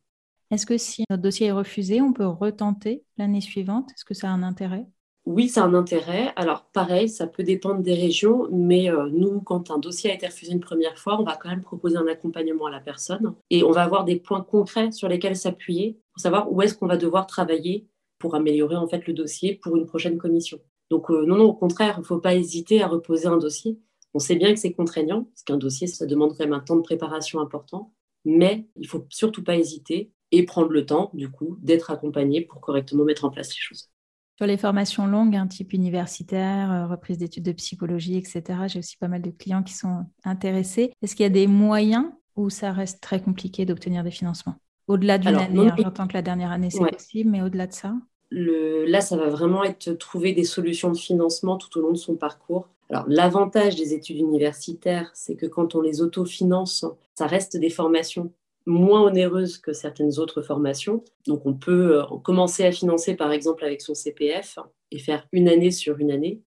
Est-ce 0.50 0.66
que 0.66 0.78
si 0.78 1.04
notre 1.10 1.22
dossier 1.22 1.48
est 1.48 1.52
refusé, 1.52 2.00
on 2.00 2.12
peut 2.12 2.26
retenter 2.26 3.04
l'année 3.18 3.40
suivante? 3.40 3.90
Est-ce 3.92 4.04
que 4.04 4.14
ça 4.14 4.28
a 4.28 4.30
un 4.30 4.42
intérêt? 4.42 4.86
Oui, 5.28 5.52
a 5.56 5.62
un 5.62 5.74
intérêt. 5.74 6.32
Alors, 6.36 6.64
pareil, 6.72 7.10
ça 7.10 7.26
peut 7.26 7.42
dépendre 7.42 7.82
des 7.82 7.92
régions, 7.92 8.48
mais 8.50 8.90
euh, 8.90 9.10
nous, 9.10 9.42
quand 9.42 9.70
un 9.70 9.78
dossier 9.78 10.10
a 10.10 10.14
été 10.14 10.26
refusé 10.26 10.52
une 10.52 10.60
première 10.60 10.96
fois, 10.96 11.20
on 11.20 11.24
va 11.24 11.36
quand 11.36 11.50
même 11.50 11.60
proposer 11.60 11.98
un 11.98 12.06
accompagnement 12.06 12.64
à 12.64 12.70
la 12.70 12.80
personne 12.80 13.34
et 13.50 13.62
on 13.62 13.70
va 13.70 13.82
avoir 13.82 14.04
des 14.04 14.16
points 14.16 14.40
concrets 14.40 14.90
sur 14.90 15.06
lesquels 15.06 15.36
s'appuyer 15.36 16.00
pour 16.14 16.22
savoir 16.22 16.50
où 16.50 16.62
est-ce 16.62 16.74
qu'on 16.74 16.86
va 16.86 16.96
devoir 16.96 17.26
travailler 17.26 17.86
pour 18.18 18.34
améliorer 18.36 18.76
en 18.76 18.88
fait 18.88 19.06
le 19.06 19.12
dossier 19.12 19.54
pour 19.54 19.76
une 19.76 19.84
prochaine 19.84 20.16
commission. 20.16 20.60
Donc, 20.90 21.10
euh, 21.10 21.26
non, 21.26 21.36
non, 21.36 21.44
au 21.44 21.54
contraire, 21.54 21.96
il 21.98 22.00
ne 22.00 22.06
faut 22.06 22.20
pas 22.20 22.34
hésiter 22.34 22.82
à 22.82 22.86
reposer 22.88 23.26
un 23.26 23.36
dossier. 23.36 23.78
On 24.14 24.18
sait 24.20 24.36
bien 24.36 24.54
que 24.54 24.58
c'est 24.58 24.72
contraignant, 24.72 25.24
parce 25.24 25.42
qu'un 25.42 25.58
dossier, 25.58 25.88
ça 25.88 26.06
demande 26.06 26.30
quand 26.30 26.44
même 26.44 26.54
un 26.54 26.60
temps 26.60 26.76
de 26.76 26.80
préparation 26.80 27.40
important, 27.40 27.92
mais 28.24 28.66
il 28.76 28.88
faut 28.88 29.04
surtout 29.10 29.44
pas 29.44 29.56
hésiter 29.56 30.10
et 30.32 30.46
prendre 30.46 30.70
le 30.70 30.86
temps, 30.86 31.10
du 31.12 31.30
coup, 31.30 31.58
d'être 31.60 31.90
accompagné 31.90 32.40
pour 32.40 32.62
correctement 32.62 33.04
mettre 33.04 33.26
en 33.26 33.30
place 33.30 33.50
les 33.50 33.60
choses. 33.60 33.90
Sur 34.38 34.46
les 34.46 34.56
formations 34.56 35.08
longues, 35.08 35.34
un 35.34 35.48
type 35.48 35.72
universitaire, 35.72 36.70
euh, 36.70 36.86
reprise 36.86 37.18
d'études 37.18 37.42
de 37.42 37.50
psychologie, 37.50 38.16
etc., 38.16 38.42
j'ai 38.68 38.78
aussi 38.78 38.96
pas 38.96 39.08
mal 39.08 39.20
de 39.20 39.32
clients 39.32 39.64
qui 39.64 39.74
sont 39.74 40.06
intéressés. 40.22 40.92
Est-ce 41.02 41.16
qu'il 41.16 41.24
y 41.24 41.26
a 41.26 41.30
des 41.30 41.48
moyens 41.48 42.04
où 42.36 42.48
ça 42.48 42.70
reste 42.70 43.00
très 43.00 43.20
compliqué 43.20 43.64
d'obtenir 43.64 44.04
des 44.04 44.12
financements? 44.12 44.54
Au-delà 44.86 45.18
d'une 45.18 45.34
année, 45.34 45.68
hein, 45.70 45.74
j'entends 45.76 46.06
que 46.06 46.14
la 46.14 46.22
dernière 46.22 46.52
année, 46.52 46.70
c'est 46.70 46.88
possible, 46.88 47.30
mais 47.30 47.42
au-delà 47.42 47.66
de 47.66 47.72
ça? 47.72 47.94
Le, 48.30 48.84
Là, 48.84 49.00
ça 49.00 49.16
va 49.16 49.28
vraiment 49.28 49.64
être 49.64 49.90
trouver 49.94 50.32
des 50.34 50.44
solutions 50.44 50.92
de 50.92 50.96
financement 50.96 51.56
tout 51.56 51.76
au 51.76 51.82
long 51.82 51.90
de 51.90 51.98
son 51.98 52.14
parcours. 52.14 52.68
Alors, 52.90 53.06
l'avantage 53.08 53.74
des 53.74 53.92
études 53.92 54.18
universitaires, 54.18 55.10
c'est 55.14 55.34
que 55.34 55.46
quand 55.46 55.74
on 55.74 55.80
les 55.80 56.00
autofinance, 56.00 56.86
ça 57.16 57.26
reste 57.26 57.56
des 57.56 57.70
formations 57.70 58.32
moins 58.68 59.02
onéreuse 59.02 59.58
que 59.58 59.72
certaines 59.72 60.18
autres 60.18 60.42
formations. 60.42 61.04
Donc 61.26 61.46
on 61.46 61.54
peut 61.54 62.00
euh, 62.00 62.04
commencer 62.22 62.64
à 62.64 62.72
financer 62.72 63.16
par 63.16 63.32
exemple 63.32 63.64
avec 63.64 63.80
son 63.80 63.94
CPF 63.94 64.58
et 64.90 64.98
faire 64.98 65.26
une 65.32 65.48
année 65.48 65.70
sur 65.70 65.98
une 65.98 66.10
année. 66.10 66.42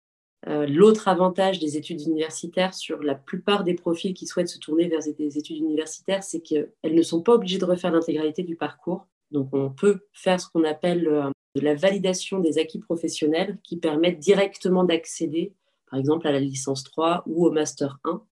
Euh, 0.47 0.65
l'autre 0.65 1.07
avantage 1.07 1.59
des 1.59 1.77
études 1.77 2.01
universitaires 2.01 2.73
sur 2.73 3.03
la 3.03 3.15
plupart 3.15 3.63
des 3.63 3.75
profils 3.75 4.13
qui 4.13 4.25
souhaitent 4.25 4.49
se 4.49 4.57
tourner 4.57 4.87
vers 4.87 5.01
des 5.17 5.37
études 5.37 5.57
universitaires, 5.57 6.23
c'est 6.23 6.41
qu'elles 6.41 6.71
ne 6.83 7.01
sont 7.03 7.21
pas 7.21 7.33
obligées 7.33 7.59
de 7.59 7.65
refaire 7.65 7.91
l'intégralité 7.91 8.41
du 8.43 8.55
parcours. 8.55 9.07
Donc 9.29 9.49
on 9.53 9.69
peut 9.69 9.99
faire 10.13 10.39
ce 10.39 10.47
qu'on 10.49 10.63
appelle 10.63 11.07
euh, 11.07 11.29
de 11.55 11.61
la 11.61 11.75
validation 11.75 12.39
des 12.39 12.57
acquis 12.57 12.79
professionnels 12.79 13.57
qui 13.63 13.77
permettent 13.77 14.19
directement 14.19 14.83
d'accéder 14.83 15.53
par 15.89 15.99
exemple 15.99 16.27
à 16.27 16.31
la 16.31 16.39
licence 16.39 16.83
3 16.85 17.23
ou 17.27 17.45
au 17.45 17.51
master 17.51 17.99
1 18.05 18.23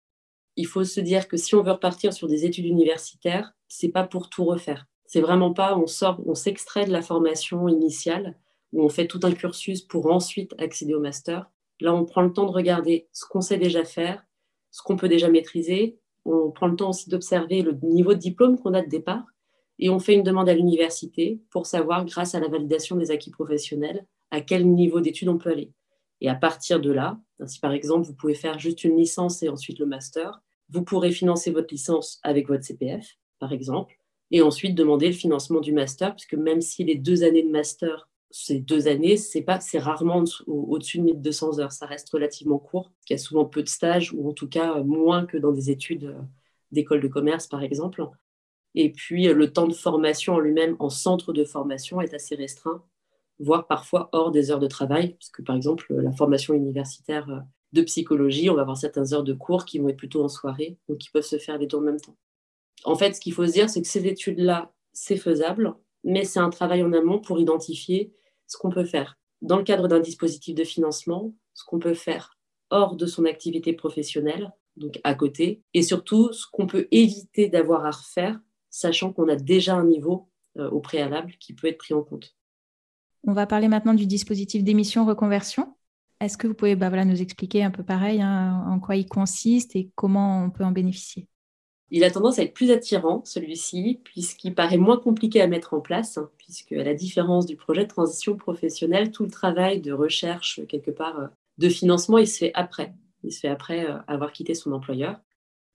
il 0.60 0.68
faut 0.68 0.84
se 0.84 1.00
dire 1.00 1.30
que 1.30 1.38
si 1.38 1.56
on 1.56 1.64
veut 1.64 1.72
repartir 1.72 2.12
sur 2.12 2.28
des 2.28 2.44
études 2.44 2.66
universitaires, 2.66 3.54
c'est 3.70 3.88
pas 3.88 4.04
pour 4.04 4.30
tout 4.30 4.44
refaire. 4.44 4.88
C'est 5.06 5.22
vraiment 5.22 5.54
pas 5.54 5.78
on 5.78 5.88
sort, 5.88 6.22
on 6.26 6.36
s'extrait 6.36 6.86
de 6.86 6.92
la 6.92 7.02
formation 7.02 7.70
initiale 7.70 8.38
où 8.74 8.84
on 8.84 8.90
fait 8.90 9.08
tout 9.08 9.22
un 9.24 9.32
cursus 9.32 9.82
pour 9.82 10.12
ensuite 10.12 10.54
accéder 10.58 10.94
au 10.94 11.00
master. 11.00 11.50
Là, 11.80 11.96
on 11.96 12.04
prend 12.04 12.24
le 12.24 12.34
temps 12.34 12.46
de 12.46 12.52
regarder 12.52 13.08
ce 13.14 13.24
qu'on 13.26 13.40
sait 13.40 13.58
déjà 13.58 13.86
faire, 13.86 14.26
ce 14.70 14.82
qu'on 14.84 14.98
peut 14.98 15.08
déjà 15.08 15.30
maîtriser. 15.30 15.98
On 16.26 16.52
prend 16.52 16.68
le 16.68 16.76
temps 16.76 16.90
aussi 16.90 17.10
d'observer 17.10 17.62
le 17.62 17.80
niveau 17.82 18.14
de 18.14 18.20
diplôme 18.20 18.60
qu'on 18.60 18.74
a 18.74 18.82
de 18.82 18.90
départ 18.90 19.24
et 19.80 19.90
on 19.90 19.98
fait 20.00 20.14
une 20.14 20.24
demande 20.24 20.50
à 20.50 20.54
l'université 20.54 21.40
pour 21.52 21.68
savoir, 21.68 22.04
grâce 22.04 22.36
à 22.36 22.42
la 22.42 22.50
validation 22.50 22.98
des 22.98 23.12
acquis 23.12 23.32
professionnels, 23.32 24.06
à 24.30 24.42
quel 24.42 24.70
niveau 24.70 25.00
d'études 25.00 25.30
on 25.30 25.38
peut 25.38 25.52
aller. 25.52 25.72
Et 26.20 26.28
à 26.28 26.36
partir 26.36 26.82
de 26.82 26.92
là, 26.92 27.18
si 27.46 27.62
par 27.62 27.72
exemple 27.72 28.06
vous 28.06 28.14
pouvez 28.14 28.36
faire 28.36 28.60
juste 28.60 28.84
une 28.84 28.98
licence 28.98 29.42
et 29.42 29.48
ensuite 29.48 29.80
le 29.80 29.86
master, 29.86 30.42
vous 30.70 30.84
pourrez 30.84 31.12
financer 31.12 31.52
votre 31.52 31.74
licence 31.74 32.20
avec 32.24 32.48
votre 32.48 32.64
CPF, 32.64 33.18
par 33.40 33.54
exemple, 33.54 33.96
et 34.32 34.42
ensuite 34.42 34.76
demander 34.76 35.08
le 35.08 35.14
financement 35.14 35.60
du 35.60 35.74
master, 35.74 36.16
puisque 36.16 36.36
même 36.36 36.62
si 36.62 36.84
les 36.84 36.96
deux 36.96 37.24
années 37.24 37.44
de 37.44 37.50
master, 37.50 38.10
c'est 38.32 38.60
deux 38.60 38.88
années, 38.88 39.18
c'est 39.18 39.42
pas, 39.42 39.60
c'est 39.60 39.80
rarement 39.80 40.24
au-dessus 40.46 41.00
de 41.00 41.04
1200 41.04 41.60
heures. 41.60 41.72
Ça 41.72 41.88
reste 41.88 42.10
relativement 42.12 42.60
court. 42.60 42.92
Il 43.10 43.14
y 43.14 43.16
a 43.16 43.18
souvent 43.18 43.46
peu 43.46 43.64
de 43.64 43.68
stages, 43.68 44.14
ou 44.14 44.30
en 44.30 44.34
tout 44.34 44.48
cas 44.48 44.82
moins 44.84 45.26
que 45.26 45.38
dans 45.38 45.52
des 45.52 45.72
études 45.72 46.06
euh, 46.06 46.22
d'école 46.72 47.02
de 47.02 47.08
commerce, 47.08 47.48
par 47.48 47.64
exemple. 47.64 48.08
Et 48.76 48.92
puis, 48.92 49.28
euh, 49.28 49.34
le 49.34 49.52
temps 49.52 49.68
de 49.68 49.74
formation 49.74 50.36
en 50.36 50.40
lui-même 50.40 50.76
en 50.78 50.90
centre 50.90 51.34
de 51.34 51.44
formation 51.44 52.02
est 52.02 52.14
assez 52.14 52.36
restreint, 52.36 52.84
voire 53.40 53.66
parfois 53.66 54.10
hors 54.12 54.32
des 54.32 54.52
heures 54.52 54.60
de 54.60 54.68
travail, 54.68 55.16
puisque 55.16 55.44
par 55.44 55.56
exemple, 55.56 55.92
la 55.92 56.12
formation 56.12 56.54
universitaire 56.54 57.30
euh, 57.30 57.40
de 57.74 57.82
psychologie, 57.84 58.50
on 58.50 58.56
va 58.56 58.62
avoir 58.62 58.78
certaines 58.78 59.14
heures 59.14 59.24
de 59.24 59.34
cours 59.34 59.66
qui 59.66 59.80
vont 59.80 59.90
être 59.90 59.98
plutôt 59.98 60.24
en 60.24 60.30
soirée, 60.30 60.78
donc 60.88 60.98
qui 60.98 61.10
peuvent 61.10 61.24
se 61.24 61.38
faire 61.38 61.58
les 61.58 61.68
deux 61.68 61.78
en 61.78 61.82
même 61.82 62.00
temps. 62.00 62.18
En 62.84 62.96
fait, 62.96 63.14
ce 63.14 63.20
qu'il 63.20 63.34
faut 63.34 63.46
se 63.46 63.52
dire, 63.52 63.70
c'est 63.70 63.82
que 63.82 63.88
ces 63.88 64.08
études-là, 64.08 64.74
c'est 64.94 65.18
faisable, 65.18 65.76
mais 66.04 66.24
c'est 66.24 66.40
un 66.40 66.50
travail 66.50 66.84
en 66.84 66.94
amont 66.94 67.20
pour 67.20 67.40
identifier 67.40 68.14
ce 68.48 68.58
qu'on 68.58 68.70
peut 68.70 68.86
faire 68.86 69.20
dans 69.42 69.58
le 69.58 69.64
cadre 69.64 69.88
d'un 69.88 70.00
dispositif 70.00 70.56
de 70.56 70.64
financement, 70.64 71.34
ce 71.54 71.64
qu'on 71.64 71.80
peut 71.80 71.94
faire 71.94 72.38
hors 72.70 72.96
de 72.96 73.06
son 73.06 73.26
activité 73.26 73.74
professionnelle, 73.74 74.52
donc 74.76 75.00
à 75.04 75.14
côté, 75.16 75.64
et 75.74 75.82
surtout 75.82 76.32
ce 76.34 76.46
qu'on 76.52 76.68
peut 76.68 76.88
éviter 76.92 77.50
d'avoir 77.50 77.86
à 77.86 77.92
refaire, 77.92 78.40
sachant 78.70 79.12
qu'on 79.12 79.28
a 79.28 79.36
déjà 79.36 79.76
un 79.76 79.86
niveau 79.86 80.30
euh, 80.58 80.70
au 80.70 80.80
préalable 80.80 81.34
qui 81.40 81.54
peut 81.54 81.68
être 81.68 81.78
pris 81.78 81.94
en 81.94 82.04
compte. 82.04 82.36
On 83.26 83.34
va 83.34 83.48
parler 83.48 83.68
maintenant 83.68 83.94
du 83.94 84.06
dispositif 84.06 84.64
d'émission 84.64 85.06
reconversion. 85.06 85.76
Est-ce 86.20 86.38
que 86.38 86.48
vous 86.48 86.54
pouvez 86.54 86.76
bah, 86.76 86.90
voilà, 86.90 87.06
nous 87.06 87.22
expliquer 87.22 87.64
un 87.64 87.72
peu 87.72 87.84
pareil 87.84 88.22
hein, 88.22 88.66
en 88.68 88.80
quoi 88.80 88.96
il 88.96 89.08
consiste 89.08 89.76
et 89.76 89.90
comment 89.96 90.44
on 90.44 90.50
peut 90.50 90.66
en 90.66 90.72
bénéficier? 90.72 91.28
Il 91.92 92.04
a 92.04 92.12
tendance 92.12 92.38
à 92.38 92.44
être 92.44 92.54
plus 92.54 92.72
attirant, 92.72 93.24
celui-ci, 93.26 94.02
puisqu'il 94.04 94.54
paraît 94.54 94.78
moins 94.78 94.98
compliqué 94.98 95.42
à 95.42 95.48
mettre 95.48 95.74
en 95.74 95.82
place, 95.82 96.18
hein, 96.18 96.30
puisque 96.38 96.74
à 96.74 96.84
la 96.84 96.94
différence 96.94 97.48
du 97.48 97.56
projet 97.56 97.84
de 97.84 97.90
transition 97.90 98.38
professionnelle, 98.38 99.12
tout 99.12 99.24
le 99.24 99.32
travail 99.32 99.82
de 99.82 99.92
recherche, 99.92 100.62
quelque 100.68 100.92
part, 100.92 101.20
euh, 101.20 101.28
de 101.58 101.68
financement, 101.68 102.20
il 102.20 102.28
se 102.28 102.38
fait 102.38 102.52
après. 102.54 102.94
Il 103.24 103.34
se 103.34 103.40
fait 103.40 103.48
après 103.48 103.90
euh, 103.90 103.98
avoir 104.08 104.34
quitté 104.34 104.54
son 104.54 104.72
employeur. 104.72 105.20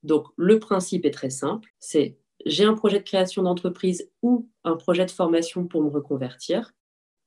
Donc, 0.05 0.27
le 0.37 0.61
principe 0.61 1.05
est 1.05 1.11
très 1.11 1.31
simple, 1.31 1.75
c'est 1.81 2.19
j'ai 2.47 2.65
un 2.65 2.75
projet 2.75 2.99
de 2.99 3.05
création 3.05 3.43
d'entreprise 3.43 4.11
ou 4.23 4.49
un 4.65 4.77
projet 4.77 5.07
de 5.07 5.11
formation 5.11 5.67
pour 5.67 5.83
me 5.83 5.89
reconvertir. 5.89 6.73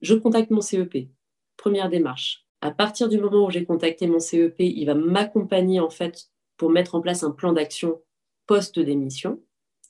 Je 0.01 0.13
contacte 0.13 0.51
mon 0.51 0.61
CEP. 0.61 1.09
Première 1.57 1.89
démarche 1.89 2.46
à 2.61 2.71
partir 2.71 3.09
du 3.09 3.19
moment 3.19 3.45
où 3.45 3.51
j'ai 3.51 3.65
contacté 3.65 4.07
mon 4.07 4.19
CEP, 4.19 4.55
il 4.59 4.85
va 4.85 4.95
m'accompagner 4.95 5.79
en 5.79 5.89
fait 5.89 6.29
pour 6.57 6.71
mettre 6.71 6.95
en 6.95 7.01
place 7.01 7.23
un 7.23 7.31
plan 7.31 7.53
d'action 7.53 8.01
post-démission. 8.47 9.41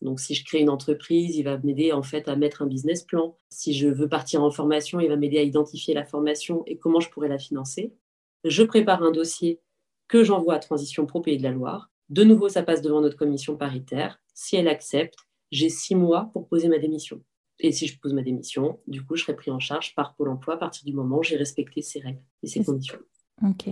Donc, 0.02 0.20
si 0.20 0.36
je 0.36 0.46
crée 0.46 0.60
une 0.60 0.70
entreprise, 0.70 1.38
il 1.38 1.44
va 1.44 1.58
m'aider 1.58 1.92
en 1.92 2.04
fait 2.04 2.28
à 2.28 2.36
mettre 2.36 2.62
un 2.62 2.68
business 2.68 3.04
plan. 3.04 3.36
Si 3.50 3.74
je 3.74 3.88
veux 3.88 4.08
partir 4.08 4.44
en 4.44 4.52
formation, 4.52 5.00
il 5.00 5.10
va 5.10 5.16
m'aider 5.16 5.40
à 5.40 5.44
identifier 5.44 5.94
la 5.94 6.06
formation 6.06 6.64
et 6.68 6.78
comment 6.78 7.00
je 7.00 7.10
pourrais 7.10 7.30
la 7.30 7.40
financer. 7.40 7.94
Je 8.44 8.64
prépare 8.64 9.02
un 9.02 9.12
dossier 9.12 9.60
que 10.08 10.24
j'envoie 10.24 10.56
à 10.56 10.60
Transition 10.60 11.06
Pro 11.06 11.22
Pays 11.22 11.38
de 11.38 11.44
la 11.44 11.52
Loire. 11.52 11.90
De 12.10 12.24
nouveau, 12.24 12.48
ça 12.48 12.64
passe 12.64 12.82
devant 12.82 13.02
notre 13.02 13.18
commission 13.18 13.58
paritaire. 13.58 14.22
Si 14.34 14.56
elle 14.56 14.68
accepte, 14.68 15.16
j'ai 15.52 15.70
six 15.70 15.96
mois 15.96 16.30
pour 16.32 16.48
poser 16.48 16.68
ma 16.68 16.78
démission. 16.78 17.22
Et 17.60 17.72
si 17.72 17.88
je 17.88 18.00
pose 18.00 18.14
ma 18.14 18.22
démission, 18.22 18.80
du 18.88 19.04
coup, 19.04 19.16
je 19.16 19.24
serai 19.24 19.36
pris 19.36 19.52
en 19.52 19.60
charge 19.60 19.96
par 19.96 20.16
Pôle 20.16 20.30
emploi 20.30 20.56
à 20.56 20.58
partir 20.58 20.86
du 20.86 20.94
moment 20.94 21.20
où 21.20 21.24
j'ai 21.24 21.38
respecté 21.38 21.82
ces 21.82 22.00
règles 22.00 22.22
et 22.44 22.48
ces 22.48 22.64
conditions. 22.64 23.00
OK. 23.44 23.68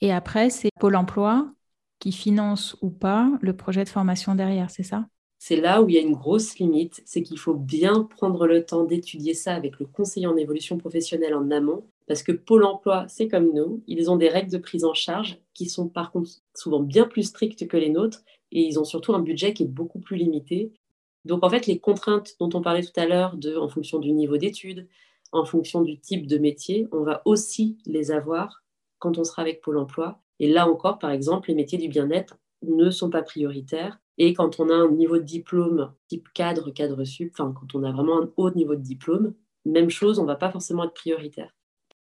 Et 0.00 0.12
après, 0.12 0.50
c'est 0.50 0.70
Pôle 0.80 0.96
emploi 0.96 1.52
qui 2.00 2.12
finance 2.12 2.76
ou 2.80 2.90
pas 2.90 3.30
le 3.40 3.54
projet 3.54 3.84
de 3.84 3.88
formation 3.88 4.34
derrière, 4.34 4.70
c'est 4.70 4.82
ça? 4.82 5.06
C'est 5.38 5.56
là 5.56 5.80
où 5.82 5.88
il 5.88 5.94
y 5.94 5.98
a 5.98 6.02
une 6.02 6.12
grosse 6.12 6.58
limite, 6.58 7.02
c'est 7.06 7.22
qu'il 7.22 7.38
faut 7.38 7.54
bien 7.54 8.02
prendre 8.02 8.46
le 8.46 8.64
temps 8.64 8.84
d'étudier 8.84 9.32
ça 9.32 9.54
avec 9.54 9.78
le 9.78 9.86
conseiller 9.86 10.26
en 10.26 10.36
évolution 10.36 10.76
professionnelle 10.76 11.34
en 11.34 11.50
amont, 11.50 11.86
parce 12.06 12.22
que 12.22 12.32
Pôle 12.32 12.64
Emploi, 12.64 13.06
c'est 13.08 13.28
comme 13.28 13.54
nous, 13.54 13.82
ils 13.86 14.10
ont 14.10 14.16
des 14.16 14.28
règles 14.28 14.50
de 14.50 14.58
prise 14.58 14.84
en 14.84 14.92
charge 14.92 15.38
qui 15.54 15.66
sont 15.66 15.88
par 15.88 16.12
contre 16.12 16.30
souvent 16.54 16.80
bien 16.80 17.04
plus 17.04 17.22
strictes 17.22 17.66
que 17.68 17.76
les 17.76 17.88
nôtres, 17.88 18.22
et 18.52 18.62
ils 18.62 18.78
ont 18.78 18.84
surtout 18.84 19.14
un 19.14 19.20
budget 19.20 19.54
qui 19.54 19.62
est 19.62 19.66
beaucoup 19.66 20.00
plus 20.00 20.16
limité, 20.16 20.72
donc, 21.24 21.44
en 21.44 21.50
fait, 21.50 21.66
les 21.66 21.78
contraintes 21.78 22.36
dont 22.40 22.50
on 22.54 22.62
parlait 22.62 22.82
tout 22.82 22.98
à 22.98 23.06
l'heure, 23.06 23.36
en 23.58 23.68
fonction 23.68 23.98
du 23.98 24.12
niveau 24.12 24.36
d'études, 24.38 24.88
en 25.32 25.44
fonction 25.44 25.82
du 25.82 26.00
type 26.00 26.26
de 26.26 26.38
métier, 26.38 26.88
on 26.92 27.02
va 27.02 27.22
aussi 27.24 27.78
les 27.86 28.10
avoir 28.10 28.62
quand 28.98 29.18
on 29.18 29.24
sera 29.24 29.42
avec 29.42 29.60
Pôle 29.60 29.78
emploi. 29.78 30.20
Et 30.38 30.48
là 30.48 30.68
encore, 30.68 30.98
par 30.98 31.10
exemple, 31.10 31.48
les 31.48 31.54
métiers 31.54 31.78
du 31.78 31.88
bien-être 31.88 32.38
ne 32.62 32.90
sont 32.90 33.10
pas 33.10 33.22
prioritaires. 33.22 34.00
Et 34.18 34.34
quand 34.34 34.60
on 34.60 34.68
a 34.70 34.74
un 34.74 34.90
niveau 34.90 35.18
de 35.18 35.22
diplôme 35.22 35.92
type 36.08 36.28
cadre, 36.34 36.70
cadre 36.70 37.04
sup, 37.04 37.32
enfin, 37.32 37.54
quand 37.58 37.74
on 37.74 37.84
a 37.84 37.92
vraiment 37.92 38.22
un 38.22 38.30
haut 38.36 38.50
niveau 38.50 38.74
de 38.74 38.82
diplôme, 38.82 39.34
même 39.64 39.90
chose, 39.90 40.18
on 40.18 40.22
ne 40.22 40.26
va 40.26 40.36
pas 40.36 40.50
forcément 40.50 40.84
être 40.84 40.94
prioritaire. 40.94 41.54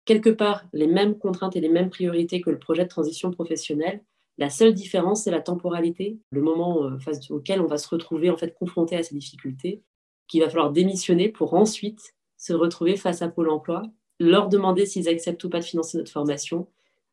Quelque 0.06 0.30
part, 0.30 0.66
les 0.74 0.88
mêmes 0.88 1.18
contraintes 1.18 1.56
et 1.56 1.62
les 1.62 1.70
mêmes 1.70 1.90
priorités 1.90 2.42
que 2.42 2.50
le 2.50 2.60
projet 2.60 2.84
de 2.84 2.90
transition 2.90 3.32
professionnelle, 3.32 4.04
la 4.38 4.50
seule 4.50 4.74
différence, 4.74 5.24
c'est 5.24 5.32
la 5.32 5.42
temporalité, 5.42 6.20
le 6.32 6.42
moment 6.42 6.86
euh, 6.86 6.98
auquel 7.30 7.62
on 7.62 7.68
va 7.68 7.78
se 7.78 7.88
retrouver 7.90 8.30
en 8.30 8.38
fait 8.38 8.54
confronté 8.54 8.96
à 8.96 9.04
ces 9.04 9.16
difficultés, 9.16 9.84
qu'il 10.28 10.42
va 10.42 10.50
falloir 10.50 10.72
démissionner 10.72 11.30
pour 11.30 11.54
ensuite 11.54 12.16
se 12.38 12.54
retrouver 12.54 12.96
face 12.96 13.22
à 13.22 13.28
Pôle 13.28 13.50
Emploi, 13.50 13.84
leur 14.20 14.50
demander 14.50 14.86
s'ils 14.86 15.10
acceptent 15.10 15.44
ou 15.44 15.50
pas 15.50 15.60
de 15.60 15.66
financer 15.66 15.98
notre 15.98 16.12
formation, 16.12 16.68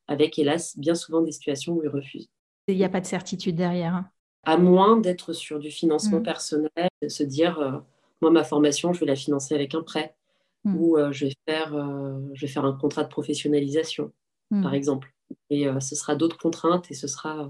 avec 0.07 0.39
hélas 0.39 0.79
bien 0.79 0.95
souvent 0.95 1.21
des 1.21 1.33
situations 1.33 1.75
où 1.75 1.83
ils 1.83 1.89
refusent. 1.89 2.31
Il 2.69 2.77
n'y 2.77 2.85
a 2.85 2.89
pas 2.89 3.01
de 3.01 3.07
certitude 3.07 3.57
derrière. 3.57 3.95
Hein. 3.95 4.11
À 4.45 4.57
moins 4.57 4.97
d'être 4.97 5.33
sur 5.33 5.59
du 5.59 5.71
financement 5.71 6.21
mmh. 6.21 6.23
personnel, 6.23 6.89
de 7.03 7.09
se 7.09 7.23
dire 7.25 7.59
euh, 7.59 7.73
moi 8.23 8.31
ma 8.31 8.45
formation 8.45 8.93
je 8.93 9.01
vais 9.01 9.07
la 9.07 9.17
financer 9.17 9.55
avec 9.55 9.75
un 9.75 9.83
prêt 9.83 10.15
mmh. 10.65 10.77
ou 10.77 10.97
euh, 10.97 11.13
je 11.13 11.27
vais 11.27 11.35
faire 11.47 11.73
je 12.33 12.41
vais 12.41 12.51
faire 12.51 12.65
un 12.65 12.73
contrat 12.73 13.05
de 13.05 13.09
professionnalisation 13.09 14.13
mmh. 14.51 14.63
par 14.63 14.75
exemple. 14.75 15.13
Et 15.51 15.67
euh, 15.67 15.81
ce 15.81 15.95
sera 15.95 16.15
d'autres 16.15 16.39
contraintes 16.39 16.91
et 16.91 16.95
ce 16.95 17.07
sera, 17.07 17.45
euh, 17.45 17.49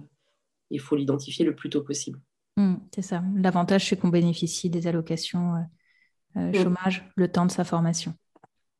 il 0.70 0.81
faut 0.81 0.97
l'identifier 0.97 1.45
le 1.45 1.55
plus 1.55 1.70
tôt 1.70 1.83
possible. 1.83 2.20
Mmh, 2.57 2.74
c'est 2.95 3.03
ça. 3.03 3.22
L'avantage, 3.37 3.89
c'est 3.89 3.97
qu'on 3.97 4.09
bénéficie 4.09 4.70
des 4.70 4.87
allocations 4.87 5.55
euh, 6.37 6.51
mmh. 6.51 6.55
chômage 6.55 7.11
le 7.16 7.31
temps 7.31 7.47
de 7.47 7.51
sa 7.51 7.64
formation. 7.64 8.14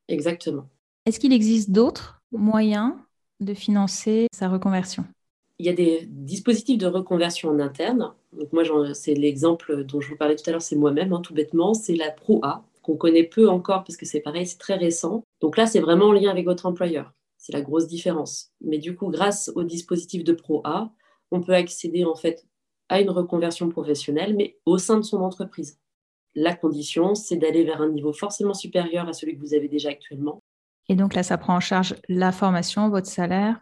Exactement. 0.09 0.68
Est-ce 1.07 1.20
qu'il 1.20 1.32
existe 1.32 1.70
d'autres 1.70 2.22
moyens 2.32 2.94
de 3.40 3.55
financer 3.55 4.26
sa 4.32 4.49
reconversion? 4.49 5.05
Il 5.59 5.66
y 5.66 5.70
a 5.70 5.72
des 5.72 6.07
dispositifs 6.07 6.78
de 6.78 6.86
reconversion 6.86 7.51
en 7.51 7.59
interne. 7.59 8.12
Donc 8.32 8.53
moi, 8.53 8.62
c'est 8.94 9.14
l'exemple 9.14 9.84
dont 9.84 10.01
je 10.01 10.09
vous 10.11 10.16
parlais 10.16 10.36
tout 10.36 10.49
à 10.49 10.53
l'heure, 10.53 10.62
c'est 10.62 10.76
moi-même, 10.76 11.12
hein, 11.12 11.20
tout 11.20 11.34
bêtement, 11.34 11.74
c'est 11.74 11.96
la 11.96 12.11
Pro-A, 12.11 12.64
qu'on 12.82 12.96
connaît 12.96 13.24
peu 13.24 13.49
encore 13.49 13.84
parce 13.84 13.96
que 13.96 14.07
c'est 14.07 14.20
pareil, 14.20 14.46
c'est 14.46 14.59
très 14.59 14.76
récent. 14.76 15.24
Donc 15.40 15.57
là, 15.57 15.66
c'est 15.66 15.80
vraiment 15.80 16.07
en 16.07 16.12
lien 16.12 16.30
avec 16.30 16.44
votre 16.44 16.66
employeur. 16.66 17.12
C'est 17.39 17.53
la 17.53 17.62
grosse 17.62 17.86
différence. 17.86 18.51
Mais 18.61 18.78
du 18.78 18.95
coup, 18.97 19.09
grâce 19.09 19.51
au 19.55 19.62
dispositif 19.62 20.24
de 20.24 20.32
Pro-A, 20.32 20.93
on 21.30 21.41
peut 21.41 21.55
accéder 21.55 22.05
en 22.05 22.14
fait 22.14 22.47
à 22.89 23.01
une 23.01 23.11
reconversion 23.11 23.68
professionnelle, 23.68 24.36
mais 24.36 24.59
au 24.66 24.78
sein 24.78 24.99
de 24.99 25.03
son 25.03 25.18
entreprise. 25.18 25.78
La 26.34 26.55
condition, 26.55 27.14
c'est 27.14 27.36
d'aller 27.36 27.64
vers 27.64 27.80
un 27.80 27.89
niveau 27.89 28.12
forcément 28.12 28.55
supérieur 28.55 29.09
à 29.09 29.12
celui 29.12 29.34
que 29.34 29.41
vous 29.41 29.55
avez 29.55 29.68
déjà 29.68 29.91
actuellement. 29.91 30.43
Et 30.89 30.95
donc 30.95 31.14
là, 31.14 31.22
ça 31.22 31.39
prend 31.39 31.57
en 31.57 31.61
charge 31.61 31.97
la 32.09 32.32
formation, 32.32 32.89
votre 32.89 33.09
salaire, 33.09 33.61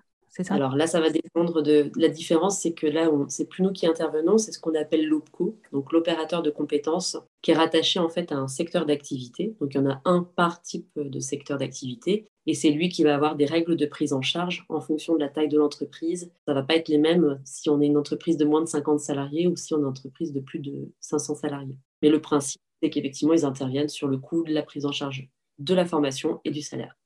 alors 0.51 0.77
là, 0.77 0.87
ça 0.87 1.01
va 1.01 1.11
dépendre 1.11 1.63
de 1.63 1.91
la 1.97 2.09
différence, 2.09 2.61
c'est 2.61 2.73
que 2.73 2.87
là, 2.87 3.11
c'est 3.29 3.47
plus 3.47 3.63
nous 3.63 3.73
qui 3.73 3.87
intervenons, 3.87 4.39
c'est 4.39 4.53
ce 4.53 4.59
qu'on 4.59 4.75
appelle 4.75 5.07
l'OPCO, 5.07 5.59
donc 5.73 5.93
l'opérateur 5.93 6.43
de 6.43 6.51
compétences, 6.51 7.17
qui 7.43 7.53
est 7.53 7.55
rattaché 7.55 7.99
en 7.99 8.09
fait 8.09 8.33
à 8.33 8.37
un 8.37 8.49
secteur 8.49 8.87
d'activité. 8.87 9.57
Donc 9.61 9.75
il 9.75 9.79
y 9.79 9.81
en 9.81 9.91
a 9.91 10.01
un 10.05 10.23
par 10.23 10.61
type 10.63 10.91
de 10.97 11.21
secteur 11.21 11.59
d'activité, 11.59 12.29
et 12.47 12.55
c'est 12.55 12.71
lui 12.71 12.89
qui 12.89 13.03
va 13.03 13.15
avoir 13.15 13.37
des 13.37 13.45
règles 13.45 13.77
de 13.77 13.87
prise 13.87 14.13
en 14.13 14.23
charge 14.23 14.65
en 14.69 14.81
fonction 14.81 15.15
de 15.15 15.21
la 15.21 15.29
taille 15.29 15.49
de 15.49 15.59
l'entreprise. 15.59 16.31
Ça 16.47 16.55
va 16.55 16.63
pas 16.63 16.77
être 16.77 16.89
les 16.89 16.99
mêmes 16.99 17.41
si 17.45 17.69
on 17.69 17.81
est 17.81 17.87
une 17.87 17.97
entreprise 17.97 18.37
de 18.37 18.45
moins 18.45 18.61
de 18.61 18.69
50 18.69 19.01
salariés 19.01 19.49
ou 19.49 19.57
si 19.57 19.75
on 19.75 19.79
est 19.79 19.81
une 19.81 19.87
entreprise 19.87 20.33
de 20.33 20.41
plus 20.41 20.61
de 20.61 20.93
500 21.01 21.35
salariés. 21.35 21.77
Mais 22.03 22.09
le 22.09 22.21
principe, 22.21 22.61
c'est 22.83 22.91
qu'effectivement, 22.91 23.35
ils 23.35 23.45
interviennent 23.45 23.89
sur 23.89 24.07
le 24.07 24.19
coût 24.19 24.45
de 24.45 24.53
la 24.53 24.63
prise 24.63 24.87
en 24.87 24.93
charge 24.93 25.29
de 25.59 25.75
la 25.75 25.85
formation 25.85 26.41
et 26.45 26.51
du 26.51 26.63
salaire. 26.63 26.97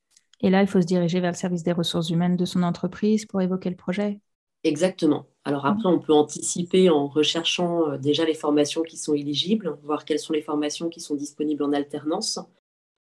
Et 0.42 0.50
là, 0.50 0.62
il 0.62 0.66
faut 0.66 0.80
se 0.80 0.86
diriger 0.86 1.20
vers 1.20 1.32
le 1.32 1.36
service 1.36 1.62
des 1.62 1.72
ressources 1.72 2.10
humaines 2.10 2.36
de 2.36 2.44
son 2.44 2.62
entreprise 2.62 3.26
pour 3.26 3.40
évoquer 3.40 3.70
le 3.70 3.76
projet. 3.76 4.20
Exactement. 4.62 5.26
Alors 5.44 5.64
après, 5.64 5.88
on 5.88 5.98
peut 5.98 6.12
anticiper 6.12 6.90
en 6.90 7.06
recherchant 7.08 7.88
euh, 7.88 7.98
déjà 7.98 8.26
les 8.26 8.34
formations 8.34 8.82
qui 8.82 8.98
sont 8.98 9.14
éligibles, 9.14 9.78
voir 9.82 10.04
quelles 10.04 10.18
sont 10.18 10.34
les 10.34 10.42
formations 10.42 10.90
qui 10.90 11.00
sont 11.00 11.14
disponibles 11.14 11.62
en 11.62 11.72
alternance. 11.72 12.38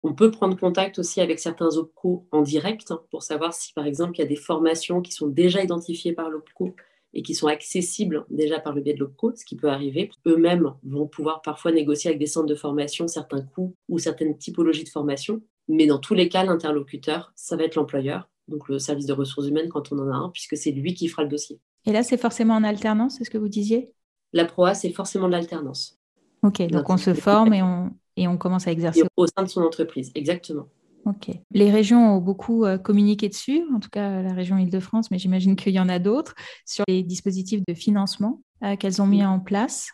On 0.08 0.14
peut 0.14 0.30
prendre 0.30 0.56
contact 0.56 1.00
aussi 1.00 1.20
avec 1.20 1.40
certains 1.40 1.78
OPCO 1.78 2.28
en 2.32 2.44
direct 2.44 2.94
pour 3.10 3.24
savoir 3.24 3.56
si, 3.56 3.74
par 3.74 3.88
exemple, 3.88 4.12
il 4.16 4.20
y 4.20 4.24
a 4.24 4.28
des 4.28 4.36
formations 4.36 5.02
qui 5.02 5.12
sont 5.12 5.26
déjà 5.26 5.64
identifiées 5.64 6.14
par 6.14 6.30
l'OPCO 6.30 6.76
et 7.16 7.24
qui 7.24 7.34
sont 7.34 7.48
accessibles 7.48 8.24
déjà 8.30 8.60
par 8.60 8.76
le 8.76 8.82
biais 8.82 8.94
de 8.94 9.00
l'OPCO, 9.00 9.34
ce 9.36 9.44
qui 9.44 9.56
peut 9.56 9.70
arriver. 9.70 10.12
Eux-mêmes 10.28 10.76
vont 10.84 11.08
pouvoir 11.08 11.42
parfois 11.42 11.72
négocier 11.72 12.10
avec 12.10 12.20
des 12.20 12.28
centres 12.28 12.46
de 12.46 12.54
formation 12.54 13.08
certains 13.08 13.42
coûts 13.42 13.74
ou 13.90 13.98
certaines 13.98 14.38
typologies 14.38 14.84
de 14.84 14.90
formation. 14.90 15.42
Mais 15.70 15.88
dans 15.88 15.98
tous 15.98 16.14
les 16.14 16.30
cas, 16.30 16.44
l'interlocuteur, 16.44 17.34
ça 17.36 17.56
va 17.56 17.64
être 17.64 17.74
l'employeur, 17.74 18.30
donc 18.48 18.70
le 18.70 18.78
service 18.78 19.08
de 19.08 19.14
ressources 19.14 19.48
humaines 19.48 19.70
quand 19.70 19.92
on 19.92 19.98
en 19.98 20.12
a 20.12 20.16
un, 20.16 20.30
puisque 20.30 20.56
c'est 20.56 20.70
lui 20.70 20.94
qui 20.94 21.08
fera 21.08 21.24
le 21.24 21.30
dossier. 21.30 21.60
Et 21.88 21.92
là, 21.92 22.04
c'est 22.04 22.18
forcément 22.18 22.54
en 22.54 22.64
alternance, 22.64 23.16
c'est 23.18 23.24
ce 23.24 23.32
que 23.32 23.40
vous 23.40 23.50
disiez? 23.50 23.92
La 24.34 24.46
PROA, 24.46 24.76
c'est 24.76 24.92
forcément 24.92 25.26
de 25.26 25.32
l'alternance. 25.32 25.98
Ok, 26.44 26.62
donc 26.68 26.92
on 26.92 26.98
se 26.98 27.16
forme 27.16 27.56
et 27.56 27.64
on, 27.64 27.90
et 28.18 28.28
on 28.28 28.38
commence 28.38 28.68
à 28.68 28.72
exercer. 28.72 29.04
au 29.18 29.28
sein 29.28 29.44
de 29.44 29.50
son 29.50 29.62
entreprise, 29.62 30.12
exactement. 30.16 30.68
Ok. 31.06 31.30
Les 31.52 31.70
régions 31.70 32.16
ont 32.16 32.20
beaucoup 32.20 32.66
euh, 32.66 32.80
communiqué 32.80 33.30
dessus, 33.30 33.64
en 33.74 33.80
tout 33.80 33.90
cas 33.90 34.24
la 34.24 34.34
région 34.34 34.58
Île-de-France, 34.58 35.12
mais 35.12 35.20
j'imagine 35.20 35.56
qu'il 35.56 35.74
y 35.74 35.80
en 35.80 35.88
a 35.88 36.00
d'autres, 36.00 36.34
sur 36.66 36.84
les 36.88 37.04
dispositifs 37.04 37.62
de 37.68 37.74
financement 37.76 38.42
euh, 38.64 38.76
qu'elles 38.76 39.02
ont 39.02 39.08
mis 39.08 39.24
en 39.24 39.40
place. 39.40 39.92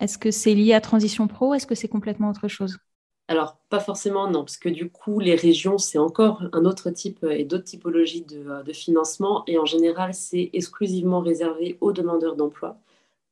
Est-ce 0.00 0.16
que 0.16 0.30
c'est 0.30 0.54
lié 0.54 0.72
à 0.72 0.80
Transition 0.80 1.28
Pro 1.28 1.52
Est-ce 1.52 1.66
que 1.66 1.74
c'est 1.74 1.88
complètement 1.88 2.30
autre 2.30 2.48
chose? 2.48 2.78
Alors, 3.28 3.58
pas 3.68 3.80
forcément, 3.80 4.28
non, 4.30 4.40
parce 4.40 4.56
que 4.56 4.70
du 4.70 4.90
coup, 4.90 5.20
les 5.20 5.34
régions, 5.34 5.76
c'est 5.76 5.98
encore 5.98 6.42
un 6.52 6.64
autre 6.64 6.90
type 6.90 7.22
euh, 7.24 7.30
et 7.30 7.44
d'autres 7.44 7.64
typologies 7.64 8.22
de, 8.22 8.62
de, 8.62 8.72
financement. 8.72 9.44
Et 9.46 9.58
en 9.58 9.66
général, 9.66 10.14
c'est 10.14 10.48
exclusivement 10.54 11.20
réservé 11.20 11.76
aux 11.82 11.92
demandeurs 11.92 12.36
d'emploi. 12.36 12.78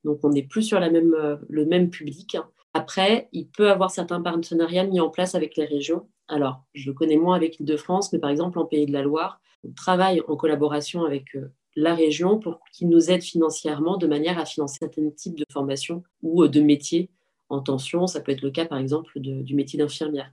Donc, 0.05 0.21
on 0.23 0.31
n'est 0.31 0.43
plus 0.43 0.63
sur 0.63 0.81
la 0.81 0.91
même, 0.91 1.15
le 1.49 1.65
même 1.65 1.89
public. 1.89 2.37
Après, 2.75 3.29
il 3.33 3.49
peut 3.49 3.71
avoir 3.71 3.91
certains 3.91 4.21
partenariats 4.23 4.85
mis 4.85 5.01
en 5.01 5.11
place 5.11 5.35
avec 5.35 5.57
les 5.57 5.67
régions. 5.67 6.09
Alors, 6.29 6.65
je 6.73 6.87
le 6.87 6.95
connais 6.95 7.17
moins 7.17 7.37
avec 7.37 7.59
l'Île-de-France, 7.59 8.13
mais 8.13 8.19
par 8.19 8.31
exemple, 8.31 8.59
en 8.59 8.65
Pays 8.65 8.87
de 8.87 8.93
la 8.93 9.03
Loire, 9.03 9.41
on 9.65 9.73
travaille 9.73 10.23
en 10.27 10.37
collaboration 10.37 11.05
avec 11.05 11.37
euh, 11.37 11.53
la 11.77 11.95
région 11.95 12.39
pour 12.39 12.61
qu'ils 12.73 12.89
nous 12.89 13.11
aident 13.11 13.23
financièrement 13.23 13.97
de 13.99 14.07
manière 14.07 14.39
à 14.39 14.47
financer 14.47 14.79
certains 14.81 15.11
types 15.11 15.39
de 15.39 15.45
formations 15.53 16.03
ou 16.23 16.45
euh, 16.45 16.49
de 16.49 16.61
métiers 16.61 17.11
en 17.51 17.61
tension. 17.61 18.07
Ça 18.07 18.21
peut 18.21 18.33
être 18.33 18.43
le 18.43 18.51
cas, 18.51 18.65
par 18.65 18.79
exemple, 18.79 19.21
du 19.21 19.55
métier 19.55 19.79
d'infirmière. 19.79 20.33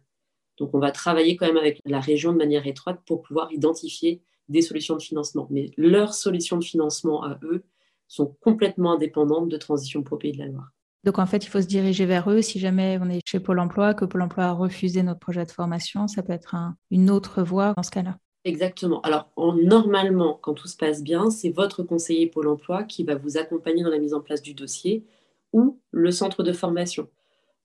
Donc, 0.58 0.74
on 0.74 0.80
va 0.80 0.92
travailler 0.92 1.36
quand 1.36 1.48
même 1.48 1.58
avec 1.58 1.82
la 1.86 2.00
région 2.00 2.32
de 2.32 2.38
manière 2.38 2.66
étroite 2.68 3.02
pour 3.06 3.22
pouvoir 3.22 3.52
identifier 3.52 4.22
des 4.48 4.62
solutions 4.62 4.96
de 4.96 5.02
financement. 5.02 5.48
Mais 5.50 5.72
leurs 5.78 6.14
solutions 6.14 6.58
de 6.58 6.64
financement 6.64 7.24
à 7.24 7.38
eux 7.44 7.64
sont 8.08 8.36
complètement 8.42 8.94
indépendantes 8.94 9.50
de 9.50 9.58
Transition 9.58 10.04
pour 10.04 10.18
Pays 10.18 10.32
de 10.32 10.40
la 10.40 10.48
Loire. 10.48 10.72
Donc 11.04 11.18
en 11.18 11.26
fait, 11.26 11.46
il 11.46 11.50
faut 11.50 11.62
se 11.62 11.68
diriger 11.68 12.06
vers 12.06 12.30
eux 12.30 12.42
si 12.42 12.60
jamais 12.60 13.00
on 13.02 13.10
est 13.10 13.22
chez 13.26 13.40
Pôle 13.40 13.60
Emploi, 13.60 13.94
que 13.94 14.06
Pôle 14.06 14.22
Emploi 14.22 14.46
a 14.46 14.52
refusé 14.52 15.02
notre 15.02 15.20
projet 15.20 15.46
de 15.46 15.52
formation, 15.52 16.08
ça 16.08 16.24
peut 16.24 16.34
être 16.34 16.56
une 16.92 17.10
autre 17.10 17.42
voie 17.42 17.74
dans 17.76 17.84
ce 17.84 17.92
cas-là. 17.92 18.18
Exactement. 18.46 19.02
Alors 19.02 19.30
normalement, 19.38 20.40
quand 20.42 20.54
tout 20.54 20.68
se 20.68 20.78
passe 20.78 21.04
bien, 21.04 21.30
c'est 21.30 21.50
votre 21.50 21.84
conseiller 21.84 22.28
Pôle 22.28 22.48
Emploi 22.48 22.84
qui 22.84 23.04
va 23.04 23.16
vous 23.16 23.38
accompagner 23.38 23.84
dans 23.84 23.90
la 23.90 24.00
mise 24.00 24.14
en 24.14 24.22
place 24.22 24.42
du 24.42 24.54
dossier 24.54 25.06
ou 25.54 25.80
le 25.92 26.12
centre 26.12 26.44
de 26.44 26.54
formation. 26.54 27.08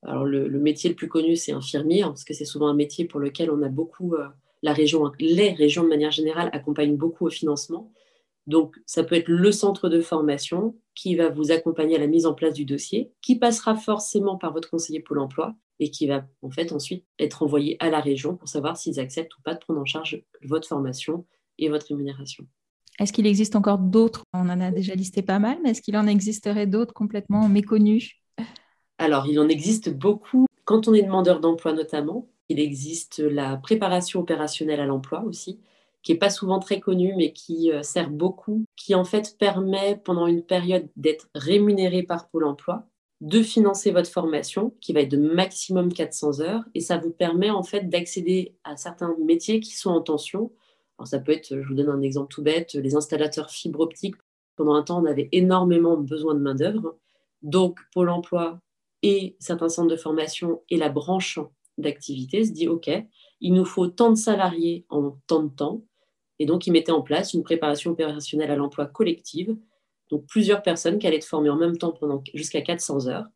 Alors 0.02 0.24
le, 0.24 0.48
métier 0.58 0.90
le 0.90 0.96
plus 0.96 1.08
connu, 1.08 1.36
c'est 1.36 1.52
infirmier, 1.52 2.02
hein, 2.02 2.08
parce 2.08 2.24
que 2.24 2.34
c'est 2.34 2.44
souvent 2.44 2.68
un 2.68 2.74
métier 2.74 3.04
pour 3.04 3.20
lequel 3.20 3.50
on 3.50 3.62
a 3.62 3.68
beaucoup, 3.68 4.14
euh, 4.14 4.26
la 4.62 4.72
région, 4.72 5.10
les 5.18 5.52
régions 5.52 5.82
de 5.82 5.88
manière 5.88 6.10
générale 6.10 6.50
accompagnent 6.52 6.96
beaucoup 6.96 7.26
au 7.26 7.30
financement. 7.30 7.90
Donc, 8.46 8.76
ça 8.86 9.04
peut 9.04 9.14
être 9.14 9.28
le 9.28 9.52
centre 9.52 9.88
de 9.88 10.00
formation 10.00 10.76
qui 10.94 11.16
va 11.16 11.28
vous 11.28 11.50
accompagner 11.50 11.96
à 11.96 12.00
la 12.00 12.06
mise 12.06 12.26
en 12.26 12.34
place 12.34 12.54
du 12.54 12.64
dossier, 12.64 13.10
qui 13.22 13.38
passera 13.38 13.74
forcément 13.74 14.36
par 14.36 14.52
votre 14.52 14.70
conseiller 14.70 15.00
Pôle 15.00 15.18
emploi 15.18 15.54
et 15.80 15.90
qui 15.90 16.06
va 16.06 16.24
en 16.42 16.50
fait 16.50 16.72
ensuite 16.72 17.04
être 17.18 17.42
envoyé 17.42 17.76
à 17.80 17.90
la 17.90 18.00
région 18.00 18.36
pour 18.36 18.48
savoir 18.48 18.76
s'ils 18.76 19.00
acceptent 19.00 19.36
ou 19.38 19.42
pas 19.42 19.54
de 19.54 19.60
prendre 19.60 19.80
en 19.80 19.84
charge 19.84 20.22
votre 20.42 20.68
formation 20.68 21.26
et 21.58 21.68
votre 21.68 21.86
rémunération. 21.88 22.46
Est-ce 23.00 23.12
qu'il 23.12 23.26
existe 23.26 23.56
encore 23.56 23.78
d'autres? 23.78 24.22
On 24.32 24.48
en 24.48 24.60
a 24.60 24.70
déjà 24.70 24.94
listé 24.94 25.22
pas 25.22 25.40
mal, 25.40 25.58
mais 25.62 25.70
est-ce 25.70 25.82
qu'il 25.82 25.96
en 25.96 26.06
existerait 26.06 26.66
d'autres 26.66 26.94
complètement 26.94 27.48
méconnus? 27.48 28.12
Alors, 28.98 29.26
il 29.26 29.40
en 29.40 29.48
existe 29.48 29.90
beaucoup. 29.90 30.46
Quand 30.64 30.86
on 30.86 30.94
est 30.94 31.02
demandeur 31.02 31.40
d'emploi 31.40 31.72
notamment, 31.72 32.28
il 32.48 32.60
existe 32.60 33.18
la 33.18 33.56
préparation 33.56 34.20
opérationnelle 34.20 34.80
à 34.80 34.86
l'emploi 34.86 35.24
aussi, 35.24 35.60
qui 36.04 36.12
n'est 36.12 36.18
pas 36.18 36.30
souvent 36.30 36.60
très 36.60 36.78
connu, 36.78 37.14
mais 37.16 37.32
qui 37.32 37.72
euh, 37.72 37.82
sert 37.82 38.10
beaucoup, 38.10 38.64
qui 38.76 38.94
en 38.94 39.04
fait 39.04 39.36
permet 39.38 40.00
pendant 40.04 40.26
une 40.26 40.44
période 40.44 40.88
d'être 40.96 41.28
rémunéré 41.34 42.02
par 42.02 42.28
Pôle 42.28 42.44
Emploi, 42.44 42.86
de 43.22 43.42
financer 43.42 43.90
votre 43.90 44.10
formation, 44.10 44.74
qui 44.80 44.92
va 44.92 45.00
être 45.00 45.10
de 45.10 45.16
maximum 45.16 45.92
400 45.92 46.40
heures, 46.40 46.62
et 46.74 46.80
ça 46.80 46.98
vous 46.98 47.10
permet 47.10 47.50
en 47.50 47.62
fait 47.62 47.88
d'accéder 47.88 48.54
à 48.64 48.76
certains 48.76 49.16
métiers 49.24 49.60
qui 49.60 49.74
sont 49.74 49.90
en 49.90 50.02
tension. 50.02 50.52
Alors 50.98 51.08
ça 51.08 51.18
peut 51.18 51.32
être, 51.32 51.48
je 51.48 51.66
vous 51.66 51.74
donne 51.74 51.88
un 51.88 52.02
exemple 52.02 52.28
tout 52.28 52.42
bête, 52.42 52.74
les 52.74 52.94
installateurs 52.94 53.50
fibre 53.50 53.80
optique. 53.80 54.16
Pendant 54.56 54.74
un 54.74 54.82
temps, 54.82 55.02
on 55.02 55.06
avait 55.06 55.30
énormément 55.32 55.96
besoin 55.96 56.34
de 56.34 56.40
main-d'œuvre. 56.40 56.96
Donc, 57.42 57.80
Pôle 57.92 58.10
emploi 58.10 58.60
et 59.02 59.36
certains 59.40 59.68
centres 59.68 59.90
de 59.90 59.96
formation 59.96 60.62
et 60.70 60.76
la 60.76 60.90
branche 60.90 61.38
d'activité 61.78 62.44
se 62.44 62.52
dit 62.52 62.68
OK, 62.68 62.90
il 63.40 63.54
nous 63.54 63.64
faut 63.64 63.88
tant 63.88 64.10
de 64.10 64.16
salariés 64.16 64.86
en 64.90 65.18
tant 65.26 65.42
de 65.42 65.50
temps. 65.50 65.82
Et 66.38 66.46
donc, 66.46 66.66
ils 66.66 66.72
mettaient 66.72 66.92
en 66.92 67.02
place 67.02 67.34
une 67.34 67.42
préparation 67.42 67.92
opérationnelle 67.92 68.50
à 68.50 68.56
l'emploi 68.56 68.86
collective, 68.86 69.56
donc 70.10 70.26
plusieurs 70.26 70.62
personnes 70.62 70.98
qui 70.98 71.06
allaient 71.06 71.16
être 71.16 71.24
formées 71.24 71.50
en 71.50 71.56
même 71.56 71.78
temps 71.78 71.92
pendant 71.92 72.22
jusqu'à 72.34 72.60
400 72.60 73.08
heures. 73.08 73.26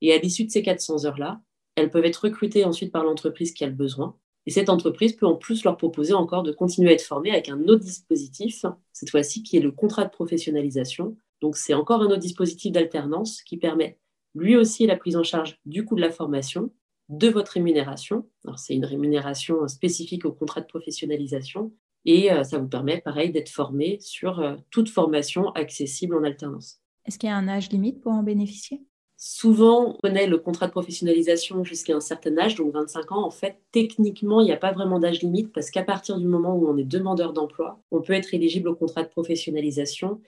Et 0.00 0.12
à 0.12 0.18
l'issue 0.18 0.44
de 0.44 0.50
ces 0.50 0.62
400 0.62 1.04
heures-là, 1.04 1.40
elles 1.76 1.90
peuvent 1.90 2.04
être 2.04 2.24
recrutées 2.24 2.64
ensuite 2.64 2.92
par 2.92 3.04
l'entreprise 3.04 3.52
qui 3.52 3.64
a 3.64 3.66
le 3.66 3.72
besoin. 3.72 4.16
Et 4.46 4.50
cette 4.50 4.68
entreprise 4.68 5.14
peut 5.14 5.26
en 5.26 5.36
plus 5.36 5.64
leur 5.64 5.76
proposer 5.76 6.14
encore 6.14 6.42
de 6.42 6.52
continuer 6.52 6.90
à 6.90 6.92
être 6.94 7.02
formées 7.02 7.30
avec 7.30 7.48
un 7.48 7.60
autre 7.68 7.84
dispositif, 7.84 8.64
cette 8.92 9.10
fois-ci 9.10 9.42
qui 9.42 9.56
est 9.56 9.60
le 9.60 9.72
contrat 9.72 10.04
de 10.04 10.10
professionnalisation. 10.10 11.16
Donc 11.40 11.56
c'est 11.56 11.74
encore 11.74 12.02
un 12.02 12.06
autre 12.06 12.18
dispositif 12.18 12.72
d'alternance 12.72 13.42
qui 13.42 13.58
permet 13.58 13.98
lui 14.34 14.56
aussi 14.56 14.86
la 14.86 14.96
prise 14.96 15.16
en 15.16 15.22
charge 15.22 15.58
du 15.66 15.84
coût 15.84 15.96
de 15.96 16.00
la 16.00 16.10
formation, 16.10 16.72
de 17.08 17.28
votre 17.28 17.52
rémunération. 17.52 18.26
Alors 18.44 18.58
c'est 18.58 18.74
une 18.74 18.84
rémunération 18.84 19.66
spécifique 19.68 20.24
au 20.24 20.32
contrat 20.32 20.60
de 20.60 20.66
professionnalisation 20.66 21.72
et 22.04 22.32
euh, 22.32 22.44
ça 22.44 22.58
vous 22.58 22.68
permet, 22.68 23.00
pareil, 23.00 23.30
d'être 23.30 23.48
formé 23.48 23.98
sur 24.00 24.40
euh, 24.40 24.56
toute 24.70 24.88
formation 24.88 25.50
accessible 25.50 26.16
en 26.16 26.24
alternance. 26.24 26.80
Est-ce 27.04 27.18
qu'il 27.18 27.28
y 27.28 27.32
a 27.32 27.36
un 27.36 27.48
âge 27.48 27.70
limite 27.70 28.00
pour 28.00 28.12
en 28.12 28.22
bénéficier? 28.22 28.82
Souvent, 29.16 29.90
on 29.90 29.94
connaît 29.94 30.28
le 30.28 30.38
contrat 30.38 30.68
de 30.68 30.70
professionnalisation 30.70 31.64
jusqu'à 31.64 31.96
un 31.96 32.00
certain 32.00 32.38
âge, 32.38 32.54
donc 32.54 32.72
25 32.72 33.10
ans. 33.12 33.24
En 33.24 33.30
fait, 33.30 33.60
techniquement, 33.72 34.40
il 34.40 34.44
n'y 34.44 34.52
a 34.52 34.56
pas 34.56 34.72
vraiment 34.72 35.00
d'âge 35.00 35.22
limite 35.22 35.52
parce 35.52 35.70
qu'à 35.70 35.82
partir 35.82 36.18
du 36.18 36.26
moment 36.26 36.54
où 36.54 36.68
on 36.68 36.76
est 36.76 36.84
demandeur 36.84 37.32
d'emploi, 37.32 37.82
on 37.90 38.00
peut 38.00 38.12
être 38.12 38.32
éligible 38.32 38.68
au 38.68 38.76
contrat 38.76 39.02
de 39.02 39.08
professionnalisation. 39.08 40.20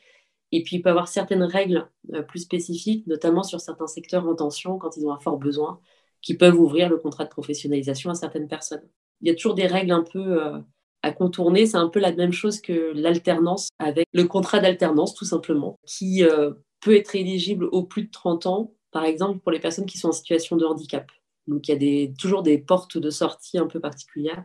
Et 0.51 0.65
puis, 0.65 0.77
il 0.77 0.83
peut 0.83 0.89
y 0.89 0.91
avoir 0.91 1.07
certaines 1.07 1.45
règles 1.45 1.89
euh, 2.15 2.23
plus 2.23 2.41
spécifiques, 2.41 3.07
notamment 3.07 3.45
sur 3.45 3.61
certains 3.61 3.87
secteurs 3.87 4.27
en 4.27 4.35
tension, 4.35 4.77
quand 4.77 4.97
ils 4.97 5.07
ont 5.07 5.13
un 5.13 5.21
fort 5.21 5.39
besoin, 5.39 5.79
qui 6.21 6.35
peuvent 6.35 6.59
ouvrir 6.59 6.89
le 6.89 6.97
contrat 6.97 7.25
de 7.25 7.31
professionnalisation 7.31 8.11
à 8.11 8.15
certaines 8.15 8.49
personnes. 8.49 8.83
Il 9.21 9.29
y 9.29 9.31
a 9.31 9.35
toujours 9.35 9.55
des 9.55 9.69
règles 9.69 9.93
un 9.93 10.03
peu 10.03 10.63
à 11.03 11.13
contourner. 11.13 11.67
C'est 11.67 11.77
un 11.77 11.89
peu 11.89 12.01
la 12.01 12.13
même 12.13 12.33
chose 12.33 12.61
que 12.61 12.93
l'alternance 12.95 13.69
avec 13.79 14.07
le 14.13 14.25
contrat 14.25 14.61
d'alternance, 14.61 15.15
tout 15.15 15.25
simplement, 15.25 15.79
qui 15.87 16.25
euh, 16.25 16.53
peut 16.81 16.97
être 16.97 17.15
éligible 17.15 17.67
au 17.73 17.83
plus 17.83 18.05
de 18.05 18.11
30 18.11 18.47
ans, 18.47 18.73
par 18.91 19.05
exemple 19.05 19.41
pour 19.41 19.53
les 19.53 19.61
personnes 19.61 19.87
qui 19.87 19.99
sont 19.99 20.09
en 20.09 20.13
situation 20.13 20.57
de 20.57 20.65
handicap. 20.65 21.11
Donc 21.47 21.69
il 21.69 21.83
y 21.83 22.05
a 22.05 22.09
toujours 22.19 22.43
des 22.43 22.59
portes 22.59 22.99
de 22.99 23.11
sortie 23.11 23.59
un 23.59 23.67
peu 23.67 23.81
particulières. 23.81 24.45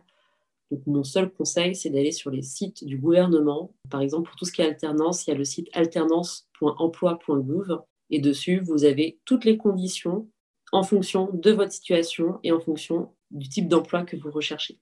Donc 0.70 0.82
mon 0.86 1.04
seul 1.04 1.32
conseil, 1.32 1.76
c'est 1.76 1.90
d'aller 1.90 2.12
sur 2.12 2.30
les 2.30 2.42
sites 2.42 2.84
du 2.84 2.98
gouvernement. 2.98 3.74
Par 3.88 4.00
exemple, 4.00 4.28
pour 4.28 4.36
tout 4.36 4.44
ce 4.44 4.52
qui 4.52 4.62
est 4.62 4.66
alternance, 4.66 5.26
il 5.26 5.30
y 5.30 5.32
a 5.32 5.36
le 5.36 5.44
site 5.44 5.68
alternance.emploi.gouv 5.72 7.78
et 8.10 8.20
dessus, 8.20 8.60
vous 8.60 8.84
avez 8.84 9.18
toutes 9.24 9.44
les 9.44 9.56
conditions 9.56 10.28
en 10.72 10.82
fonction 10.82 11.30
de 11.32 11.50
votre 11.52 11.72
situation 11.72 12.40
et 12.42 12.52
en 12.52 12.60
fonction 12.60 13.14
du 13.30 13.48
type 13.48 13.68
d'emploi 13.68 14.02
que 14.02 14.16
vous 14.16 14.30
recherchez. 14.30 14.78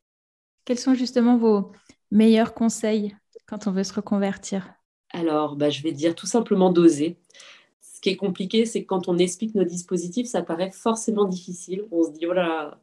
Quels 0.65 0.79
sont 0.79 0.95
justement 0.95 1.37
vos 1.37 1.73
meilleurs 2.11 2.55
conseils 2.55 3.15
quand 3.47 3.67
on 3.67 3.73
veut 3.73 3.85
se 3.85 3.93
reconvertir? 3.93 4.73
Alors, 5.11 5.57
bah, 5.57 5.71
je 5.71 5.83
vais 5.83 5.93
dire 5.93 6.15
tout 6.15 6.27
simplement 6.27 6.73
d'oser. 6.73 7.19
Ce 7.81 8.01
qui 8.01 8.09
est 8.09 8.17
compliqué, 8.17 8.67
c'est 8.67 8.83
que 8.83 8.87
quand 8.87 9.09
on 9.09 9.17
explique 9.19 9.55
nos 9.55 9.65
dispositifs, 9.65 10.27
ça 10.27 10.43
paraît 10.43 10.71
forcément 10.71 11.27
difficile. 11.27 11.85
On 11.91 12.03
se 12.03 12.11
dit, 12.11 12.27
oh 12.27 12.33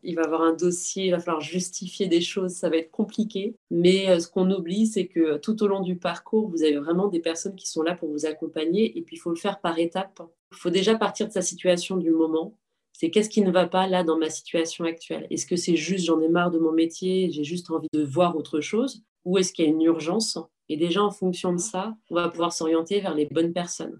il 0.03 0.15
va 0.15 0.23
avoir 0.23 0.41
un 0.41 0.53
dossier, 0.53 1.05
il 1.05 1.11
va 1.11 1.19
falloir 1.19 1.41
justifier 1.41 2.07
des 2.07 2.21
choses, 2.21 2.53
ça 2.53 2.69
va 2.69 2.77
être 2.77 2.91
compliqué. 2.91 3.55
Mais 3.69 4.09
euh, 4.09 4.19
ce 4.19 4.27
qu'on 4.27 4.49
oublie, 4.51 4.87
c'est 4.87 5.07
que 5.07 5.37
tout 5.37 5.61
au 5.63 5.67
long 5.67 5.81
du 5.81 5.95
parcours, 5.95 6.49
vous 6.49 6.63
avez 6.63 6.77
vraiment 6.77 7.07
des 7.07 7.19
personnes 7.19 7.55
qui 7.55 7.67
sont 7.67 7.83
là 7.83 7.95
pour 7.95 8.09
vous 8.09 8.25
accompagner. 8.25 8.97
Et 8.97 9.01
puis, 9.01 9.15
il 9.15 9.19
faut 9.19 9.31
le 9.31 9.35
faire 9.35 9.59
par 9.59 9.77
étapes. 9.79 10.21
Il 10.51 10.57
faut 10.57 10.69
déjà 10.69 10.95
partir 10.95 11.27
de 11.27 11.33
sa 11.33 11.41
situation 11.41 11.97
du 11.97 12.11
moment 12.11 12.55
c'est 13.01 13.09
qu'est-ce 13.09 13.31
qui 13.31 13.41
ne 13.41 13.49
va 13.49 13.65
pas 13.65 13.87
là 13.87 14.03
dans 14.03 14.19
ma 14.19 14.29
situation 14.29 14.85
actuelle? 14.85 15.25
Est-ce 15.31 15.47
que 15.47 15.55
c'est 15.55 15.75
juste 15.75 16.05
j'en 16.05 16.21
ai 16.21 16.29
marre 16.29 16.51
de 16.51 16.59
mon 16.59 16.71
métier, 16.71 17.31
j'ai 17.31 17.43
juste 17.43 17.71
envie 17.71 17.87
de 17.91 18.03
voir 18.03 18.37
autre 18.37 18.61
chose? 18.61 19.01
Ou 19.25 19.39
est-ce 19.39 19.53
qu'il 19.53 19.65
y 19.65 19.67
a 19.67 19.71
une 19.71 19.81
urgence? 19.81 20.37
Et 20.69 20.77
déjà, 20.77 21.01
en 21.01 21.09
fonction 21.09 21.51
de 21.51 21.57
ça, 21.57 21.97
on 22.11 22.15
va 22.15 22.29
pouvoir 22.29 22.53
s'orienter 22.53 22.99
vers 22.99 23.15
les 23.15 23.25
bonnes 23.25 23.53
personnes. 23.53 23.99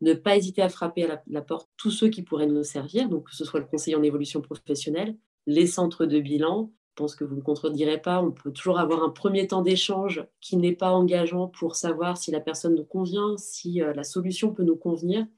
Ne 0.00 0.14
pas 0.14 0.36
hésiter 0.36 0.60
à 0.60 0.68
frapper 0.68 1.04
à 1.04 1.22
la, 1.24 1.40
porte 1.40 1.70
tous 1.76 1.92
ceux 1.92 2.08
qui 2.08 2.22
pourraient 2.22 2.48
nous 2.48 2.64
servir, 2.64 3.08
donc 3.08 3.28
que 3.28 3.36
ce 3.36 3.44
soit 3.44 3.60
le 3.60 3.66
conseiller 3.66 3.94
en 3.94 4.02
évolution 4.02 4.40
professionnelle, 4.40 5.16
les 5.46 5.68
centres 5.68 6.04
de 6.04 6.18
bilan. 6.18 6.72
Je 6.88 6.94
pense 6.96 7.14
que 7.14 7.22
vous 7.22 7.36
ne 7.36 7.42
contredirez 7.42 8.02
pas, 8.02 8.20
on 8.20 8.32
peut 8.32 8.50
toujours 8.50 8.80
avoir 8.80 9.04
un 9.04 9.10
premier 9.10 9.46
temps 9.46 9.62
d'échange 9.62 10.26
qui 10.40 10.56
n'est 10.56 10.74
pas 10.74 10.90
engageant 10.90 11.46
pour 11.46 11.76
savoir 11.76 12.16
si 12.16 12.32
la 12.32 12.40
personne 12.40 12.74
nous 12.74 12.84
convient, 12.84 13.36
si 13.36 13.80
euh, 13.80 13.94
la 13.94 14.02
solution 14.02 14.52
peut 14.52 14.64
nous 14.64 14.74
convenir 14.74 15.28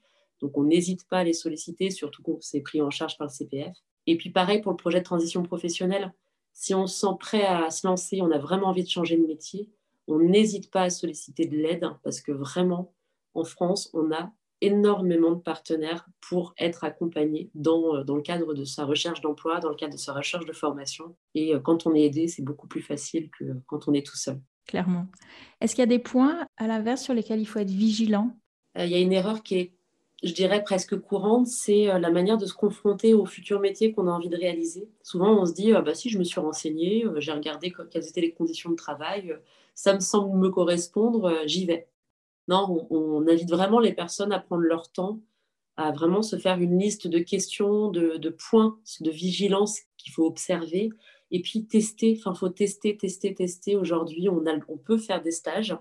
donc, 0.45 0.59
on 0.59 0.65
n'hésite 0.65 1.09
pas 1.09 1.21
à 1.21 1.25
les 1.25 1.33
solliciter, 1.33 1.89
surtout 1.89 2.23
quand 2.23 2.37
c'est 2.43 2.61
pris 2.61 2.83
en 2.83 2.91
charge 2.91 3.17
par 3.17 3.29
le 3.29 3.33
CPF. 3.33 3.75
Et 4.07 4.19
puis, 4.19 4.29
pareil 4.29 4.61
pour 4.61 4.73
le 4.73 4.77
projet 4.77 4.99
de 4.99 5.05
transition 5.05 5.43
professionnelle. 5.43 6.13
Si 6.53 6.75
on 6.75 6.87
se 6.87 6.99
sent 7.01 7.17
prêt 7.19 7.47
à 7.47 7.71
se 7.71 7.87
lancer, 7.87 8.21
on 8.21 8.31
a 8.31 8.37
vraiment 8.37 8.67
envie 8.67 8.83
de 8.83 8.89
changer 8.91 9.17
de 9.17 9.27
métier, 9.27 9.71
on 10.07 10.19
n'hésite 10.19 10.71
pas 10.71 10.83
à 10.83 10.91
solliciter 10.91 11.47
de 11.47 11.57
l'aide 11.57 11.89
parce 12.03 12.21
que 12.21 12.31
vraiment, 12.31 12.93
en 13.33 13.45
France, 13.45 13.89
on 13.95 14.13
a 14.13 14.35
énormément 14.61 15.31
de 15.31 15.41
partenaires 15.41 16.07
pour 16.21 16.53
être 16.59 16.85
accompagné 16.85 17.51
dans, 17.55 17.97
euh, 17.97 18.05
dans 18.05 18.17
le 18.17 18.23
cadre 18.23 18.53
de 18.53 18.65
sa 18.65 18.85
recherche 18.85 19.23
d'emploi, 19.23 19.61
dans 19.61 19.71
le 19.71 19.77
cadre 19.77 19.95
de 19.95 19.99
sa 19.99 20.13
recherche 20.13 20.45
de 20.45 20.53
formation. 20.53 21.17
Et 21.35 21.55
euh, 21.55 21.59
quand 21.59 21.87
on 21.87 21.95
est 21.95 22.03
aidé, 22.03 22.29
c'est 22.29 22.45
beaucoup 22.45 22.69
plus 22.69 22.83
facile 22.83 23.31
que 23.31 23.45
quand 23.65 23.89
on 23.89 23.95
est 23.95 24.07
tout 24.07 24.17
seul. 24.17 24.39
Clairement. 24.67 25.07
Est-ce 25.63 25.75
qu'il 25.75 25.83
y 25.83 25.85
a 25.85 25.87
des 25.87 25.99
points, 25.99 26.47
à 26.59 26.67
l'inverse, 26.67 27.03
sur 27.03 27.15
lesquels 27.15 27.41
il 27.41 27.47
faut 27.47 27.61
être 27.61 27.71
vigilant? 27.71 28.37
Euh, 28.77 28.85
Il 28.85 28.91
y 28.91 28.95
a 28.95 29.01
une 29.01 29.13
erreur 29.13 29.43
qui 29.43 29.57
est 29.57 29.75
je 30.23 30.33
dirais 30.33 30.63
presque 30.63 30.99
courante, 30.99 31.47
c'est 31.47 31.91
euh, 31.91 31.99
la 31.99 32.11
manière 32.11 32.39
de 32.39 32.47
se 32.47 32.55
confronter 32.55 33.15
au 33.15 33.27
futur 33.27 33.61
métier 33.61 33.93
qu'on 33.93 34.07
a 34.07 34.11
envie 34.11 34.29
de 34.29 34.37
réaliser. 34.37 34.89
Souvent, 35.03 35.39
on 35.41 35.47
se 35.47 35.53
dit, 35.53 35.73
ah 35.73 35.83
bah 35.83 35.95
si, 35.95 36.09
je 36.09 36.19
me 36.19 36.25
suis 36.25 36.41
renseignée, 36.41 37.05
euh, 37.05 37.21
j'ai 37.21 37.33
regardé 37.33 37.73
quelles 37.91 38.07
étaient 38.07 38.21
les 38.21 38.33
conditions 38.33 38.71
de 38.71 38.77
travail, 38.77 39.33
euh, 39.33 39.39
ça 39.75 39.95
me 39.95 40.01
semble 40.01 40.39
me 40.39 40.49
correspondre, 40.51 41.43
j'y 41.47 41.67
vais. 41.67 41.89
Non, 42.49 42.87
on, 42.91 43.27
invite 43.27 43.51
vraiment 43.51 43.81
les 43.81 43.93
personnes 43.93 44.33
à 44.33 44.39
prendre 44.39 44.63
leur 44.63 44.93
temps, 44.93 45.21
à 45.77 45.91
vraiment 45.93 46.23
se 46.23 46.37
faire 46.37 46.61
une 46.61 46.79
liste 46.79 47.09
de 47.09 47.19
questions, 47.19 47.89
de, 47.91 48.29
points 48.29 48.79
de 49.01 49.11
vigilance 49.11 49.81
qu'il 49.97 50.13
faut 50.13 50.27
observer, 50.27 50.91
et 51.33 51.43
puis 51.43 51.67
tester. 51.67 52.17
Enfin, 52.19 52.35
faut 52.35 52.51
tester, 52.51 52.97
tester, 52.97 53.35
tester. 53.35 53.77
Aujourd'hui, 53.77 54.29
on, 54.29 54.45
on 54.69 54.77
peut 54.77 54.99
faire 54.99 55.23
des 55.23 55.33
stages. 55.33 55.77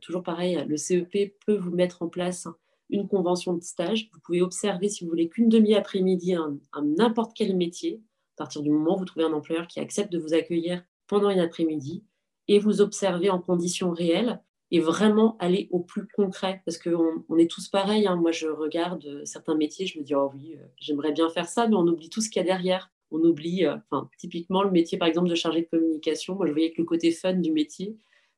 toujours 0.00 0.24
pareil, 0.24 0.64
le 0.66 0.76
CEP 0.76 1.38
peut 1.46 1.56
vous 1.56 1.70
mettre 1.70 2.02
en 2.02 2.08
place 2.08 2.48
une 2.90 3.08
convention 3.08 3.54
de 3.54 3.62
stage. 3.62 4.08
Vous 4.12 4.20
pouvez 4.20 4.42
observer, 4.42 4.88
si 4.88 5.04
vous 5.04 5.10
voulez, 5.10 5.28
qu'une 5.28 5.48
demi-après-midi 5.48 6.34
un, 6.34 6.58
n'importe 6.82 7.32
quel 7.34 7.56
métier, 7.56 8.02
à 8.36 8.44
partir 8.44 8.62
du 8.62 8.70
moment 8.70 8.96
où 8.96 8.98
vous 8.98 9.04
trouvez 9.04 9.24
un 9.24 9.32
employeur 9.32 9.66
qui 9.66 9.80
accepte 9.80 10.12
de 10.12 10.18
vous 10.18 10.34
accueillir 10.34 10.82
pendant 11.06 11.30
une 11.30 11.40
après-midi, 11.40 12.04
et 12.48 12.58
vous 12.58 12.80
observez 12.80 13.30
en 13.30 13.40
conditions 13.40 13.90
réelles 13.90 14.40
et 14.70 14.80
vraiment 14.80 15.36
aller 15.38 15.68
au 15.70 15.80
plus 15.80 16.06
concret. 16.08 16.62
Parce 16.64 16.78
qu'on 16.78 17.24
on 17.28 17.38
est 17.38 17.50
tous 17.50 17.68
pareils. 17.68 18.06
Hein. 18.06 18.16
Moi, 18.16 18.32
je 18.32 18.48
regarde 18.48 19.04
euh, 19.06 19.24
certains 19.24 19.54
métiers, 19.54 19.86
je 19.86 19.98
me 19.98 20.04
dis, 20.04 20.14
oh 20.14 20.30
oui, 20.34 20.56
euh, 20.56 20.66
j'aimerais 20.80 21.12
bien 21.12 21.28
faire 21.28 21.48
ça, 21.48 21.68
mais 21.68 21.76
on 21.76 21.86
oublie 21.86 22.10
tout 22.10 22.20
ce 22.20 22.30
qu'il 22.30 22.40
y 22.40 22.44
a 22.44 22.46
derrière. 22.46 22.90
On 23.12 23.18
oublie, 23.18 23.64
euh, 23.64 23.76
typiquement, 24.18 24.62
le 24.62 24.70
métier, 24.70 24.98
par 24.98 25.06
exemple, 25.06 25.28
de 25.28 25.34
chargé 25.36 25.62
de 25.62 25.68
communication. 25.68 26.34
Moi, 26.34 26.46
je 26.46 26.52
voyais 26.52 26.72
que 26.72 26.80
le 26.82 26.86
côté 26.86 27.12
fun 27.12 27.34
du 27.34 27.52
métier. 27.52 27.96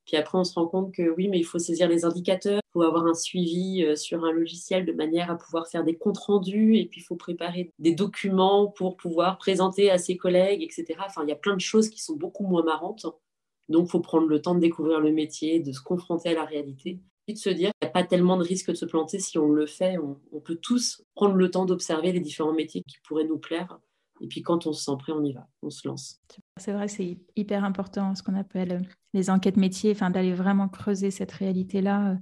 Puis 0.09 0.17
après, 0.17 0.39
on 0.39 0.45
se 0.45 0.55
rend 0.55 0.67
compte 0.67 0.95
que 0.95 1.03
oui, 1.03 1.29
mais 1.29 1.39
il 1.39 1.45
faut 1.45 1.59
saisir 1.59 1.87
les 1.87 2.07
indicateurs, 2.07 2.63
il 2.65 2.73
faut 2.73 2.83
avoir 2.83 3.07
un 3.07 3.13
suivi 3.13 3.85
euh, 3.85 3.95
sur 3.95 4.25
un 4.25 4.33
logiciel 4.33 4.87
de 4.87 4.93
manière 4.93 5.31
à 5.31 5.37
pouvoir 5.37 5.69
faire 5.69 5.85
des 5.85 5.99
comptes 5.99 6.17
rendus, 6.17 6.79
et 6.79 6.87
puis 6.87 7.03
il 7.03 7.05
faut 7.05 7.15
préparer 7.15 7.75
des 7.79 7.95
documents 7.95 8.69
pour 8.69 8.97
pouvoir 8.97 9.37
présenter 9.37 9.91
à 9.91 9.99
ses 9.99 10.17
collègues, 10.17 10.63
etc. 10.63 10.99
Enfin, 11.05 11.25
il 11.25 11.29
y 11.29 11.33
a 11.33 11.37
plein 11.37 11.55
de 11.55 11.61
choses 11.61 11.91
qui 11.91 12.01
sont 12.01 12.17
beaucoup 12.17 12.47
moins 12.47 12.65
marrantes. 12.65 13.05
Donc, 13.69 13.89
il 13.89 13.91
faut 13.91 14.01
prendre 14.01 14.29
le 14.29 14.41
temps 14.41 14.55
de 14.55 14.61
découvrir 14.61 14.99
le 14.99 15.13
métier, 15.13 15.61
de 15.61 15.73
se 15.73 15.83
confronter 15.83 16.31
à 16.31 16.35
la 16.35 16.47
réalité, 16.47 17.01
et 17.27 17.35
de 17.35 17.39
se 17.39 17.51
dire 17.51 17.71
qu'il 17.79 17.87
n'y 17.87 17.91
a 17.91 17.93
pas 17.93 18.05
tellement 18.05 18.39
de 18.39 18.45
risque 18.45 18.71
de 18.71 18.77
se 18.77 18.87
planter 18.87 19.19
si 19.19 19.37
on 19.37 19.51
le 19.51 19.67
fait. 19.67 19.99
on 19.99 20.41
peut 20.41 20.57
tous 20.57 21.03
prendre 21.17 21.35
le 21.35 21.51
temps 21.51 21.67
d'observer 21.67 22.13
les 22.13 22.21
différents 22.21 22.55
métiers 22.55 22.83
qui 22.89 22.97
pourraient 23.07 23.27
nous 23.27 23.37
plaire 23.37 23.79
et 24.21 24.27
puis 24.27 24.43
quand 24.43 24.67
on 24.67 24.73
se 24.73 24.85
sent 24.85 24.97
prêt, 24.99 25.13
on 25.13 25.25
y 25.25 25.33
va, 25.33 25.47
on 25.63 25.71
se 25.71 25.87
lance. 25.87 26.21
C'est 26.57 26.73
vrai 26.73 26.87
que 26.87 26.93
c'est 26.93 27.19
hyper 27.37 27.65
important 27.65 28.15
ce 28.15 28.23
qu'on 28.23 28.35
appelle 28.35 28.73
euh, 28.73 28.81
les 29.15 29.31
enquêtes 29.31 29.57
métiers, 29.57 29.93
enfin 29.93 30.11
d'aller 30.11 30.33
vraiment 30.33 30.69
creuser 30.69 31.11
cette 31.11 31.33
réalité-là. 31.33 32.13
Euh. 32.13 32.17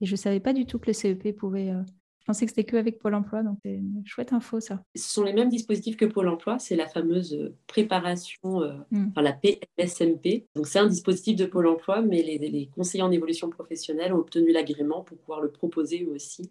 Et 0.00 0.06
je 0.06 0.12
ne 0.12 0.16
savais 0.16 0.40
pas 0.40 0.52
du 0.52 0.66
tout 0.66 0.78
que 0.78 0.88
le 0.88 0.92
CEP 0.92 1.36
pouvait. 1.36 1.70
Euh, 1.70 1.82
je 2.20 2.26
pensais 2.26 2.46
que 2.46 2.52
c'était 2.52 2.64
que 2.64 2.76
avec 2.76 3.00
Pôle 3.00 3.16
Emploi, 3.16 3.42
donc 3.42 3.58
c'est 3.64 3.74
une 3.74 4.02
chouette 4.06 4.32
info 4.32 4.60
ça. 4.60 4.80
Ce 4.94 5.12
sont 5.12 5.24
les 5.24 5.32
mêmes 5.32 5.48
dispositifs 5.48 5.96
que 5.96 6.04
Pôle 6.04 6.28
Emploi, 6.28 6.60
c'est 6.60 6.76
la 6.76 6.86
fameuse 6.86 7.52
préparation, 7.66 8.60
hmm. 8.92 9.08
enfin 9.08 9.22
la 9.22 9.32
PSMP. 9.32 10.46
Donc 10.54 10.68
c'est 10.68 10.78
un 10.78 10.86
dispositif 10.86 11.34
de 11.34 11.46
Pôle 11.46 11.66
Emploi, 11.66 12.00
mais 12.00 12.22
les, 12.22 12.38
les 12.38 12.68
conseillers 12.68 13.02
en 13.02 13.10
évolution 13.10 13.50
professionnelle 13.50 14.14
ont 14.14 14.18
obtenu 14.18 14.52
l'agrément 14.52 15.02
pour 15.02 15.18
pouvoir 15.18 15.40
le 15.40 15.50
proposer 15.50 16.06
aussi 16.06 16.48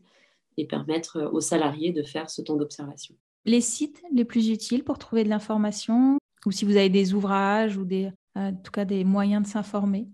et 0.57 0.65
permettre 0.65 1.29
aux 1.31 1.39
salariés 1.39 1.93
de 1.93 2.03
faire 2.03 2.29
ce 2.29 2.41
temps 2.41 2.57
d'observation 2.57 3.15
les 3.45 3.61
sites 3.61 4.01
les 4.11 4.25
plus 4.25 4.49
utiles 4.49 4.83
pour 4.83 4.97
trouver 4.97 5.23
de 5.23 5.29
l'information 5.29 6.17
ou 6.45 6.51
si 6.51 6.65
vous 6.65 6.75
avez 6.75 6.89
des 6.89 7.13
ouvrages 7.13 7.77
ou 7.77 7.85
des, 7.85 8.05
euh, 8.37 8.49
en 8.49 8.53
tout 8.53 8.71
cas 8.71 8.85
des 8.85 9.03
moyens 9.03 9.43
de 9.43 9.47
s'informer? 9.47 10.07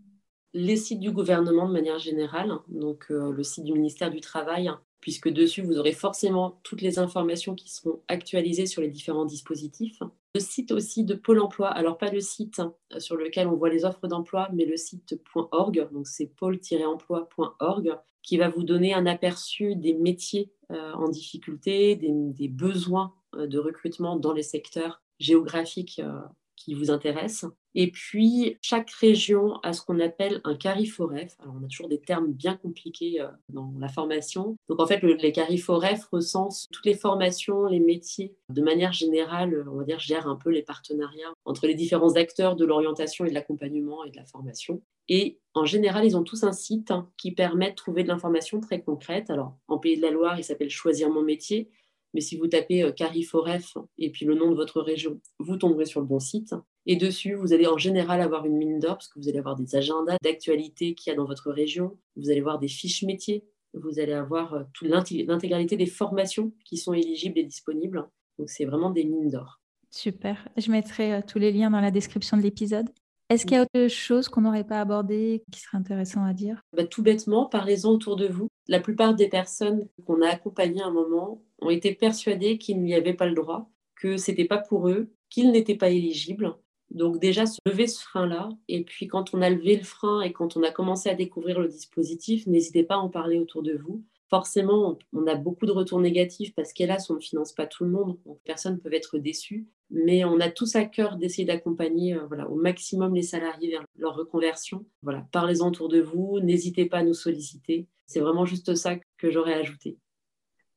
Les 0.54 0.76
sites 0.76 1.00
du 1.00 1.12
gouvernement 1.12 1.68
de 1.68 1.74
manière 1.74 2.00
générale, 2.00 2.52
donc 2.68 3.08
euh, 3.12 3.32
le 3.32 3.44
site 3.44 3.64
du 3.64 3.74
ministère 3.74 4.10
du 4.10 4.22
Travail, 4.22 4.72
puisque 5.02 5.30
dessus 5.30 5.62
vous 5.62 5.78
aurez 5.78 5.92
forcément 5.92 6.60
toutes 6.64 6.82
les 6.82 7.00
informations 7.00 7.54
qui 7.54 7.70
seront 7.70 8.02
actualisées 8.08 8.66
sur 8.66 8.82
les 8.82 8.90
différents 8.90 9.26
dispositifs. 9.26 10.02
Le 10.34 10.40
site 10.40 10.72
aussi 10.72 11.04
de 11.04 11.14
Pôle 11.14 11.40
Emploi, 11.40 11.70
alors 11.70 11.98
pas 11.98 12.12
le 12.12 12.22
site 12.22 12.60
hein, 12.60 12.74
sur 12.98 13.16
lequel 13.16 13.48
on 13.48 13.56
voit 13.56 13.70
les 13.70 13.86
offres 13.86 14.08
d'emploi, 14.08 14.50
mais 14.54 14.66
le 14.66 14.78
site 14.78 15.20
.org, 15.34 15.90
donc 15.92 16.08
c'est 16.08 16.28
pôle-emploi.org, 16.28 17.98
qui 18.24 18.38
va 18.38 18.50
vous 18.50 18.64
donner 18.64 18.94
un 18.94 19.06
aperçu 19.06 19.76
des 19.76 19.94
métiers 19.94 20.52
en 20.70 21.10
difficulté, 21.10 21.96
des, 21.96 22.48
besoins 22.48 23.14
euh, 23.36 23.48
de 23.48 23.60
recrutement 23.60 24.18
dans 24.18 24.34
les 24.34 24.44
secteurs 24.44 25.02
géographiques 25.20 26.00
euh, 26.04 26.22
qui 26.68 26.74
vous 26.74 26.92
intéressent. 26.92 27.50
Et 27.76 27.92
puis, 27.92 28.58
chaque 28.62 28.90
région 28.92 29.56
a 29.64 29.72
ce 29.72 29.82
qu'on 29.82 30.02
appelle 30.02 30.42
un 30.44 30.56
cariforef. 30.56 31.34
Alors, 31.40 31.56
on 31.58 31.64
a 31.64 31.68
toujours 31.68 31.88
des 31.88 32.02
termes 32.02 32.34
bien 32.34 32.58
compliqués 32.58 33.24
dans 33.48 33.74
la 33.80 33.88
formation. 33.88 34.58
Donc, 34.68 34.82
en 34.82 34.86
fait, 34.86 35.02
les 35.02 35.32
cariforef 35.32 36.06
recensent 36.12 36.68
toutes 36.74 36.86
les 36.86 36.96
formations, 36.96 37.68
les 37.68 37.80
métiers. 37.80 38.36
De 38.50 38.62
manière 38.62 38.92
générale, 38.92 39.66
on 39.72 39.78
va 39.78 39.86
dire, 39.86 40.00
gèrent 40.00 40.28
un 40.28 40.36
peu 40.36 40.50
les 40.50 40.64
partenariats 40.64 41.32
entre 41.46 41.68
les 41.68 41.76
différents 41.76 42.16
acteurs 42.16 42.58
de 42.58 42.66
l'orientation 42.66 43.24
et 43.24 43.30
de 43.30 43.34
l'accompagnement 43.34 44.04
et 44.04 44.12
de 44.12 44.18
la 44.18 44.26
formation. 44.26 44.82
Et 45.08 45.40
en 45.54 45.64
général, 45.64 46.04
ils 46.04 46.18
ont 46.18 46.24
tous 46.24 46.44
un 46.44 46.52
site 46.52 46.92
qui 47.16 47.32
permet 47.32 47.70
de 47.70 47.76
trouver 47.76 48.04
de 48.04 48.10
l'information 48.10 48.60
très 48.60 48.82
concrète. 48.82 49.30
Alors, 49.30 49.56
en 49.70 49.78
Pays 49.78 49.96
de 49.96 50.02
la 50.02 50.12
Loire, 50.12 50.38
il 50.38 50.44
s'appelle 50.44 50.70
Choisir 50.70 51.10
mon 51.10 51.22
métier. 51.22 51.70
Mais 52.14 52.22
si 52.22 52.38
vous 52.38 52.48
tapez 52.48 52.84
euh, 52.84 52.92
Cariforef 52.92 53.78
et 53.98 54.12
puis 54.12 54.26
le 54.26 54.36
nom 54.36 54.50
de 54.50 54.56
votre 54.56 54.82
région, 54.82 55.20
vous 55.40 55.58
tomberez 55.58 55.86
sur 55.86 56.02
le 56.02 56.08
bon 56.08 56.20
site. 56.20 56.56
Et 56.86 56.96
dessus, 56.96 57.34
vous 57.34 57.54
allez 57.54 57.68
en 57.68 57.78
général 57.78 58.22
avoir 58.22 58.46
une 58.46 58.58
mine 58.58 58.80
d'or 58.80 58.96
parce 58.96 59.10
que 59.10 59.20
vous 59.20 59.28
allez 59.28 59.40
avoir 59.40 59.56
des 59.56 59.76
agendas 59.76 60.18
d'actualité 60.24 60.96
qu'il 60.96 61.12
y 61.12 61.14
a 61.14 61.18
dans 61.18 61.26
votre 61.26 61.52
région. 61.52 61.98
Vous 62.16 62.30
allez 62.30 62.40
avoir 62.40 62.60
des 62.60 62.70
fiches 62.70 63.04
métiers. 63.04 63.44
Vous 63.74 64.00
allez 64.00 64.14
avoir 64.14 64.54
euh, 64.54 64.64
l'intégralité 64.82 65.76
des 65.76 65.86
formations 65.86 66.54
qui 66.66 66.78
sont 66.78 66.94
éligibles 66.94 67.40
et 67.40 67.44
disponibles. 67.44 68.08
Donc, 68.40 68.50
c'est 68.50 68.66
vraiment 68.66 68.90
des 68.90 69.04
mines 69.04 69.30
d'or. 69.30 69.60
Super. 69.92 70.48
Je 70.58 70.72
mettrai 70.72 71.14
euh, 71.14 71.22
tous 71.26 71.40
les 71.40 71.52
liens 71.52 71.70
dans 71.70 71.82
la 71.82 71.92
description 71.92 72.38
de 72.38 72.42
l'épisode. 72.42 72.88
Est-ce 73.30 73.46
qu'il 73.46 73.58
y 73.58 73.60
a 73.60 73.64
autre 73.64 73.88
chose 73.90 74.30
qu'on 74.30 74.42
n'aurait 74.42 74.64
pas 74.64 74.80
abordé 74.80 75.44
qui 75.52 75.60
serait 75.60 75.78
intéressant 75.78 76.24
à 76.24 76.34
dire? 76.34 76.62
Bah, 76.72 76.86
Tout 76.86 77.04
bêtement, 77.04 77.46
parlez-en 77.46 77.92
autour 77.92 78.16
de 78.16 78.28
vous. 78.28 78.48
La 78.68 78.80
plupart 78.80 79.16
des 79.16 79.28
personnes 79.28 79.88
qu'on 80.06 80.22
a 80.22 80.30
accompagnées 80.30 80.82
à 80.82 80.88
un 80.88 80.92
moment 80.92 81.44
ont 81.60 81.70
été 81.70 81.94
persuadées 81.94 82.58
qu'ils 82.58 82.82
n'y 82.82 82.94
avaient 82.94 83.14
pas 83.14 83.26
le 83.26 83.36
droit, 83.36 83.70
que 83.96 84.16
c'était 84.16 84.46
pas 84.46 84.60
pour 84.60 84.88
eux, 84.88 85.12
qu'ils 85.30 85.52
n'étaient 85.52 85.76
pas 85.76 85.90
éligibles. 85.90 86.56
Donc 86.90 87.20
déjà, 87.20 87.46
se 87.46 87.60
lever 87.66 87.88
ce 87.88 88.02
frein-là. 88.02 88.48
Et 88.70 88.86
puis 88.86 89.08
quand 89.08 89.34
on 89.34 89.42
a 89.42 89.50
levé 89.50 89.76
le 89.76 89.84
frein 89.84 90.22
et 90.22 90.32
quand 90.32 90.56
on 90.56 90.64
a 90.64 90.72
commencé 90.72 91.10
à 91.10 91.16
découvrir 91.16 91.60
le 91.60 91.68
dispositif, 91.68 92.48
n'hésitez 92.48 92.84
pas 92.84 92.96
à 92.96 93.00
en 93.00 93.10
parler 93.10 93.40
autour 93.40 93.62
de 93.62 93.74
vous. 93.74 94.04
Forcément, 94.30 94.98
on 95.14 95.26
a 95.28 95.36
beaucoup 95.36 95.66
de 95.66 95.72
retours 95.72 96.02
négatifs 96.02 96.54
parce 96.54 96.74
qu'hélas, 96.74 97.06
on 97.10 97.16
ne 97.16 97.20
finance 97.20 97.54
pas 97.54 97.66
tout 97.66 97.86
le 97.86 97.92
monde. 97.92 98.18
Donc, 98.26 98.40
personnes 98.44 98.80
peuvent 98.80 98.94
être 98.94 99.18
déçues. 99.18 99.68
Mais 99.90 100.26
on 100.26 100.40
a 100.42 100.50
tous 100.50 100.76
à 100.76 100.84
cœur 100.84 101.16
d'essayer 101.16 101.46
d'accompagner 101.46 102.14
euh, 102.14 102.26
voilà, 102.28 102.50
au 102.50 102.56
maximum 102.56 103.16
les 103.16 103.22
salariés 103.22 103.72
vers 103.72 103.86
leur 103.98 104.16
reconversion. 104.16 104.86
Voilà, 105.02 105.26
parlez-en 105.32 105.70
autour 105.70 105.88
de 105.88 106.02
vous, 106.02 106.42
n'hésitez 106.42 106.86
pas 106.86 106.98
à 106.98 107.04
nous 107.04 107.14
solliciter. 107.14 107.88
C'est 108.06 108.20
vraiment 108.20 108.46
juste 108.46 108.76
ça 108.76 108.96
que 109.18 109.32
j'aurais 109.32 109.54
ajouté. 109.54 109.98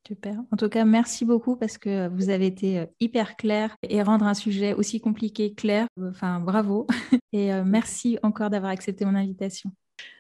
Super. 0.06 0.36
En 0.50 0.56
tout 0.56 0.68
cas, 0.68 0.84
merci 0.84 1.24
beaucoup 1.24 1.56
parce 1.56 1.76
que 1.76 2.08
vous 2.08 2.30
avez 2.30 2.46
été 2.46 2.78
euh, 2.78 2.86
hyper 3.00 3.36
clair 3.36 3.76
et 3.82 4.02
rendre 4.02 4.26
un 4.26 4.34
sujet 4.34 4.74
aussi 4.74 5.00
compliqué 5.00 5.54
clair. 5.54 5.86
Enfin, 6.00 6.40
bravo. 6.40 6.86
Et 7.32 7.52
euh, 7.52 7.64
merci 7.64 8.18
encore 8.22 8.50
d'avoir 8.50 8.72
accepté 8.72 9.04
mon 9.04 9.14
invitation. 9.14 9.70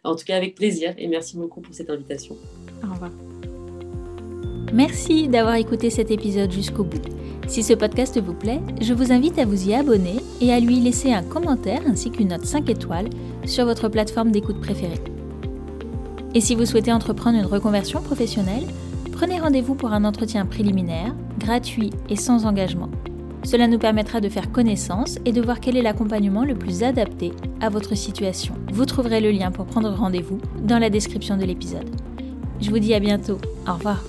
En 0.04 0.14
tout 0.14 0.24
cas, 0.24 0.36
avec 0.36 0.54
plaisir 0.54 0.94
et 0.98 1.08
merci 1.08 1.36
beaucoup 1.36 1.60
pour 1.60 1.74
cette 1.74 1.90
invitation. 1.90 2.36
Au 2.82 2.92
revoir. 2.92 3.10
Merci 4.72 5.28
d'avoir 5.28 5.56
écouté 5.56 5.90
cet 5.90 6.10
épisode 6.10 6.52
jusqu'au 6.52 6.84
bout. 6.84 7.02
Si 7.48 7.64
ce 7.64 7.72
podcast 7.72 8.20
vous 8.20 8.34
plaît, 8.34 8.60
je 8.80 8.94
vous 8.94 9.10
invite 9.10 9.38
à 9.38 9.44
vous 9.44 9.68
y 9.68 9.74
abonner 9.74 10.18
et 10.40 10.52
à 10.52 10.60
lui 10.60 10.78
laisser 10.78 11.12
un 11.12 11.24
commentaire 11.24 11.80
ainsi 11.88 12.10
qu'une 12.10 12.28
note 12.28 12.44
5 12.44 12.70
étoiles 12.70 13.10
sur 13.44 13.64
votre 13.64 13.88
plateforme 13.88 14.30
d'écoute 14.30 14.60
préférée. 14.60 15.00
Et 16.34 16.40
si 16.40 16.54
vous 16.54 16.66
souhaitez 16.66 16.92
entreprendre 16.92 17.38
une 17.38 17.46
reconversion 17.46 18.00
professionnelle, 18.00 18.64
prenez 19.10 19.40
rendez-vous 19.40 19.74
pour 19.74 19.92
un 19.92 20.04
entretien 20.04 20.46
préliminaire, 20.46 21.12
gratuit 21.38 21.90
et 22.08 22.14
sans 22.14 22.46
engagement. 22.46 22.88
Cela 23.42 23.66
nous 23.66 23.78
permettra 23.78 24.20
de 24.20 24.28
faire 24.28 24.52
connaissance 24.52 25.18
et 25.24 25.32
de 25.32 25.40
voir 25.40 25.58
quel 25.58 25.76
est 25.76 25.82
l'accompagnement 25.82 26.44
le 26.44 26.54
plus 26.54 26.84
adapté 26.84 27.32
à 27.60 27.68
votre 27.68 27.96
situation. 27.96 28.54
Vous 28.72 28.84
trouverez 28.84 29.20
le 29.20 29.32
lien 29.32 29.50
pour 29.50 29.66
prendre 29.66 29.90
rendez-vous 29.90 30.38
dans 30.62 30.78
la 30.78 30.90
description 30.90 31.36
de 31.36 31.44
l'épisode. 31.44 31.90
Je 32.60 32.70
vous 32.70 32.78
dis 32.78 32.94
à 32.94 33.00
bientôt. 33.00 33.38
Au 33.66 33.74
revoir. 33.74 34.02